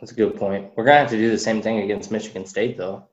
That's 0.00 0.12
a 0.12 0.14
good 0.14 0.36
point. 0.36 0.70
We're 0.74 0.84
gonna 0.84 0.98
have 1.00 1.10
to 1.10 1.16
do 1.16 1.30
the 1.30 1.38
same 1.38 1.60
thing 1.60 1.78
against 1.80 2.10
Michigan 2.10 2.46
State, 2.46 2.78
though. 2.78 3.04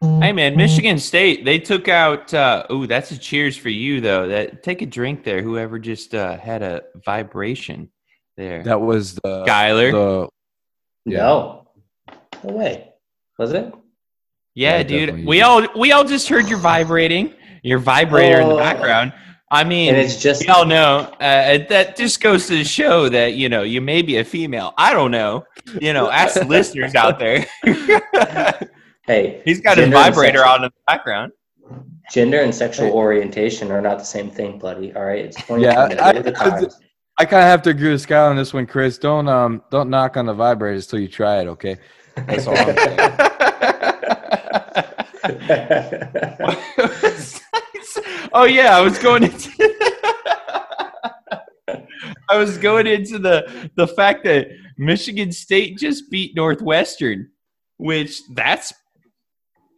Hey 0.00 0.32
man, 0.32 0.56
Michigan 0.56 0.98
State 0.98 1.44
they 1.44 1.58
took 1.58 1.88
out. 1.88 2.32
Uh, 2.32 2.64
oh, 2.70 2.86
that's 2.86 3.10
a 3.10 3.18
cheers 3.18 3.56
for 3.56 3.68
you 3.68 4.00
though. 4.00 4.28
That 4.28 4.62
take 4.62 4.80
a 4.80 4.86
drink 4.86 5.24
there. 5.24 5.42
Whoever 5.42 5.78
just 5.78 6.14
uh, 6.14 6.36
had 6.38 6.62
a 6.62 6.82
vibration 7.04 7.90
there, 8.38 8.62
That 8.62 8.80
was 8.80 9.14
the 9.16 9.44
Skyler. 9.46 9.92
the 9.92 10.28
Yeah. 11.04 11.18
No, 11.18 11.68
no 12.44 12.54
way. 12.54 12.88
Was 13.38 13.52
it? 13.52 13.72
yeah, 14.54 14.78
Yeah, 14.78 14.82
dude. 14.84 15.00
definitely. 15.08 15.26
We 15.26 15.42
all 15.42 15.66
we 15.76 15.92
all 15.92 16.04
just 16.04 16.28
heard 16.28 16.48
your 16.48 16.58
vibrating, 16.58 17.34
your 17.62 17.78
vibrator 17.80 18.40
in 18.40 18.48
the 18.48 18.54
Oh. 18.54 18.58
background. 18.58 19.12
I 19.50 19.64
mean, 19.64 19.88
And 19.94 19.96
it's 19.96 20.20
just 20.20 20.42
we 20.42 20.48
all 20.48 20.66
know 20.66 21.10
uh, 21.20 21.58
that 21.70 21.96
just 21.96 22.20
goes 22.20 22.46
to 22.48 22.62
show 22.64 23.08
that 23.08 23.34
you 23.34 23.48
know 23.48 23.62
you 23.62 23.80
may 23.80 24.02
be 24.02 24.18
a 24.18 24.24
female. 24.24 24.74
I 24.76 24.92
don't 24.92 25.10
know. 25.10 25.44
You 25.80 25.92
know, 25.92 26.10
ask 26.10 26.34
the 26.34 26.44
listeners 26.56 26.94
out 26.94 27.18
there. 27.18 27.46
hey, 29.06 29.42
He's 29.44 29.60
got 29.60 29.78
his 29.78 29.88
vibrator 29.88 30.38
sex- 30.38 30.48
on 30.50 30.64
in 30.64 30.70
the 30.70 30.72
background. 30.86 31.32
gender 32.12 32.40
and 32.40 32.54
sexual 32.54 32.90
orientation 32.92 33.70
are 33.72 33.80
not 33.80 33.98
the 33.98 34.04
same 34.04 34.30
thing, 34.30 34.58
buddy. 34.58 34.94
All 34.94 35.04
right, 35.04 35.24
it's 35.24 35.36
2020. 35.36 35.64
Yeah, 35.64 36.04
I- 36.06 36.12
the 36.20 36.30
I- 36.40 36.50
times. 36.50 36.80
I 37.20 37.24
kind 37.24 37.42
of 37.42 37.48
have 37.48 37.62
to 37.62 37.70
agree 37.70 37.90
with 37.90 38.06
Skyler 38.06 38.30
on 38.30 38.36
this 38.36 38.54
one, 38.54 38.66
Chris. 38.66 38.96
Don't 38.96 39.28
um 39.28 39.62
don't 39.70 39.90
knock 39.90 40.16
on 40.16 40.26
the 40.26 40.34
vibrators 40.34 40.88
till 40.88 41.00
you 41.00 41.08
try 41.08 41.40
it, 41.40 41.48
okay? 41.48 41.76
That's 42.14 42.46
all 42.46 42.56
I'm 42.56 42.76
saying. 42.76 42.98
oh 48.32 48.44
yeah, 48.44 48.76
I 48.76 48.80
was 48.80 48.98
going 48.98 49.24
into 49.24 49.50
I 52.30 52.36
was 52.36 52.56
going 52.56 52.86
into 52.86 53.18
the 53.18 53.70
the 53.74 53.88
fact 53.88 54.22
that 54.24 54.48
Michigan 54.76 55.32
State 55.32 55.76
just 55.76 56.10
beat 56.10 56.36
Northwestern, 56.36 57.30
which 57.78 58.22
that's 58.34 58.72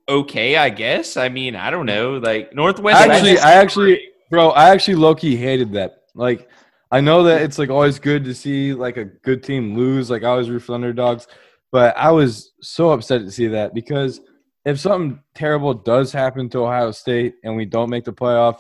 okay, 0.09 0.57
I 0.57 0.69
guess. 0.69 1.17
I 1.17 1.31
mean, 1.31 1.57
I 1.57 1.71
don't 1.71 1.87
know. 1.87 2.19
Like 2.19 2.55
Northwestern 2.55 3.11
actually, 3.11 3.39
I 3.39 3.53
actually, 3.55 4.11
bro, 4.29 4.51
I 4.51 4.69
actually 4.69 4.97
low 4.97 5.15
key 5.15 5.37
hated 5.37 5.73
that. 5.73 6.03
Like, 6.15 6.49
I 6.91 7.01
know 7.01 7.23
that 7.25 7.43
it's 7.43 7.59
like 7.59 7.71
always 7.71 7.99
good 7.99 8.25
to 8.25 8.35
see 8.35 8.75
like 8.75 8.97
a 8.97 9.05
good 9.05 9.43
team 9.43 9.77
lose. 9.77 10.11
Like 10.11 10.25
I 10.25 10.29
always 10.29 10.51
root 10.51 10.61
for 10.61 10.75
underdogs, 10.75 11.29
but 11.71 11.97
I 11.97 12.11
was 12.11 12.53
so 12.61 12.91
upset 12.91 13.23
to 13.23 13.31
see 13.31 13.47
that 13.49 13.75
because 13.75 14.21
if 14.65 14.79
something 14.79 15.21
terrible 15.35 15.73
does 15.73 16.13
happen 16.13 16.49
to 16.51 16.65
Ohio 16.65 16.91
State 16.91 17.35
and 17.45 17.57
we 17.57 17.65
don't 17.65 17.91
make 17.91 18.05
the 18.05 18.13
playoff, 18.13 18.59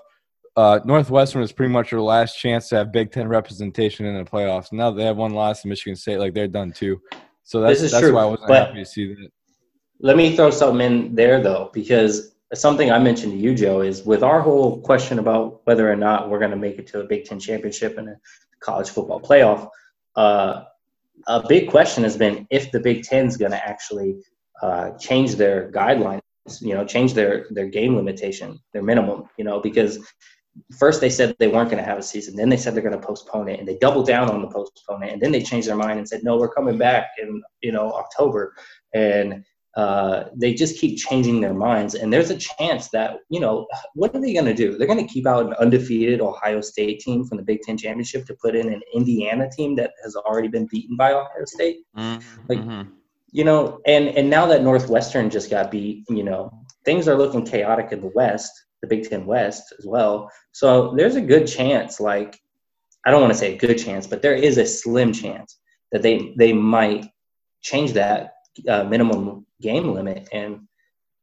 uh, 0.56 0.80
Northwestern 0.84 1.42
is 1.42 1.52
pretty 1.52 1.72
much 1.72 1.90
their 1.90 2.00
last 2.00 2.38
chance 2.38 2.68
to 2.68 2.76
have 2.76 2.92
Big 2.92 3.12
Ten 3.12 3.28
representation 3.28 4.06
in 4.06 4.16
the 4.16 4.28
playoffs. 4.28 4.72
Now 4.72 4.90
that 4.90 4.96
they 4.96 5.04
have 5.04 5.16
one 5.16 5.32
loss 5.32 5.62
to 5.62 5.68
Michigan 5.68 5.96
State, 5.96 6.18
like 6.18 6.34
they're 6.34 6.48
done 6.48 6.72
too. 6.72 7.00
So 7.42 7.60
that's 7.60 7.80
This 7.80 7.86
is 7.86 7.92
that's 7.92 8.04
true, 8.04 8.14
why 8.14 8.22
I 8.22 8.26
wasn't 8.26 8.50
happy 8.50 8.78
to 8.78 8.84
see 8.84 9.14
that. 9.14 9.28
Let 10.00 10.16
me 10.16 10.36
throw 10.36 10.50
something 10.50 10.80
in 10.80 11.14
there 11.14 11.42
though, 11.42 11.70
because 11.72 12.34
something 12.54 12.90
I 12.90 12.98
mentioned 12.98 13.32
to 13.32 13.38
you, 13.38 13.54
Joe, 13.54 13.80
is 13.80 14.02
with 14.02 14.22
our 14.22 14.40
whole 14.40 14.80
question 14.80 15.18
about 15.18 15.60
whether 15.66 15.90
or 15.90 15.96
not 15.96 16.28
we're 16.28 16.38
going 16.38 16.50
to 16.50 16.56
make 16.56 16.78
it 16.78 16.86
to 16.88 17.00
a 17.00 17.04
Big 17.04 17.24
Ten 17.24 17.38
championship 17.38 17.98
and 17.98 18.08
a 18.08 18.16
college 18.60 18.90
football 18.90 19.20
playoff. 19.20 19.68
Uh, 20.16 20.64
a 21.26 21.46
big 21.46 21.70
question 21.70 22.02
has 22.02 22.16
been 22.16 22.46
if 22.50 22.72
the 22.72 22.80
Big 22.80 23.04
Ten 23.04 23.26
is 23.26 23.36
going 23.36 23.52
to 23.52 23.68
actually 23.68 24.16
uh, 24.62 24.90
change 24.98 25.36
their 25.36 25.70
guidelines, 25.70 26.20
you 26.60 26.74
know, 26.74 26.84
change 26.84 27.14
their 27.14 27.46
their 27.50 27.66
game 27.66 27.94
limitation, 27.96 28.58
their 28.72 28.82
minimum, 28.82 29.24
you 29.38 29.44
know, 29.44 29.60
because 29.60 29.98
first 30.78 31.00
they 31.00 31.10
said 31.10 31.34
they 31.38 31.48
weren't 31.48 31.70
going 31.70 31.82
to 31.82 31.88
have 31.88 31.98
a 31.98 32.02
season, 32.02 32.34
then 32.34 32.48
they 32.48 32.56
said 32.56 32.74
they're 32.74 32.82
going 32.82 32.98
to 32.98 33.06
postpone 33.06 33.48
it, 33.48 33.58
and 33.58 33.68
they 33.68 33.76
doubled 33.78 34.06
down 34.06 34.28
on 34.28 34.42
the 34.42 34.48
postpone 34.48 35.02
it, 35.02 35.12
and 35.12 35.22
then 35.22 35.30
they 35.30 35.42
changed 35.42 35.68
their 35.68 35.76
mind 35.76 35.98
and 35.98 36.08
said 36.08 36.24
no, 36.24 36.36
we're 36.36 36.52
coming 36.52 36.78
back 36.78 37.10
in 37.22 37.42
you 37.62 37.72
know 37.72 37.92
October, 37.92 38.54
and 38.94 39.44
uh, 39.76 40.24
they 40.34 40.52
just 40.52 40.78
keep 40.78 40.98
changing 40.98 41.40
their 41.40 41.54
minds. 41.54 41.94
And 41.94 42.12
there's 42.12 42.30
a 42.30 42.36
chance 42.36 42.88
that, 42.88 43.18
you 43.28 43.38
know, 43.40 43.66
what 43.94 44.14
are 44.14 44.20
they 44.20 44.32
going 44.32 44.46
to 44.46 44.54
do? 44.54 44.76
They're 44.76 44.86
going 44.86 45.06
to 45.06 45.12
keep 45.12 45.26
out 45.26 45.46
an 45.46 45.54
undefeated 45.54 46.20
Ohio 46.20 46.60
State 46.60 47.00
team 47.00 47.24
from 47.24 47.36
the 47.38 47.44
Big 47.44 47.60
Ten 47.62 47.76
championship 47.78 48.26
to 48.26 48.34
put 48.34 48.56
in 48.56 48.72
an 48.72 48.82
Indiana 48.94 49.48
team 49.56 49.76
that 49.76 49.92
has 50.02 50.16
already 50.16 50.48
been 50.48 50.66
beaten 50.66 50.96
by 50.96 51.12
Ohio 51.12 51.44
State. 51.44 51.78
Like- 52.48 52.58
Mhm. 52.60 52.88
You 53.32 53.44
know, 53.44 53.78
and 53.86 54.08
and 54.08 54.28
now 54.28 54.46
that 54.46 54.64
Northwestern 54.64 55.30
just 55.30 55.50
got 55.50 55.70
beat, 55.70 56.04
you 56.08 56.24
know, 56.24 56.50
things 56.84 57.06
are 57.06 57.16
looking 57.16 57.44
chaotic 57.46 57.92
in 57.92 58.00
the 58.00 58.10
West, 58.12 58.50
the 58.82 58.88
Big 58.88 59.08
Ten 59.08 59.24
West 59.24 59.72
as 59.78 59.86
well. 59.86 60.28
So 60.50 60.94
there's 60.96 61.14
a 61.14 61.20
good 61.20 61.46
chance, 61.46 62.00
like 62.00 62.36
I 63.06 63.12
don't 63.12 63.20
want 63.20 63.32
to 63.32 63.38
say 63.38 63.54
a 63.54 63.56
good 63.56 63.78
chance, 63.78 64.08
but 64.08 64.20
there 64.20 64.34
is 64.34 64.58
a 64.58 64.66
slim 64.66 65.12
chance 65.12 65.60
that 65.92 66.02
they 66.02 66.34
they 66.38 66.52
might 66.52 67.06
change 67.62 67.92
that 67.92 68.32
uh, 68.68 68.82
minimum 68.82 69.46
game 69.60 69.92
limit, 69.92 70.28
and 70.32 70.60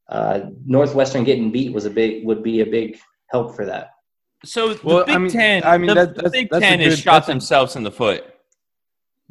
uh, 0.09 0.41
Northwestern 0.65 1.23
getting 1.23 1.51
beat 1.51 1.73
was 1.73 1.85
a 1.85 1.89
big 1.89 2.25
would 2.25 2.43
be 2.43 2.61
a 2.61 2.65
big 2.65 2.97
help 3.29 3.55
for 3.55 3.65
that. 3.65 3.91
So 4.45 4.73
the 4.73 4.79
Well, 4.85 5.05
Big 5.05 5.15
I 5.15 5.17
mean- 5.17 5.31
Ten, 5.31 5.63
I 5.63 5.77
mean, 5.77 5.87
the, 5.87 5.93
that- 5.95 6.15
the 6.15 6.29
Big 6.29 6.49
that's 6.49 6.61
Ten 6.63 6.79
has 6.79 6.95
good- 6.95 7.01
shot 7.03 7.25
themselves 7.27 7.75
in 7.75 7.83
the 7.83 7.91
foot. 7.91 8.23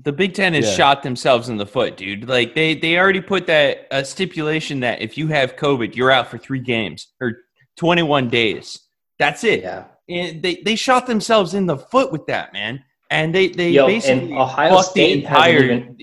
The 0.00 0.12
Big 0.12 0.34
Ten 0.34 0.52
has 0.52 0.66
Yeah. 0.66 0.74
shot 0.74 1.02
themselves 1.02 1.48
in 1.48 1.57
the 1.57 1.64
foot, 1.64 1.96
dude. 1.96 2.28
Like 2.28 2.54
they 2.54 2.74
they 2.74 2.98
already 2.98 3.20
put 3.22 3.46
that 3.46 3.86
uh, 3.90 4.02
stipulation 4.02 4.80
that 4.80 5.00
if 5.00 5.16
you 5.16 5.28
have 5.28 5.57
COVID, 5.57 5.96
you're 5.96 6.11
out 6.11 6.28
for 6.28 6.36
three 6.36 6.59
games 6.59 7.09
or 7.20 7.44
21 7.76 8.28
days. 8.28 8.80
That's 9.18 9.42
it. 9.44 9.62
Yeah, 9.62 9.84
And 10.11 10.42
they 10.42 10.57
they 10.57 10.76
shot 10.76 11.07
themselves 11.07 11.54
in 11.54 11.64
the 11.66 11.78
foot 11.78 12.12
with 12.12 12.26
that, 12.26 12.52
man. 12.52 12.84
And 13.11 13.34
they 13.34 13.48
they 13.48 13.70
Yo, 13.70 13.86
basically 13.86 14.32
and 14.32 14.38
Ohio 14.38 14.74
fucked 14.76 14.94
the 14.94 15.00
State 15.00 15.24
hasn't 15.26 15.48
entire. 15.48 15.64
even 15.64 15.98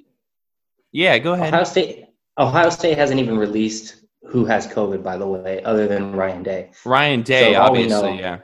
yeah, 0.91 1.17
go 1.19 1.33
ahead. 1.33 1.53
Ohio 1.53 1.63
State 1.65 2.02
Ohio 2.37 2.69
State 2.69 2.97
hasn't 2.97 3.19
even 3.19 3.37
released 3.37 3.97
who 4.23 4.45
has 4.45 4.65
COVID, 4.67 5.03
by 5.03 5.17
the 5.17 5.27
way, 5.27 5.61
other 5.63 5.87
than 5.87 6.15
Ryan 6.15 6.43
Day. 6.43 6.71
Ryan 6.85 7.21
Day, 7.21 7.53
So 7.53 7.61
obviously, 7.61 8.11
know- 8.13 8.19
yeah. 8.19 8.39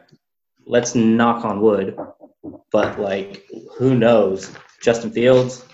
let's 0.65 0.93
knock 0.93 1.45
on 1.45 1.61
wood, 1.61 1.97
but 2.71 2.99
like, 2.99 3.47
who 3.77 3.95
knows? 3.95 4.51
Justin 4.81 5.11
Fields, 5.11 5.65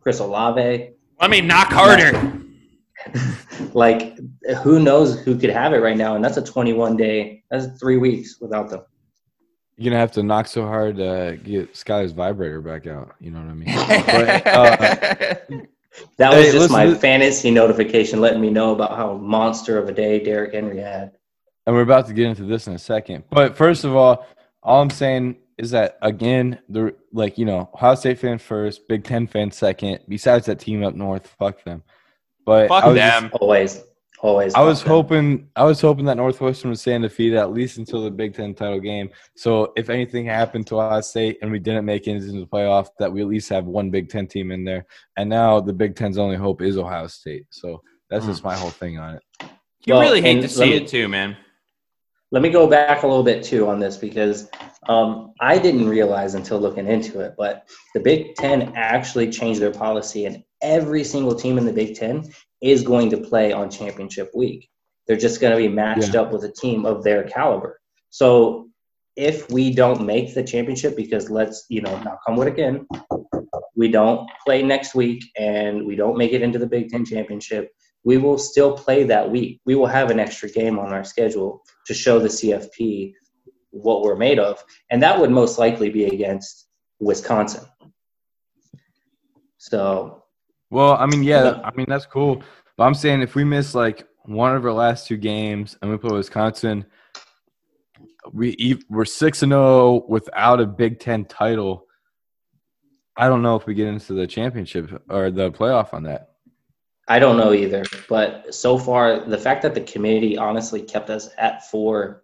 Chris 0.00 0.18
Olave, 0.18 0.90
Let 1.20 1.30
me 1.30 1.40
knock 1.40 1.68
harder. 1.72 2.40
like, 3.72 4.18
who 4.62 4.80
knows 4.80 5.20
who 5.20 5.38
could 5.38 5.50
have 5.50 5.72
it 5.72 5.78
right 5.78 5.96
now? 5.96 6.14
And 6.16 6.24
that's 6.24 6.36
a 6.36 6.42
21 6.42 6.96
day, 6.96 7.42
that's 7.50 7.78
three 7.78 7.96
weeks 7.98 8.38
without 8.40 8.70
them. 8.70 8.80
You're 9.76 9.92
gonna 9.92 10.00
have 10.00 10.12
to 10.12 10.22
knock 10.22 10.46
so 10.46 10.62
hard 10.66 10.96
to 10.96 11.38
get 11.42 11.74
Sky's 11.74 12.12
vibrator 12.12 12.60
back 12.60 12.86
out. 12.86 13.14
You 13.18 13.30
know 13.30 13.40
what 13.40 13.48
I 13.50 13.54
mean? 13.54 14.06
But, 14.06 14.46
uh, 14.46 15.64
That 16.18 16.34
was 16.34 16.46
Hey, 16.46 16.52
just 16.52 16.70
my 16.70 16.86
this- 16.86 17.00
fantasy 17.00 17.50
notification 17.50 18.20
letting 18.20 18.40
me 18.40 18.50
know 18.50 18.72
about 18.72 18.96
how 18.96 19.14
monster 19.14 19.78
of 19.78 19.88
a 19.88 19.92
day 19.92 20.22
Derrick 20.22 20.54
Henry 20.54 20.78
had. 20.78 21.12
and 21.66 21.74
we're 21.76 21.82
about 21.82 22.06
to 22.06 22.12
get 22.14 22.26
into 22.26 22.44
this 22.44 22.66
in 22.66 22.74
a 22.74 22.78
second. 22.78 23.24
But 23.30 23.56
first 23.56 23.84
of 23.84 23.94
all, 23.94 24.26
all 24.62 24.80
I'm 24.82 24.90
saying 24.90 25.36
is 25.58 25.70
that 25.72 25.98
again, 26.02 26.58
the 26.68 26.94
like 27.12 27.36
you 27.38 27.44
know, 27.44 27.68
Ohio 27.74 27.94
State 27.94 28.18
fan 28.18 28.38
first, 28.38 28.88
Big 28.88 29.04
Ten 29.04 29.26
fan 29.26 29.50
second. 29.50 30.00
Besides 30.08 30.46
that 30.46 30.58
team 30.58 30.82
up 30.84 30.94
north, 30.94 31.26
fuck 31.38 31.62
them. 31.64 31.82
But 32.46 32.68
Fuck 32.68 32.84
I 32.84 32.88
was 32.88 32.96
just- 32.98 33.34
Always, 33.40 33.84
always. 34.22 34.54
I 34.54 34.60
was 34.62 34.80
them. 34.82 34.88
hoping 34.88 35.48
I 35.56 35.64
was 35.64 35.80
hoping 35.80 36.04
that 36.06 36.16
Northwestern 36.16 36.70
would 36.70 36.78
stay 36.78 36.94
undefeated 36.94 37.38
at 37.38 37.52
least 37.52 37.78
until 37.78 38.04
the 38.04 38.10
Big 38.10 38.34
Ten 38.34 38.54
title 38.54 38.80
game. 38.80 39.10
So 39.36 39.72
if 39.76 39.90
anything 39.90 40.26
happened 40.26 40.66
to 40.68 40.80
Ohio 40.80 41.00
State 41.00 41.38
and 41.42 41.50
we 41.50 41.58
didn't 41.58 41.84
make 41.84 42.06
it 42.06 42.12
into 42.12 42.32
the 42.32 42.46
playoff, 42.46 42.88
that 42.98 43.12
we 43.12 43.20
at 43.20 43.28
least 43.28 43.48
have 43.50 43.66
one 43.66 43.90
Big 43.90 44.08
Ten 44.08 44.26
team 44.26 44.50
in 44.50 44.64
there. 44.64 44.86
And 45.16 45.28
now 45.28 45.60
the 45.60 45.72
Big 45.72 45.96
Ten's 45.96 46.18
only 46.18 46.36
hope 46.36 46.62
is 46.62 46.76
Ohio 46.78 47.06
State. 47.06 47.46
So 47.50 47.82
that's 48.08 48.26
just 48.26 48.44
my 48.44 48.56
whole 48.56 48.70
thing 48.70 48.98
on 48.98 49.16
it. 49.16 49.22
You 49.86 49.94
Well, 49.94 50.02
really 50.02 50.20
hate 50.20 50.42
to 50.42 50.48
see 50.48 50.70
me- 50.70 50.76
it 50.76 50.88
too, 50.88 51.08
man. 51.08 51.36
Let 52.32 52.42
me 52.42 52.50
go 52.50 52.68
back 52.68 53.02
a 53.02 53.06
little 53.08 53.24
bit 53.24 53.42
too 53.42 53.66
on 53.68 53.80
this 53.80 53.96
because 53.96 54.48
um, 54.88 55.32
I 55.40 55.58
didn't 55.58 55.88
realize 55.88 56.34
until 56.34 56.60
looking 56.60 56.86
into 56.86 57.18
it, 57.20 57.34
but 57.36 57.68
the 57.92 57.98
Big 58.00 58.36
Ten 58.36 58.72
actually 58.76 59.30
changed 59.30 59.60
their 59.60 59.72
policy, 59.72 60.26
and 60.26 60.44
every 60.62 61.02
single 61.02 61.34
team 61.34 61.58
in 61.58 61.66
the 61.66 61.72
Big 61.72 61.96
Ten 61.96 62.30
is 62.62 62.82
going 62.82 63.10
to 63.10 63.16
play 63.16 63.52
on 63.52 63.70
championship 63.70 64.30
week. 64.34 64.68
They're 65.06 65.16
just 65.16 65.40
going 65.40 65.52
to 65.52 65.56
be 65.56 65.68
matched 65.68 66.14
up 66.14 66.32
with 66.32 66.44
a 66.44 66.52
team 66.52 66.84
of 66.86 67.02
their 67.02 67.24
caliber. 67.24 67.80
So 68.10 68.68
if 69.16 69.50
we 69.50 69.72
don't 69.74 70.06
make 70.06 70.34
the 70.34 70.42
championship, 70.42 70.96
because 70.96 71.30
let's, 71.30 71.66
you 71.68 71.80
know, 71.80 71.98
knock 72.02 72.20
on 72.28 72.36
wood 72.36 72.48
again, 72.48 72.86
we 73.76 73.88
don't 73.88 74.30
play 74.44 74.62
next 74.62 74.94
week 74.94 75.24
and 75.36 75.84
we 75.84 75.96
don't 75.96 76.16
make 76.16 76.32
it 76.32 76.42
into 76.42 76.58
the 76.58 76.66
Big 76.66 76.90
Ten 76.90 77.04
championship, 77.04 77.70
we 78.04 78.18
will 78.18 78.38
still 78.38 78.76
play 78.76 79.04
that 79.04 79.30
week. 79.30 79.60
We 79.64 79.74
will 79.74 79.86
have 79.86 80.10
an 80.10 80.20
extra 80.20 80.48
game 80.48 80.78
on 80.78 80.92
our 80.92 81.04
schedule 81.04 81.62
to 81.86 81.94
show 81.94 82.18
the 82.18 82.28
CFP 82.28 83.14
what 83.70 84.02
we're 84.02 84.16
made 84.16 84.38
of. 84.38 84.62
And 84.90 85.02
that 85.02 85.18
would 85.18 85.30
most 85.30 85.58
likely 85.58 85.90
be 85.90 86.04
against 86.04 86.68
Wisconsin. 86.98 87.64
So 89.58 90.24
Well, 90.70 90.94
I 90.94 91.06
mean, 91.06 91.22
yeah, 91.22 91.60
I 91.64 91.72
mean 91.74 91.86
that's 91.88 92.06
cool. 92.06 92.42
But 92.76 92.84
I'm 92.84 92.94
saying 92.94 93.22
if 93.22 93.34
we 93.34 93.44
miss 93.44 93.74
like 93.74 94.06
one 94.24 94.54
of 94.54 94.64
our 94.64 94.72
last 94.72 95.06
two 95.06 95.16
games 95.16 95.76
and 95.82 95.90
we 95.90 95.98
play 95.98 96.16
Wisconsin, 96.16 96.86
we 98.32 98.80
we're 98.88 99.04
six 99.04 99.42
and 99.42 99.52
zero 99.52 100.04
without 100.08 100.60
a 100.60 100.66
Big 100.66 101.00
Ten 101.00 101.24
title. 101.24 101.86
I 103.16 103.28
don't 103.28 103.42
know 103.42 103.56
if 103.56 103.66
we 103.66 103.74
get 103.74 103.88
into 103.88 104.14
the 104.14 104.26
championship 104.26 105.02
or 105.10 105.30
the 105.30 105.50
playoff 105.50 105.92
on 105.92 106.04
that. 106.04 106.30
I 107.08 107.18
don't 107.18 107.36
know 107.36 107.52
either. 107.52 107.84
But 108.08 108.54
so 108.54 108.78
far, 108.78 109.20
the 109.20 109.36
fact 109.36 109.62
that 109.62 109.74
the 109.74 109.80
community 109.80 110.38
honestly 110.38 110.80
kept 110.80 111.10
us 111.10 111.28
at 111.36 111.68
four, 111.68 112.22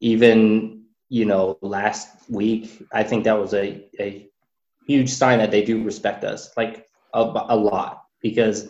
even 0.00 0.84
you 1.08 1.24
know 1.24 1.58
last 1.60 2.08
week, 2.30 2.86
I 2.92 3.02
think 3.02 3.24
that 3.24 3.38
was 3.38 3.54
a 3.54 3.84
a 3.98 4.28
huge 4.86 5.10
sign 5.10 5.38
that 5.38 5.50
they 5.50 5.64
do 5.64 5.82
respect 5.82 6.24
us, 6.24 6.56
like 6.56 6.87
a, 7.14 7.20
a 7.20 7.56
lot, 7.56 8.04
because 8.20 8.68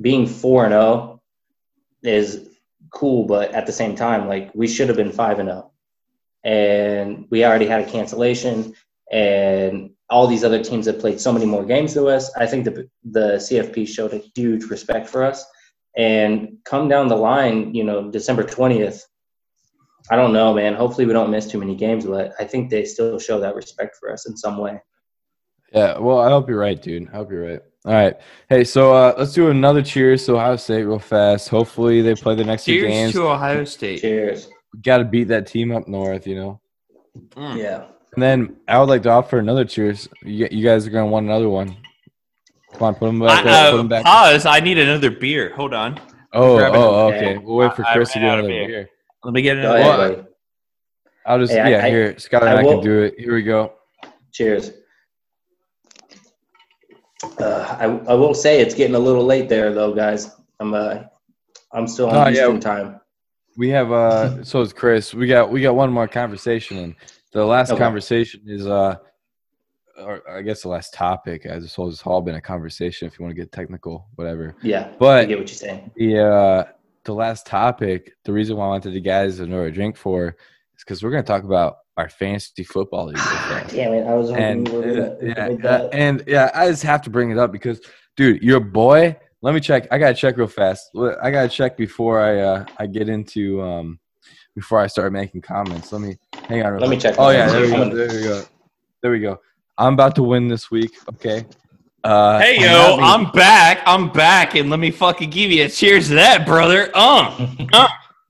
being 0.00 0.26
four 0.26 0.64
and 0.64 0.72
zero 0.72 1.22
is 2.02 2.48
cool, 2.90 3.26
but 3.26 3.52
at 3.52 3.66
the 3.66 3.72
same 3.72 3.94
time, 3.94 4.28
like 4.28 4.50
we 4.54 4.68
should 4.68 4.88
have 4.88 4.96
been 4.96 5.12
five 5.12 5.38
and 5.38 5.48
zero, 5.48 5.72
and 6.44 7.26
we 7.30 7.44
already 7.44 7.66
had 7.66 7.80
a 7.80 7.90
cancellation, 7.90 8.74
and 9.12 9.90
all 10.08 10.26
these 10.26 10.44
other 10.44 10.62
teams 10.62 10.86
have 10.86 10.98
played 10.98 11.20
so 11.20 11.32
many 11.32 11.46
more 11.46 11.64
games 11.64 11.94
than 11.94 12.06
us. 12.06 12.34
I 12.36 12.46
think 12.46 12.64
the 12.64 12.88
the 13.04 13.36
CFP 13.36 13.88
showed 13.88 14.12
a 14.14 14.22
huge 14.34 14.64
respect 14.64 15.08
for 15.08 15.24
us, 15.24 15.44
and 15.96 16.58
come 16.64 16.88
down 16.88 17.08
the 17.08 17.16
line, 17.16 17.74
you 17.74 17.84
know, 17.84 18.10
December 18.10 18.44
twentieth. 18.44 19.04
I 20.08 20.14
don't 20.14 20.32
know, 20.32 20.54
man. 20.54 20.74
Hopefully, 20.74 21.06
we 21.06 21.12
don't 21.12 21.30
miss 21.30 21.46
too 21.46 21.58
many 21.58 21.74
games, 21.74 22.06
but 22.06 22.32
I 22.38 22.44
think 22.44 22.70
they 22.70 22.84
still 22.84 23.18
show 23.18 23.40
that 23.40 23.56
respect 23.56 23.96
for 23.96 24.12
us 24.12 24.28
in 24.28 24.36
some 24.36 24.56
way. 24.58 24.80
Yeah, 25.72 25.98
well, 25.98 26.20
I 26.20 26.28
hope 26.28 26.48
you're 26.48 26.60
right, 26.60 26.80
dude. 26.80 27.08
I 27.08 27.16
hope 27.16 27.30
you're 27.30 27.44
right. 27.44 27.60
All 27.86 27.92
right. 27.92 28.16
Hey, 28.48 28.64
so 28.64 28.92
uh, 28.92 29.14
let's 29.16 29.32
do 29.32 29.48
another 29.50 29.80
cheers 29.82 30.26
to 30.26 30.34
Ohio 30.34 30.56
State 30.56 30.82
real 30.82 30.98
fast. 30.98 31.48
Hopefully, 31.48 32.02
they 32.02 32.14
play 32.16 32.34
the 32.34 32.44
next 32.44 32.64
two 32.64 32.80
Cheers 32.80 32.90
games. 32.92 33.12
to 33.12 33.28
Ohio 33.28 33.64
State. 33.64 34.00
Cheers. 34.00 34.48
Got 34.82 34.98
to 34.98 35.04
beat 35.04 35.24
that 35.28 35.46
team 35.46 35.70
up 35.72 35.86
north, 35.86 36.26
you 36.26 36.34
know. 36.34 36.60
Mm. 37.36 37.56
Yeah. 37.56 37.84
And 38.14 38.22
then 38.22 38.56
I 38.66 38.78
would 38.80 38.88
like 38.88 39.02
to 39.04 39.10
offer 39.10 39.38
another 39.38 39.64
cheers. 39.64 40.08
You, 40.22 40.48
you 40.50 40.64
guys 40.64 40.86
are 40.86 40.90
gonna 40.90 41.06
want 41.06 41.26
another 41.26 41.48
one. 41.48 41.76
Come 42.72 42.82
on, 42.82 42.94
put 42.94 43.06
them 43.06 43.20
back. 43.20 43.46
I, 43.46 43.50
up, 43.68 43.70
put 43.70 43.76
uh, 43.76 43.80
'em 43.80 43.88
back. 43.88 44.04
pause. 44.04 44.46
I 44.46 44.60
need 44.60 44.78
another 44.78 45.10
beer. 45.10 45.54
Hold 45.54 45.72
on. 45.74 46.00
oh, 46.32 46.56
oh, 46.58 47.06
Okay. 47.08 47.16
okay. 47.16 47.38
We'll 47.38 47.56
wait 47.56 47.74
for 47.76 47.86
I- 47.86 47.90
I 47.90 47.94
Chris 47.94 48.12
to 48.12 48.18
get 48.18 48.28
another 48.32 48.48
beer. 48.48 48.66
beer. 48.66 48.90
Let 49.24 49.32
me 49.34 49.42
get 49.42 49.54
Go 49.54 49.74
another. 49.74 49.78
ahead, 49.78 50.16
Well. 50.16 50.26
I'll 51.26 51.38
just 51.38 51.52
Hey, 51.52 51.70
yeah. 51.70 51.84
I- 51.84 51.88
here, 51.90 52.18
Scott 52.18 52.42
and 52.42 52.50
I 52.50 52.60
I, 52.60 52.62
will- 52.64 52.74
can 52.74 52.84
do 52.84 53.02
it. 53.02 53.14
Here 53.18 53.34
we 53.34 53.42
go. 53.42 53.72
Cheers. 54.32 54.72
Uh, 57.38 57.76
I, 57.80 57.84
I 58.10 58.14
will 58.14 58.34
say 58.34 58.60
it's 58.60 58.74
getting 58.74 58.94
a 58.94 58.98
little 58.98 59.24
late 59.24 59.48
there 59.48 59.72
though, 59.72 59.94
guys. 59.94 60.30
I'm 60.60 60.74
uh, 60.74 61.04
I'm 61.72 61.86
still 61.86 62.08
on 62.08 62.14
Oh, 62.14 62.30
yeah. 62.30 62.42
Eastern 62.42 62.60
time. 62.60 63.00
We 63.56 63.70
have 63.70 63.92
uh. 63.92 64.44
so 64.44 64.60
is 64.60 64.72
Chris. 64.72 65.14
We 65.14 65.26
got 65.26 65.50
we 65.50 65.62
got 65.62 65.74
one 65.74 65.92
more 65.92 66.08
conversation, 66.08 66.78
and 66.78 66.94
the 67.32 67.44
last 67.44 67.70
Okay. 67.70 67.82
conversation 67.82 68.42
is 68.46 68.66
uh. 68.66 68.96
Or 69.98 70.22
I 70.30 70.42
guess 70.42 70.60
the 70.60 70.68
last 70.68 70.92
topic. 70.92 71.46
I 71.46 71.58
suppose 71.60 71.94
it's 71.94 72.02
all 72.06 72.20
been 72.20 72.34
a 72.34 72.40
conversation. 72.40 73.08
If 73.08 73.18
you 73.18 73.24
want 73.24 73.34
to 73.34 73.40
get 73.40 73.50
technical, 73.50 74.08
whatever. 74.16 74.54
Yeah, 74.62 74.90
but 74.98 75.20
I 75.20 75.24
get 75.24 75.38
what 75.38 75.48
you're 75.48 75.56
saying. 75.56 75.90
the 75.96 76.22
uh, 76.22 76.64
the 77.04 77.14
last 77.14 77.46
topic, 77.46 78.12
the 78.24 78.32
reason 78.34 78.58
why 78.58 78.66
I 78.66 78.68
wanted 78.68 78.92
the 78.92 79.00
guys 79.00 79.38
to 79.38 79.46
know 79.46 79.62
a 79.62 79.70
drink 79.70 79.96
for 79.96 80.36
because 80.86 81.02
we're 81.02 81.10
gonna 81.10 81.22
talk 81.22 81.42
about 81.42 81.78
our 81.96 82.08
fantasy 82.08 82.62
football 82.62 83.06
league. 83.06 83.16
real 83.16 83.24
fast. 83.24 83.74
Damn 83.74 83.92
it! 83.94 84.06
I 84.06 84.14
was 84.14 84.30
hoping 84.30 84.44
and 84.44 84.68
we 84.68 84.78
were 84.78 84.84
uh, 84.84 84.94
gonna 84.94 85.16
yeah, 85.22 85.48
uh, 85.48 85.56
that. 85.62 85.94
and 85.94 86.22
yeah, 86.26 86.50
I 86.54 86.68
just 86.68 86.84
have 86.84 87.02
to 87.02 87.10
bring 87.10 87.30
it 87.30 87.38
up 87.38 87.52
because, 87.52 87.80
dude, 88.16 88.42
your 88.42 88.60
boy. 88.60 89.16
Let 89.42 89.54
me 89.54 89.60
check. 89.60 89.86
I 89.90 89.98
gotta 89.98 90.14
check 90.14 90.36
real 90.38 90.46
fast. 90.46 90.90
I 91.22 91.30
gotta 91.30 91.48
check 91.48 91.76
before 91.76 92.20
I 92.20 92.40
uh, 92.40 92.64
I 92.78 92.86
get 92.86 93.08
into 93.08 93.60
um 93.62 93.98
before 94.54 94.80
I 94.80 94.86
start 94.86 95.12
making 95.12 95.42
comments. 95.42 95.92
Let 95.92 96.00
me 96.00 96.16
hang 96.48 96.64
on. 96.64 96.72
real 96.72 96.80
Let 96.80 96.90
me 96.90 96.96
check 96.96 97.16
Oh 97.18 97.30
yeah, 97.30 97.48
there 97.50 97.60
we 97.62 97.70
go. 97.70 97.94
There 97.94 98.08
we 98.08 98.22
go. 98.22 98.44
There 99.02 99.10
we 99.10 99.20
go. 99.20 99.40
I'm 99.78 99.92
about 99.92 100.14
to 100.16 100.22
win 100.22 100.48
this 100.48 100.70
week. 100.70 100.96
Okay. 101.10 101.44
Uh, 102.02 102.38
Hey 102.38 102.56
I'm 102.56 102.62
yo, 102.62 102.68
having- 102.68 103.04
I'm 103.04 103.30
back. 103.32 103.82
I'm 103.84 104.10
back, 104.10 104.54
and 104.54 104.70
let 104.70 104.80
me 104.80 104.90
fucking 104.90 105.28
give 105.30 105.50
you 105.50 105.64
a 105.64 105.68
cheers 105.68 106.08
to 106.08 106.14
that, 106.14 106.46
brother. 106.46 106.90
Uh, 106.94 107.48
uh 107.72 107.88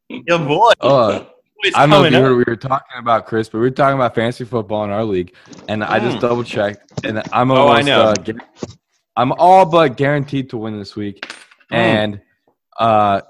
your 0.09 0.39
boy. 0.41 0.73
Uh, 0.81 1.21
is 1.21 1.36
I 1.75 1.81
don't 1.87 1.91
know 1.91 2.05
if 2.05 2.13
you 2.13 2.19
up. 2.19 2.23
heard 2.25 2.37
what 2.37 2.47
we 2.47 2.51
were 2.53 2.57
talking 2.57 2.99
about, 2.99 3.27
Chris, 3.27 3.49
but 3.49 3.59
we 3.59 3.63
were 3.65 3.71
talking 3.71 3.97
about 3.97 4.15
fantasy 4.15 4.45
football 4.45 4.85
in 4.85 4.91
our 4.91 5.05
league, 5.05 5.35
and 5.69 5.83
I 5.83 5.99
just 5.99 6.19
Mm. 6.19 6.21
double 6.21 6.45
checked, 6.45 7.05
and 7.05 7.23
I'm 7.33 7.51
Oh, 7.51 7.55
I 7.55 7.59
almost, 7.81 7.87
know. 7.87 8.01
Uh, 8.03 8.15
gu- 8.15 8.39
I'm 9.17 9.33
all 9.33 9.65
but 9.65 9.97
guaranteed 9.97 10.51
to 10.51 10.57
win 10.59 10.79
this 10.79 10.95
week, 10.97 11.27
Mm. 11.73 11.77
and 11.77 12.21
uh, 12.79 13.23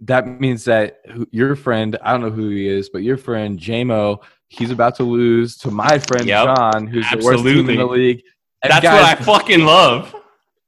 that 0.00 0.26
means 0.40 0.64
that 0.64 0.98
who- 1.10 1.28
your 1.30 1.54
friend, 1.56 1.96
I 2.02 2.12
don't 2.12 2.22
know 2.22 2.30
who 2.30 2.48
he 2.48 2.66
is, 2.66 2.88
but 2.88 3.02
your 3.02 3.16
friend 3.16 3.58
JMO, 3.58 4.20
he's 4.48 4.70
about 4.72 4.96
to 4.96 5.04
lose 5.04 5.56
to 5.58 5.70
my 5.70 5.98
friend 5.98 6.26
Yep. 6.26 6.56
John, 6.56 6.86
who's 6.88 7.08
the 7.10 7.18
worst 7.24 7.44
team 7.44 7.70
in 7.70 7.78
the 7.78 7.86
league. 7.86 8.22
And 8.62 8.72
That's 8.72 8.82
guys, 8.82 9.00
what 9.00 9.20
I 9.20 9.38
fucking 9.38 9.64
love. 9.64 10.14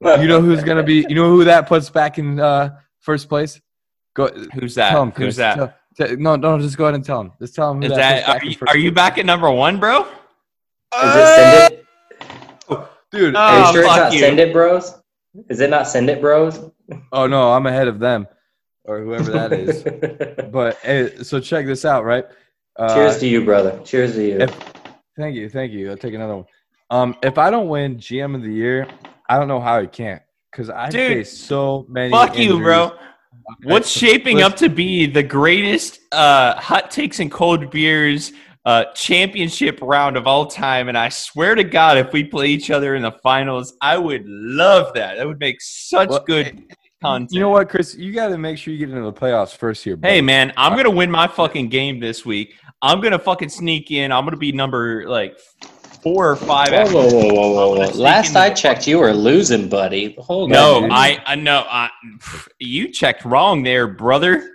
you 0.00 0.26
know 0.28 0.40
who's 0.40 0.62
gonna 0.62 0.82
be? 0.82 1.04
You 1.08 1.14
know 1.14 1.28
who 1.30 1.44
that 1.44 1.66
puts 1.66 1.90
back 1.90 2.18
in 2.18 2.38
uh, 2.40 2.76
first 3.00 3.28
place? 3.28 3.60
Go 4.14 4.28
Who's 4.54 4.74
that? 4.76 4.92
him, 4.96 5.10
Chris. 5.10 5.26
Who's 5.26 5.36
that? 5.36 5.54
Tell- 5.56 5.74
no, 5.98 6.36
no, 6.36 6.58
just 6.58 6.76
go 6.76 6.84
ahead 6.84 6.94
and 6.94 7.04
tell 7.04 7.20
him. 7.20 7.32
Just 7.40 7.54
tell 7.54 7.70
him 7.72 7.78
who 7.82 7.84
Is 7.88 7.90
that, 7.96 8.26
that? 8.26 8.42
Are 8.42 8.44
you, 8.46 8.56
are 8.68 8.76
you 8.76 8.92
back 8.92 9.18
at 9.18 9.26
number 9.26 9.50
one, 9.50 9.78
bro? 9.80 10.02
Is 10.02 10.08
it 10.94 11.26
send 11.36 11.72
it? 11.72 11.78
dude. 13.10 13.34
Oh, 13.36 13.38
Are 13.38 13.66
you 13.66 13.72
sure 13.72 13.82
it's 13.82 13.88
fuck 13.90 13.96
not 14.04 14.12
you. 14.12 14.18
send 14.20 14.40
it, 14.40 14.52
bros? 14.52 14.98
Is 15.48 15.60
it 15.60 15.70
not 15.70 15.86
send 15.88 16.10
it, 16.10 16.20
bros? 16.20 16.70
Oh 17.12 17.26
no, 17.26 17.52
I'm 17.52 17.66
ahead 17.66 17.88
of 17.88 17.98
them, 17.98 18.26
or 18.84 19.00
whoever 19.02 19.30
that 19.32 19.52
is. 19.54 19.82
but 20.50 20.76
hey, 20.78 21.22
so 21.22 21.40
check 21.40 21.66
this 21.66 21.84
out, 21.84 22.04
right? 22.04 22.24
Uh, 22.76 22.94
Cheers 22.94 23.18
to 23.20 23.26
you, 23.26 23.44
brother. 23.44 23.80
Cheers 23.84 24.14
to 24.14 24.26
you. 24.26 24.40
if- 24.40 24.72
thank 25.16 25.34
you, 25.36 25.48
thank 25.48 25.72
you. 25.72 25.90
I'll 25.90 25.96
take 25.96 26.14
another 26.14 26.36
one. 26.36 26.46
Um, 26.90 27.16
if 27.22 27.38
I 27.38 27.50
don't 27.50 27.68
win 27.68 27.96
GM 27.96 28.34
of 28.34 28.42
the 28.42 28.52
year, 28.52 28.86
I 29.28 29.38
don't 29.38 29.48
know 29.48 29.60
how 29.60 29.78
I 29.78 29.86
can't 29.86 30.20
because 30.50 30.68
I 30.68 30.90
Dude, 30.90 31.12
face 31.12 31.38
so 31.38 31.86
many. 31.88 32.10
Fuck 32.10 32.36
you, 32.36 32.58
bro. 32.58 32.92
What's 33.62 33.90
shaping 33.90 34.42
up 34.42 34.56
to 34.56 34.68
be 34.68 35.06
the 35.06 35.22
greatest 35.22 36.00
uh, 36.12 36.60
hot 36.60 36.90
takes 36.90 37.20
and 37.20 37.30
cold 37.30 37.70
beers 37.70 38.32
uh, 38.64 38.84
championship 38.94 39.78
round 39.82 40.16
of 40.16 40.26
all 40.26 40.46
time? 40.46 40.88
And 40.88 40.96
I 40.96 41.08
swear 41.08 41.54
to 41.54 41.64
God, 41.64 41.98
if 41.98 42.12
we 42.12 42.24
play 42.24 42.48
each 42.48 42.70
other 42.70 42.94
in 42.94 43.02
the 43.02 43.12
finals, 43.22 43.74
I 43.80 43.98
would 43.98 44.24
love 44.26 44.94
that. 44.94 45.16
That 45.16 45.26
would 45.26 45.40
make 45.40 45.60
such 45.60 46.08
Well, 46.08 46.24
good 46.26 46.74
content. 47.02 47.32
You 47.32 47.40
know 47.40 47.50
what, 47.50 47.68
Chris? 47.68 47.94
You 47.94 48.12
got 48.12 48.28
to 48.28 48.38
make 48.38 48.58
sure 48.58 48.72
you 48.72 48.78
get 48.78 48.90
into 48.90 49.02
the 49.02 49.12
playoffs 49.12 49.56
first 49.56 49.84
here. 49.84 49.98
Hey 50.02 50.20
man, 50.20 50.52
I'm 50.56 50.76
gonna 50.76 50.90
win 50.90 51.10
my 51.10 51.26
fucking 51.26 51.68
game 51.68 52.00
this 52.00 52.24
week. 52.24 52.54
I'm 52.80 53.00
gonna 53.00 53.18
fucking 53.18 53.50
sneak 53.50 53.90
in. 53.90 54.12
I'm 54.12 54.24
gonna 54.24 54.36
be 54.36 54.52
number 54.52 55.08
like 55.08 55.38
four 56.02 56.30
or 56.30 56.36
five. 56.36 56.68
Whoa, 56.70 56.86
whoa, 56.92 57.08
whoa, 57.08 57.32
whoa, 57.32 57.52
whoa, 57.52 57.74
whoa. 57.78 57.90
Last 57.96 58.36
I 58.36 58.50
checked, 58.50 58.86
you 58.86 58.98
were 58.98 59.12
losing, 59.12 59.68
buddy. 59.68 60.14
Hold 60.18 60.50
No, 60.50 60.84
on. 60.84 60.90
I, 60.90 61.22
I 61.24 61.34
no, 61.36 61.64
I, 61.68 61.90
you 62.58 62.90
checked 62.90 63.24
wrong 63.24 63.62
there, 63.62 63.86
brother. 63.86 64.50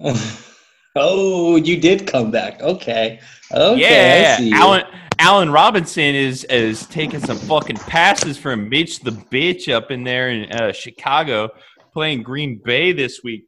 oh, 0.96 1.56
you 1.56 1.80
did 1.80 2.06
come 2.06 2.30
back. 2.30 2.60
Okay. 2.60 3.20
Okay. 3.52 3.80
yeah, 3.80 4.34
I 4.34 4.38
see 4.38 4.48
you. 4.50 4.56
Allen 4.56 4.84
Allen 5.18 5.50
Robinson 5.50 6.14
is 6.14 6.44
is 6.44 6.86
taking 6.86 7.20
some 7.20 7.38
fucking 7.38 7.76
passes 7.76 8.36
from 8.36 8.68
Mitch 8.68 9.00
the 9.00 9.10
bitch 9.12 9.72
up 9.72 9.90
in 9.90 10.04
there 10.04 10.30
in 10.30 10.50
uh, 10.52 10.72
Chicago, 10.72 11.48
playing 11.92 12.22
Green 12.22 12.60
Bay 12.62 12.92
this 12.92 13.22
week. 13.22 13.46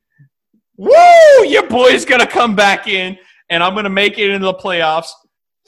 Woo! 0.77 0.91
Your 1.45 1.67
boy's 1.69 2.05
gonna 2.05 2.27
come 2.27 2.55
back 2.55 2.87
in, 2.87 3.19
and 3.51 3.63
I'm 3.63 3.75
gonna 3.75 3.91
make 3.91 4.19
it 4.19 4.31
into 4.31 4.47
the 4.47 4.55
playoffs. 4.55 5.09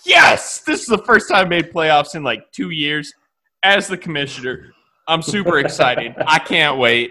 Yes, 0.04 0.60
this 0.60 0.80
is 0.80 0.86
the 0.86 0.98
first 0.98 1.28
time 1.28 1.46
I 1.46 1.48
made 1.48 1.72
playoffs 1.72 2.14
in 2.14 2.22
like 2.22 2.50
two 2.52 2.70
years 2.70 3.12
as 3.62 3.88
the 3.88 3.96
commissioner. 3.96 4.72
I'm 5.06 5.22
super 5.22 5.58
excited. 5.58 6.14
I 6.26 6.38
can't 6.38 6.78
wait. 6.78 7.10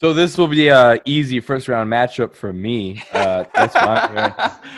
So 0.00 0.12
this 0.12 0.36
will 0.38 0.48
be 0.48 0.68
a 0.68 1.00
easy 1.04 1.40
first 1.40 1.66
round 1.68 1.90
matchup 1.90 2.34
for 2.34 2.52
me. 2.52 3.02
Uh, 3.12 3.44
that's 3.54 3.74
fine. 3.74 4.34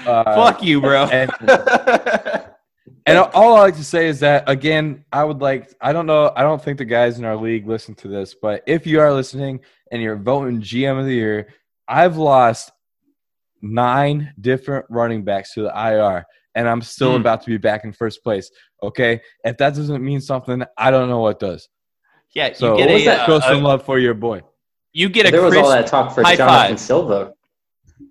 Uh, 0.06 0.24
Fuck 0.34 0.62
you, 0.62 0.80
bro. 0.80 1.04
and 1.04 1.30
And 3.06 3.18
all 3.18 3.56
I 3.56 3.60
like 3.60 3.76
to 3.76 3.84
say 3.84 4.06
is 4.06 4.20
that 4.20 4.48
again, 4.48 5.04
I 5.12 5.24
would 5.24 5.40
like 5.40 5.74
I 5.80 5.92
don't 5.92 6.06
know, 6.06 6.32
I 6.36 6.42
don't 6.42 6.62
think 6.62 6.78
the 6.78 6.84
guys 6.84 7.18
in 7.18 7.24
our 7.24 7.36
league 7.36 7.66
listen 7.66 7.94
to 7.96 8.08
this, 8.08 8.34
but 8.34 8.62
if 8.66 8.86
you 8.86 9.00
are 9.00 9.12
listening 9.12 9.60
and 9.90 10.00
you're 10.00 10.16
voting 10.16 10.60
GM 10.60 10.98
of 10.98 11.06
the 11.06 11.14
year, 11.14 11.48
I've 11.88 12.16
lost 12.16 12.70
nine 13.62 14.32
different 14.40 14.86
running 14.88 15.24
backs 15.24 15.54
to 15.54 15.62
the 15.62 15.68
IR, 15.68 16.24
and 16.54 16.68
I'm 16.68 16.82
still 16.82 17.12
Hmm. 17.14 17.20
about 17.20 17.42
to 17.42 17.50
be 17.50 17.58
back 17.58 17.84
in 17.84 17.92
first 17.92 18.22
place. 18.22 18.50
Okay, 18.82 19.20
if 19.44 19.56
that 19.58 19.74
doesn't 19.74 20.02
mean 20.04 20.20
something, 20.20 20.62
I 20.76 20.90
don't 20.90 21.08
know 21.08 21.20
what 21.20 21.38
does. 21.38 21.68
yeah, 22.34 22.52
So 22.54 22.72
you 22.72 22.78
get 22.78 22.86
What 22.88 22.92
was 22.94 23.02
a, 23.02 23.04
that? 23.06 23.20
uh, 23.20 23.26
show 23.26 23.36
a- 23.36 23.42
some 23.42 23.62
love 23.62 23.84
for 23.84 23.98
your 23.98 24.14
boy. 24.14 24.42
you 24.92 25.08
get 25.08 25.26
a 25.26 25.30
there 25.30 25.42
was 25.42 25.52
crisp 25.52 25.64
all 25.64 25.70
that 25.70 25.86
talk 25.86 26.12
for 26.14 26.22
Jonathan 26.24 26.46
five. 26.46 26.80
Silva. 26.80 27.32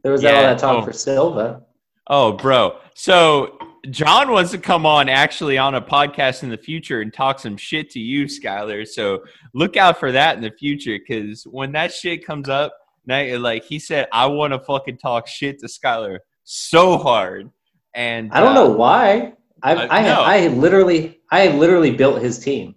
There 0.04 0.12
was 0.12 0.24
Yeah, 0.24 0.36
all 0.36 0.42
that 0.44 0.60
talk 0.60 0.82
oh. 0.84 0.86
for 0.86 0.94
Silva. 0.94 1.62
Oh, 2.08 2.32
bro. 2.34 2.78
So 2.96 3.58
John 3.90 4.32
wants 4.32 4.52
to 4.52 4.58
come 4.58 4.86
on 4.86 5.10
actually 5.10 5.58
on 5.58 5.76
a 5.76 5.82
podcast 5.82 6.44
in 6.44 6.50
the 6.50 6.58
future 6.58 7.02
and 7.02 7.14
talk 7.14 7.40
some 7.40 7.56
shit 7.58 7.90
to 7.92 8.00
you, 8.00 8.26
Skylar. 8.26 8.88
So 8.88 9.24
look 9.54 9.78
out 9.78 10.00
for 10.00 10.12
that 10.12 10.36
in 10.38 10.42
the 10.42 10.52
future 10.52 10.98
because 11.00 11.44
when 11.44 11.72
that 11.74 11.92
shit 11.94 12.26
comes 12.26 12.50
up, 12.50 12.74
like 13.08 13.64
he 13.64 13.80
said, 13.80 14.08
I 14.12 14.26
want 14.28 14.54
to 14.54 14.60
fucking 14.60 14.98
talk 14.98 15.28
shit 15.28 15.60
to 15.60 15.68
Skylar 15.68 16.20
so 16.44 16.98
hard. 16.98 17.52
And 17.94 18.32
I 18.32 18.40
don't 18.40 18.52
uh, 18.52 18.66
know 18.66 18.70
why. 18.70 19.34
I 19.62 19.76
uh, 19.76 19.88
I, 19.90 20.02
no. 20.04 20.22
I 20.22 20.48
literally 20.48 21.20
I 21.32 21.50
literally 21.50 21.92
built 21.92 22.22
his 22.22 22.40
team. 22.40 22.76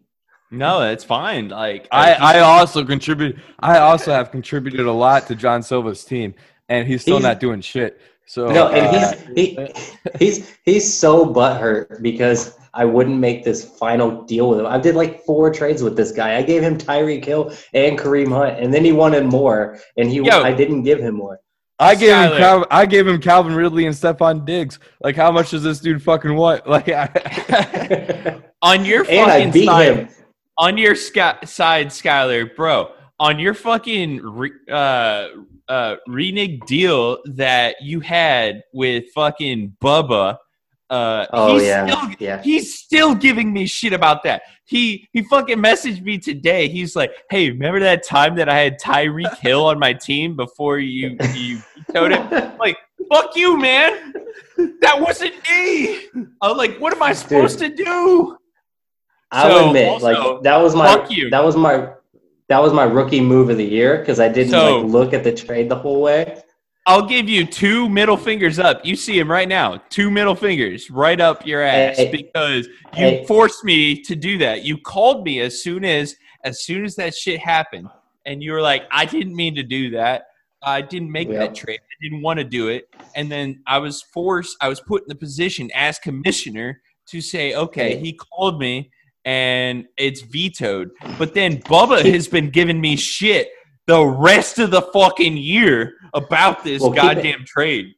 No, 0.51 0.83
it's 0.83 1.05
fine. 1.05 1.49
Like 1.49 1.89
I, 1.91 2.13
I 2.13 2.39
also 2.41 2.85
contribute. 2.85 3.37
I 3.61 3.79
also 3.79 4.13
have 4.13 4.31
contributed 4.31 4.87
a 4.87 4.93
lot 4.93 5.27
to 5.29 5.35
John 5.35 5.63
Silva's 5.63 6.05
team, 6.05 6.35
and 6.69 6.87
he's 6.87 7.03
still 7.03 7.17
He's- 7.17 7.25
not 7.25 7.41
doing 7.41 7.61
shit. 7.61 8.01
So 8.27 8.51
No, 8.51 8.69
and 8.69 8.87
uh, 8.87 9.15
he's 9.35 9.57
he, 9.57 9.69
he's 10.19 10.57
he's 10.65 10.95
so 10.99 11.27
butthurt 11.27 12.01
because 12.03 12.57
I 12.73 12.85
wouldn't 12.85 13.19
make 13.19 13.45
this 13.45 13.65
final 13.79 14.23
deal 14.23 14.49
with 14.49 14.61
him. 14.61 14.67
I 14.67 14.79
did 14.79 14.95
like 14.95 15.25
four 15.25 15.53
trades 15.53 15.83
with 15.83 15.97
this 15.97 16.13
guy. 16.13 16.37
I 16.37 16.43
gave 16.43 16.63
him 16.63 16.79
Tyreek 16.79 17.25
Hill 17.25 17.53
and 17.75 17.99
Kareem 17.99 18.29
Hunt, 18.29 18.59
and 18.59 18.73
then 18.73 18.85
he 18.85 18.93
wanted 18.93 19.27
more, 19.27 19.79
and 19.97 20.09
he 20.09 20.17
Yo. 20.17 20.43
I 20.43 20.53
didn't 20.53 20.83
give 20.83 21.01
him 21.01 21.17
more. 21.17 21.41
I 21.83 21.95
gave 21.95 22.15
him 22.15 22.39
Cal- 22.39 22.67
I 22.71 22.87
gave 22.87 23.07
him 23.07 23.21
Calvin 23.21 23.55
Ridley 23.55 23.87
and 23.87 23.95
Stefon 23.95 24.45
Diggs. 24.45 24.79
Like, 25.03 25.17
how 25.17 25.31
much 25.33 25.51
does 25.51 25.63
this 25.63 25.81
dude 25.81 26.03
fucking 26.03 26.35
want? 26.35 26.67
Like, 26.73 26.89
I, 26.89 28.41
on 28.63 28.85
your 28.85 29.05
and 29.09 29.31
I 29.31 29.39
fucking 29.39 29.51
beat 29.53 29.67
side, 29.67 29.97
him. 29.97 30.09
on 30.59 30.79
your 30.79 30.95
sky, 30.95 31.39
side, 31.45 31.89
Skylar, 31.89 32.55
bro, 32.57 32.93
on 33.21 33.39
your 33.39 33.55
fucking 33.55 34.21
re, 34.23 34.51
uh, 34.71 35.29
uh, 35.69 35.97
reneged 36.09 36.65
deal 36.67 37.19
that 37.27 37.77
you 37.83 38.01
had 38.01 38.63
with 38.73 39.05
fucking 39.15 39.77
Bubba, 39.83 40.39
uh, 40.91 41.27
Oh 41.33 41.55
he's 41.55 41.65
yeah, 41.65 41.87
still 41.87 42.11
yeah. 42.19 42.43
he's 42.43 42.75
still 42.79 43.15
giving 43.15 43.51
me 43.53 43.67
shit 43.67 43.93
about 43.95 44.23
that. 44.25 44.43
He 44.67 45.09
he 45.13 45.23
fucking 45.23 45.57
messaged 45.59 46.03
me 46.03 46.19
today. 46.19 46.69
He's 46.69 46.95
like, 46.95 47.13
"Hey, 47.31 47.51
remember 47.51 47.81
that 47.81 48.07
time 48.07 48.35
that 48.37 48.49
I 48.51 48.59
had 48.59 48.79
Tyreek 48.79 49.39
Hill 49.39 49.65
on 49.65 49.79
my 49.79 49.95
team 49.95 50.37
before 50.37 50.79
you 50.79 51.17
you 51.35 51.61
vetoed 51.93 52.13
it?" 52.13 52.59
Like, 52.59 52.77
fuck 53.13 53.37
you, 53.37 53.59
man. 53.59 54.15
That 54.81 55.01
wasn't 55.01 55.35
me. 55.49 56.07
I'm 56.41 56.57
like, 56.57 56.79
what 56.79 56.95
am 56.95 57.03
I 57.03 57.13
supposed 57.13 57.59
to 57.61 57.69
do? 57.69 58.37
I'll 59.31 59.51
So, 59.61 59.67
admit, 59.69 59.89
also, 59.89 60.07
like 60.13 60.43
that 60.43 60.57
was 60.61 60.75
my 60.75 60.97
that 61.31 61.43
was 61.45 61.57
my 61.57 61.89
that 62.49 62.63
was 62.63 62.73
my 62.73 62.85
rookie 62.85 63.21
move 63.21 63.49
of 63.49 63.57
the 63.57 63.65
year 63.65 63.99
because 63.99 64.21
I 64.21 64.29
didn't 64.29 64.51
So- 64.53 64.81
like 64.81 64.91
look 64.93 65.13
at 65.15 65.25
the 65.25 65.33
trade 65.33 65.69
the 65.69 65.77
whole 65.77 66.01
way. 66.03 66.43
I'll 66.85 67.07
give 67.07 67.29
you 67.29 67.47
two 67.47 67.89
middle 67.89 68.17
fingers 68.17 68.59
up. 68.59 68.85
You 68.85 68.97
see 68.97 69.17
him 69.17 69.31
right 69.31 69.47
now. 69.49 69.81
Two 69.89 70.11
middle 70.11 70.35
fingers 70.35 70.91
right 70.91 71.21
up 71.21 71.47
your 71.47 71.63
ass 71.63 71.97
Hey, 71.97 72.11
because 72.11 72.67
you 72.67 72.73
hey. 72.95 73.25
forced 73.27 73.63
me 73.65 74.03
to 74.03 74.17
do 74.17 74.37
that. 74.39 74.65
You 74.65 74.79
called 74.79 75.25
me 75.25 75.41
as 75.41 75.63
soon 75.63 75.85
as 75.85 76.17
as 76.45 76.65
soon 76.65 76.85
as 76.85 76.97
that 76.97 77.15
shit 77.15 77.39
happened, 77.39 77.89
and 78.27 78.43
you 78.43 78.51
were 78.51 78.61
like, 78.61 78.83
"I 78.91 79.05
didn't 79.05 79.37
mean 79.37 79.55
to 79.55 79.63
do 79.63 79.91
that. 79.91 80.25
I 80.65 80.81
didn't 80.83 81.11
make 81.11 81.29
Yep. 81.29 81.39
that 81.39 81.55
trade. 81.55 81.81
I 81.81 81.97
didn't 82.03 82.23
want 82.23 82.39
to 82.39 82.45
do 82.45 82.69
it." 82.69 82.89
And 83.15 83.31
then 83.31 83.63
I 83.67 83.79
was 83.79 84.03
forced. 84.03 84.57
I 84.61 84.69
was 84.69 84.81
put 84.81 85.03
in 85.03 85.09
the 85.09 85.15
position 85.15 85.71
as 85.75 85.99
commissioner 85.99 86.81
to 87.09 87.21
say, 87.21 87.55
"Okay, 87.55 87.99
he 87.99 88.13
called 88.13 88.61
me." 88.61 88.91
And 89.25 89.87
it's 89.97 90.21
vetoed. 90.23 90.91
But 91.19 91.35
then 91.35 91.59
Bubba 91.59 92.05
has 92.13 92.27
been 92.27 92.51
giving 92.51 92.81
me 92.81 92.97
shit 92.97 93.51
the 93.87 94.05
rest 94.05 94.59
of 94.59 94.71
the 94.71 94.83
fucking 94.83 95.37
year 95.37 95.95
about 96.15 96.65
this 96.65 96.81
Well, 96.81 96.91
keep 96.91 97.03
goddamn 97.03 97.45
trade. 97.47 97.95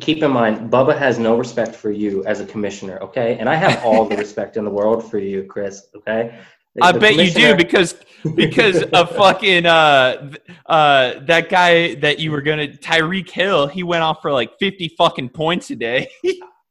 Keep 0.00 0.22
in 0.22 0.30
mind, 0.30 0.70
Bubba 0.70 0.96
has 0.96 1.18
no 1.18 1.36
respect 1.36 1.74
for 1.74 1.90
you 1.90 2.24
as 2.24 2.40
a 2.40 2.46
commissioner, 2.46 2.98
okay? 3.02 3.36
And 3.38 3.48
I 3.48 3.56
have 3.56 3.84
all 3.84 4.04
the 4.04 4.16
respect 4.24 4.56
in 4.56 4.64
the 4.64 4.70
world 4.70 5.10
for 5.10 5.18
you, 5.18 5.44
Chris. 5.44 5.88
Okay. 5.96 6.38
I 6.80 6.92
The 6.92 6.98
bet 7.00 7.16
you 7.16 7.30
do 7.30 7.56
because 7.56 7.96
because 8.36 8.82
of 8.92 9.10
fucking 9.16 9.66
uh 9.66 10.32
uh 10.66 11.14
that 11.26 11.48
guy 11.48 11.94
that 11.96 12.18
you 12.18 12.30
were 12.30 12.40
gonna 12.42 12.68
Tyreek 12.68 13.28
Hill, 13.28 13.66
he 13.66 13.82
went 13.82 14.02
off 14.02 14.22
for 14.22 14.32
like 14.32 14.58
fifty 14.58 14.88
fucking 14.96 15.30
points 15.30 15.70
a 15.70 15.76
day. 15.76 16.08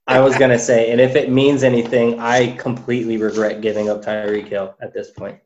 I 0.08 0.20
was 0.20 0.38
gonna 0.38 0.58
say, 0.60 0.92
and 0.92 1.00
if 1.00 1.16
it 1.16 1.30
means 1.30 1.64
anything, 1.64 2.20
I 2.20 2.54
completely 2.58 3.18
regret 3.18 3.62
giving 3.62 3.90
up 3.90 4.04
Tyreek 4.04 4.48
Hill 4.48 4.76
at 4.82 4.94
this 4.94 5.12
point. 5.12 5.40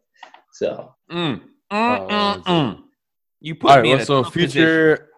So 0.53 0.93
Mm. 1.11 1.41
Mm, 1.41 1.41
Oh, 1.71 2.07
mm, 2.07 2.35
that's 2.45 2.49
it. 2.77 2.83
You 3.41 3.55
put 3.55 3.69
all 3.71 3.75
right. 3.77 3.83
me 3.83 3.91
in 3.91 3.95
Well, 3.97 4.03
a 4.03 4.05
so 4.05 4.23
tough 4.23 4.33
position. 4.33 4.51
future 4.51 5.09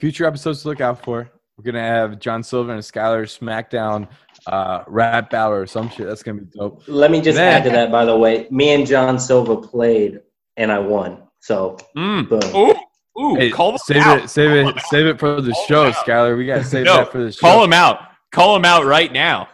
future 0.00 0.24
episodes 0.26 0.62
to 0.62 0.68
look 0.68 0.80
out 0.80 1.02
for. 1.04 1.30
We're 1.58 1.64
gonna 1.64 1.80
have 1.80 2.18
John 2.18 2.42
Silva 2.42 2.72
and 2.72 2.80
Skylar 2.80 3.24
SmackDown 3.26 4.08
uh, 4.46 4.84
rap 4.86 5.30
battle 5.30 5.52
or 5.54 5.66
some 5.66 5.88
shit. 5.88 6.06
That's 6.06 6.22
gonna 6.22 6.40
be 6.42 6.46
dope. 6.58 6.82
let 6.88 7.10
me 7.10 7.20
just 7.20 7.36
Man. 7.36 7.52
add 7.54 7.64
to 7.64 7.70
that. 7.70 7.90
By 7.92 8.04
the 8.04 8.16
way, 8.16 8.46
me 8.50 8.70
and 8.74 8.86
John 8.86 9.18
Silva 9.18 9.56
played, 9.56 10.20
and 10.56 10.70
I 10.72 10.78
won. 10.78 11.22
So 11.40 11.76
Mm. 11.96 12.28
boom. 12.28 12.56
Ooh, 12.56 12.74
ooh, 13.20 13.34
Hey, 13.36 13.50
call 13.50 13.72
him 13.72 13.78
save 13.78 14.02
out. 14.02 14.24
it, 14.24 14.28
save 14.30 14.50
Call 14.50 14.58
him 14.58 14.68
it, 14.68 14.76
out. 14.76 14.82
save 14.86 15.06
it 15.06 15.18
for 15.18 15.40
the 15.40 15.52
Call 15.52 15.64
show, 15.64 15.82
him 15.86 15.88
out. 15.94 16.06
Skylar. 16.06 16.36
We 16.36 16.46
gotta 16.46 16.64
save 16.64 16.84
No, 16.86 16.96
that 16.96 17.12
for 17.12 17.22
the 17.24 17.32
show. 17.32 17.40
Call 17.40 17.64
him 17.64 17.72
out. 17.72 18.00
Call 18.30 18.56
him 18.56 18.64
out 18.64 18.84
right 18.84 19.12
now. 19.12 19.48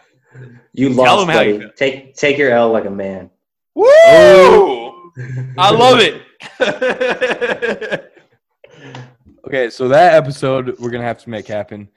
You 0.73 0.93
Tell 0.93 1.17
lost, 1.17 1.23
him 1.23 1.29
how 1.29 1.41
you 1.41 1.57
buddy. 1.59 1.71
Take 1.75 2.15
take 2.15 2.37
your 2.37 2.51
L 2.51 2.71
like 2.71 2.85
a 2.85 2.89
man. 2.91 3.29
Woo! 3.75 3.85
I 5.57 5.71
love 5.71 5.99
it. 5.99 6.21
Okay, 9.47 9.69
so 9.69 9.87
that 9.87 10.13
episode 10.13 10.77
we're 10.79 10.91
gonna 10.91 11.03
have 11.05 11.17
to 11.23 11.29
make 11.29 11.47
happen. 11.47 11.89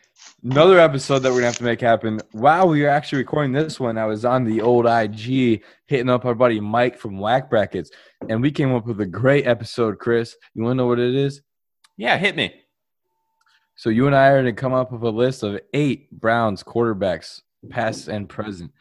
Another 0.44 0.80
episode 0.80 1.20
that 1.20 1.30
we're 1.30 1.36
gonna 1.36 1.46
have 1.46 1.58
to 1.58 1.64
make 1.64 1.80
happen. 1.80 2.20
While 2.32 2.68
we 2.68 2.82
were 2.82 2.88
actually 2.88 3.18
recording 3.18 3.52
this 3.52 3.78
one, 3.78 3.96
I 3.96 4.06
was 4.06 4.24
on 4.24 4.44
the 4.44 4.60
old 4.60 4.86
IG 4.86 5.62
hitting 5.86 6.10
up 6.10 6.24
our 6.24 6.34
buddy 6.34 6.58
Mike 6.58 6.98
from 6.98 7.18
Whack 7.18 7.48
Brackets, 7.48 7.90
and 8.28 8.42
we 8.42 8.50
came 8.50 8.74
up 8.74 8.86
with 8.86 9.00
a 9.00 9.06
great 9.06 9.46
episode. 9.46 10.00
Chris, 10.00 10.34
you 10.54 10.64
wanna 10.64 10.74
know 10.74 10.86
what 10.86 10.98
it 10.98 11.14
is? 11.14 11.42
yeah, 11.96 12.18
hit 12.18 12.34
me. 12.34 12.52
So 13.76 13.90
you 13.90 14.06
and 14.06 14.16
I 14.16 14.28
are 14.28 14.40
gonna 14.40 14.52
come 14.52 14.72
up 14.72 14.90
with 14.92 15.02
a 15.02 15.10
list 15.10 15.42
of 15.42 15.60
eight 15.72 16.10
Browns 16.10 16.62
quarterbacks, 16.62 17.42
past 17.70 18.08
and 18.08 18.28
present. 18.28 18.72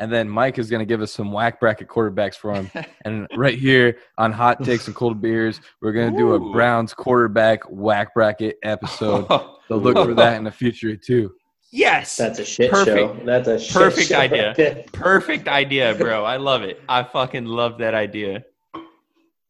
And 0.00 0.12
then 0.12 0.28
Mike 0.28 0.58
is 0.58 0.70
going 0.70 0.78
to 0.80 0.86
give 0.86 1.02
us 1.02 1.10
some 1.12 1.32
whack 1.32 1.58
bracket 1.58 1.88
quarterbacks 1.88 2.36
for 2.36 2.54
him. 2.54 2.70
and 3.04 3.26
right 3.36 3.58
here 3.58 3.98
on 4.16 4.30
Hot 4.32 4.62
Takes 4.62 4.86
and 4.86 4.94
Cold 4.94 5.20
Beers, 5.20 5.60
we're 5.82 5.92
going 5.92 6.12
to 6.12 6.16
do 6.18 6.34
a 6.34 6.52
Browns 6.52 6.94
quarterback 6.94 7.60
whack 7.68 8.14
bracket 8.14 8.58
episode. 8.62 9.26
So 9.28 9.76
look 9.76 9.96
for 9.96 10.14
that 10.14 10.36
in 10.36 10.44
the 10.44 10.50
future 10.52 10.96
too. 10.96 11.34
yes. 11.72 12.16
That's 12.16 12.38
a 12.38 12.44
shit 12.44 12.70
Perfect. 12.70 12.96
show. 13.18 13.24
That's 13.26 13.48
a 13.48 13.58
shit 13.58 13.72
Perfect 13.74 14.08
show 14.08 14.18
idea. 14.18 14.54
right. 14.56 14.92
Perfect 14.92 15.48
idea, 15.48 15.94
bro. 15.96 16.24
I 16.24 16.36
love 16.36 16.62
it. 16.62 16.80
I 16.88 17.02
fucking 17.02 17.44
love 17.46 17.78
that 17.78 17.94
idea. 17.94 18.44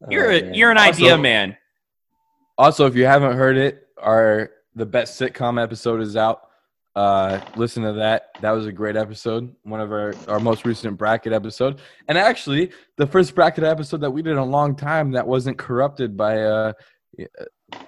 You're 0.09 0.31
Oh, 0.31 0.35
a, 0.37 0.41
man. 0.41 0.53
you're 0.55 0.71
an 0.71 0.77
Also- 0.77 1.03
idea 1.03 1.17
man. 1.17 1.57
Also, 2.57 2.85
if 2.87 2.95
you 2.95 3.05
haven't 3.05 3.37
heard 3.37 3.55
it, 3.55 3.83
our 4.01 4.49
the 4.75 4.85
best 4.85 5.19
sitcom 5.19 5.61
episode 5.61 6.01
is 6.01 6.15
out. 6.17 6.41
Uh, 6.99 7.39
listen 7.55 7.81
to 7.81 7.93
that. 7.93 8.25
That 8.41 8.51
was 8.51 8.65
a 8.65 8.73
great 8.73 8.97
episode. 8.97 9.55
One 9.63 9.79
of 9.79 9.89
our 9.93 10.13
our 10.27 10.41
most 10.41 10.65
recent 10.65 10.97
bracket 10.97 11.31
episode, 11.31 11.79
and 12.09 12.17
actually 12.17 12.71
the 12.97 13.07
first 13.07 13.33
bracket 13.33 13.63
episode 13.63 14.01
that 14.01 14.11
we 14.11 14.21
did 14.21 14.33
in 14.33 14.37
a 14.37 14.45
long 14.45 14.75
time 14.75 15.11
that 15.11 15.25
wasn't 15.25 15.57
corrupted 15.57 16.17
by 16.17 16.41
uh, 16.41 16.73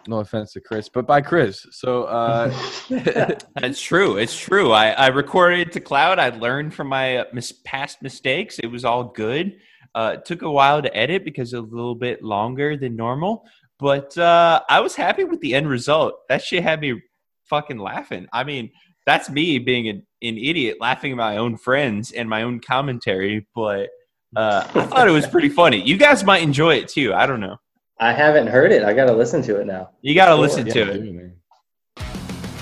no 0.07 0.19
offense 0.19 0.53
to 0.53 0.61
Chris, 0.61 0.87
but 0.87 1.05
by 1.05 1.19
Chris. 1.19 1.67
So 1.71 2.03
uh, 2.03 2.53
That's 3.59 3.81
true. 3.81 4.15
It's 4.15 4.37
true. 4.37 4.71
I, 4.71 4.91
I 4.91 5.07
recorded 5.07 5.73
to 5.73 5.81
cloud. 5.81 6.17
I 6.17 6.29
learned 6.29 6.73
from 6.73 6.87
my 6.87 7.17
uh, 7.17 7.25
mis- 7.33 7.59
past 7.65 8.01
mistakes. 8.01 8.59
It 8.59 8.67
was 8.67 8.85
all 8.85 9.03
good. 9.03 9.57
Uh, 9.93 10.13
it 10.15 10.23
took 10.23 10.41
a 10.41 10.49
while 10.49 10.81
to 10.81 10.95
edit 10.95 11.25
because 11.25 11.51
a 11.51 11.59
little 11.59 11.95
bit 11.95 12.23
longer 12.23 12.77
than 12.77 12.95
normal, 12.95 13.43
but 13.77 14.17
uh, 14.17 14.61
I 14.69 14.79
was 14.79 14.95
happy 14.95 15.25
with 15.25 15.41
the 15.41 15.53
end 15.53 15.67
result. 15.67 16.13
That 16.29 16.41
shit 16.41 16.63
had 16.63 16.79
me 16.79 17.01
fucking 17.49 17.77
laughing. 17.77 18.27
I 18.31 18.45
mean, 18.45 18.71
that's 19.05 19.29
me 19.29 19.59
being 19.59 19.87
an, 19.87 20.05
an 20.21 20.37
idiot, 20.37 20.77
laughing 20.79 21.11
at 21.11 21.17
my 21.17 21.37
own 21.37 21.57
friends 21.57 22.11
and 22.11 22.29
my 22.29 22.43
own 22.43 22.59
commentary, 22.59 23.47
but 23.55 23.89
uh, 24.35 24.65
I 24.75 24.83
thought 24.83 25.07
it 25.07 25.11
was 25.11 25.27
pretty 25.27 25.49
funny. 25.49 25.81
You 25.81 25.97
guys 25.97 26.23
might 26.23 26.41
enjoy 26.41 26.75
it 26.75 26.87
too. 26.87 27.13
I 27.13 27.25
don't 27.25 27.39
know. 27.39 27.57
I 27.99 28.13
haven't 28.13 28.47
heard 28.47 28.71
it. 28.71 28.83
I 28.83 28.93
got 28.93 29.05
to 29.05 29.13
listen 29.13 29.41
to 29.43 29.59
it 29.59 29.67
now. 29.67 29.89
You 30.01 30.15
got 30.15 30.27
to 30.27 30.31
Sure, 30.31 30.39
listen 30.39 30.67
Yeah, 30.67 30.73
to 30.73 30.91
it. 30.91 31.33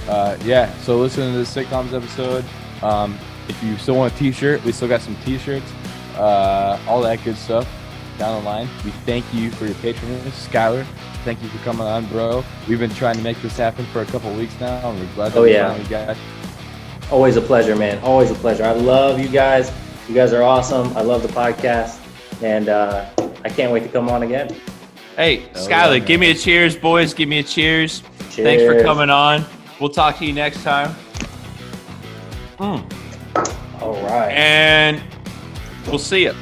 Uh, 0.08 0.38
yeah, 0.44 0.76
so 0.80 0.98
listen 0.98 1.32
to 1.32 1.38
this 1.38 1.54
sitcoms 1.56 1.94
episode. 1.94 2.44
Um, 2.82 3.18
if 3.48 3.62
you 3.64 3.78
still 3.78 3.96
want 3.96 4.14
a 4.14 4.18
T-shirt, 4.18 4.64
we 4.64 4.72
still 4.72 4.88
got 4.88 5.02
some 5.02 5.16
T-shirts. 5.24 5.72
Uh, 6.16 6.80
all 6.88 7.02
that 7.02 7.24
good 7.24 7.38
stuff 7.38 7.68
down 8.20 8.42
the 8.44 8.48
line. 8.48 8.68
We 8.86 8.92
thank 9.06 9.26
you 9.34 9.50
for 9.52 9.66
your 9.66 9.74
patronage, 9.76 10.22
Skylar. 10.34 10.86
Thank 11.26 11.42
you 11.42 11.50
for 11.50 11.58
coming 11.64 11.88
on, 11.88 12.06
bro. 12.08 12.44
We've 12.68 12.78
been 12.80 12.94
trying 12.94 13.16
to 13.16 13.22
make 13.24 13.42
this 13.42 13.58
happen 13.58 13.86
for 13.88 14.02
a 14.02 14.06
couple 14.06 14.32
weeks 14.36 14.54
now, 14.60 14.90
and 14.92 15.00
we're 15.00 15.16
glad 15.16 15.32
that 15.32 15.40
Oh, 15.40 15.44
we 15.44 15.54
yeah. 15.54 15.70
finally 15.70 15.90
got. 15.90 16.18
Always 17.12 17.36
a 17.38 17.42
pleasure, 17.42 17.76
man. 17.76 17.98
Always 18.04 18.30
a 18.30 18.36
pleasure. 18.36 18.64
I 18.64 18.72
love 18.74 19.20
you 19.20 19.28
guys. 19.30 19.72
You 20.08 20.14
guys 20.16 20.32
are 20.34 20.44
awesome. 20.44 20.96
I 20.96 21.02
love 21.02 21.24
the 21.24 21.28
podcast, 21.30 22.00
and 22.44 22.70
uh, 22.70 23.10
I 23.44 23.50
can't 23.50 23.72
wait 23.72 23.82
to 23.84 23.90
come 23.90 24.10
on 24.10 24.24
again. 24.24 24.56
Hey, 25.16 25.50
Oh, 25.56 25.60
Skylar, 25.68 26.00
yeah, 26.00 26.06
give 26.06 26.20
me 26.20 26.32
a 26.32 26.36
cheers, 26.36 26.76
boys. 26.78 27.14
Give 27.14 27.28
me 27.28 27.40
a 27.40 27.44
cheers. 27.44 28.02
Cheers. 28.32 28.36
Thanks 28.36 28.64
for 28.64 28.82
coming 28.84 29.10
on. 29.10 29.44
We'll 29.80 29.90
talk 29.90 30.18
to 30.20 30.26
you 30.26 30.34
next 30.34 30.62
time. 30.64 30.96
Mm. 32.58 33.82
All 33.82 33.94
right. 34.04 34.32
And 34.32 35.02
we'll 35.88 35.98
see 36.00 36.24
you. 36.24 36.34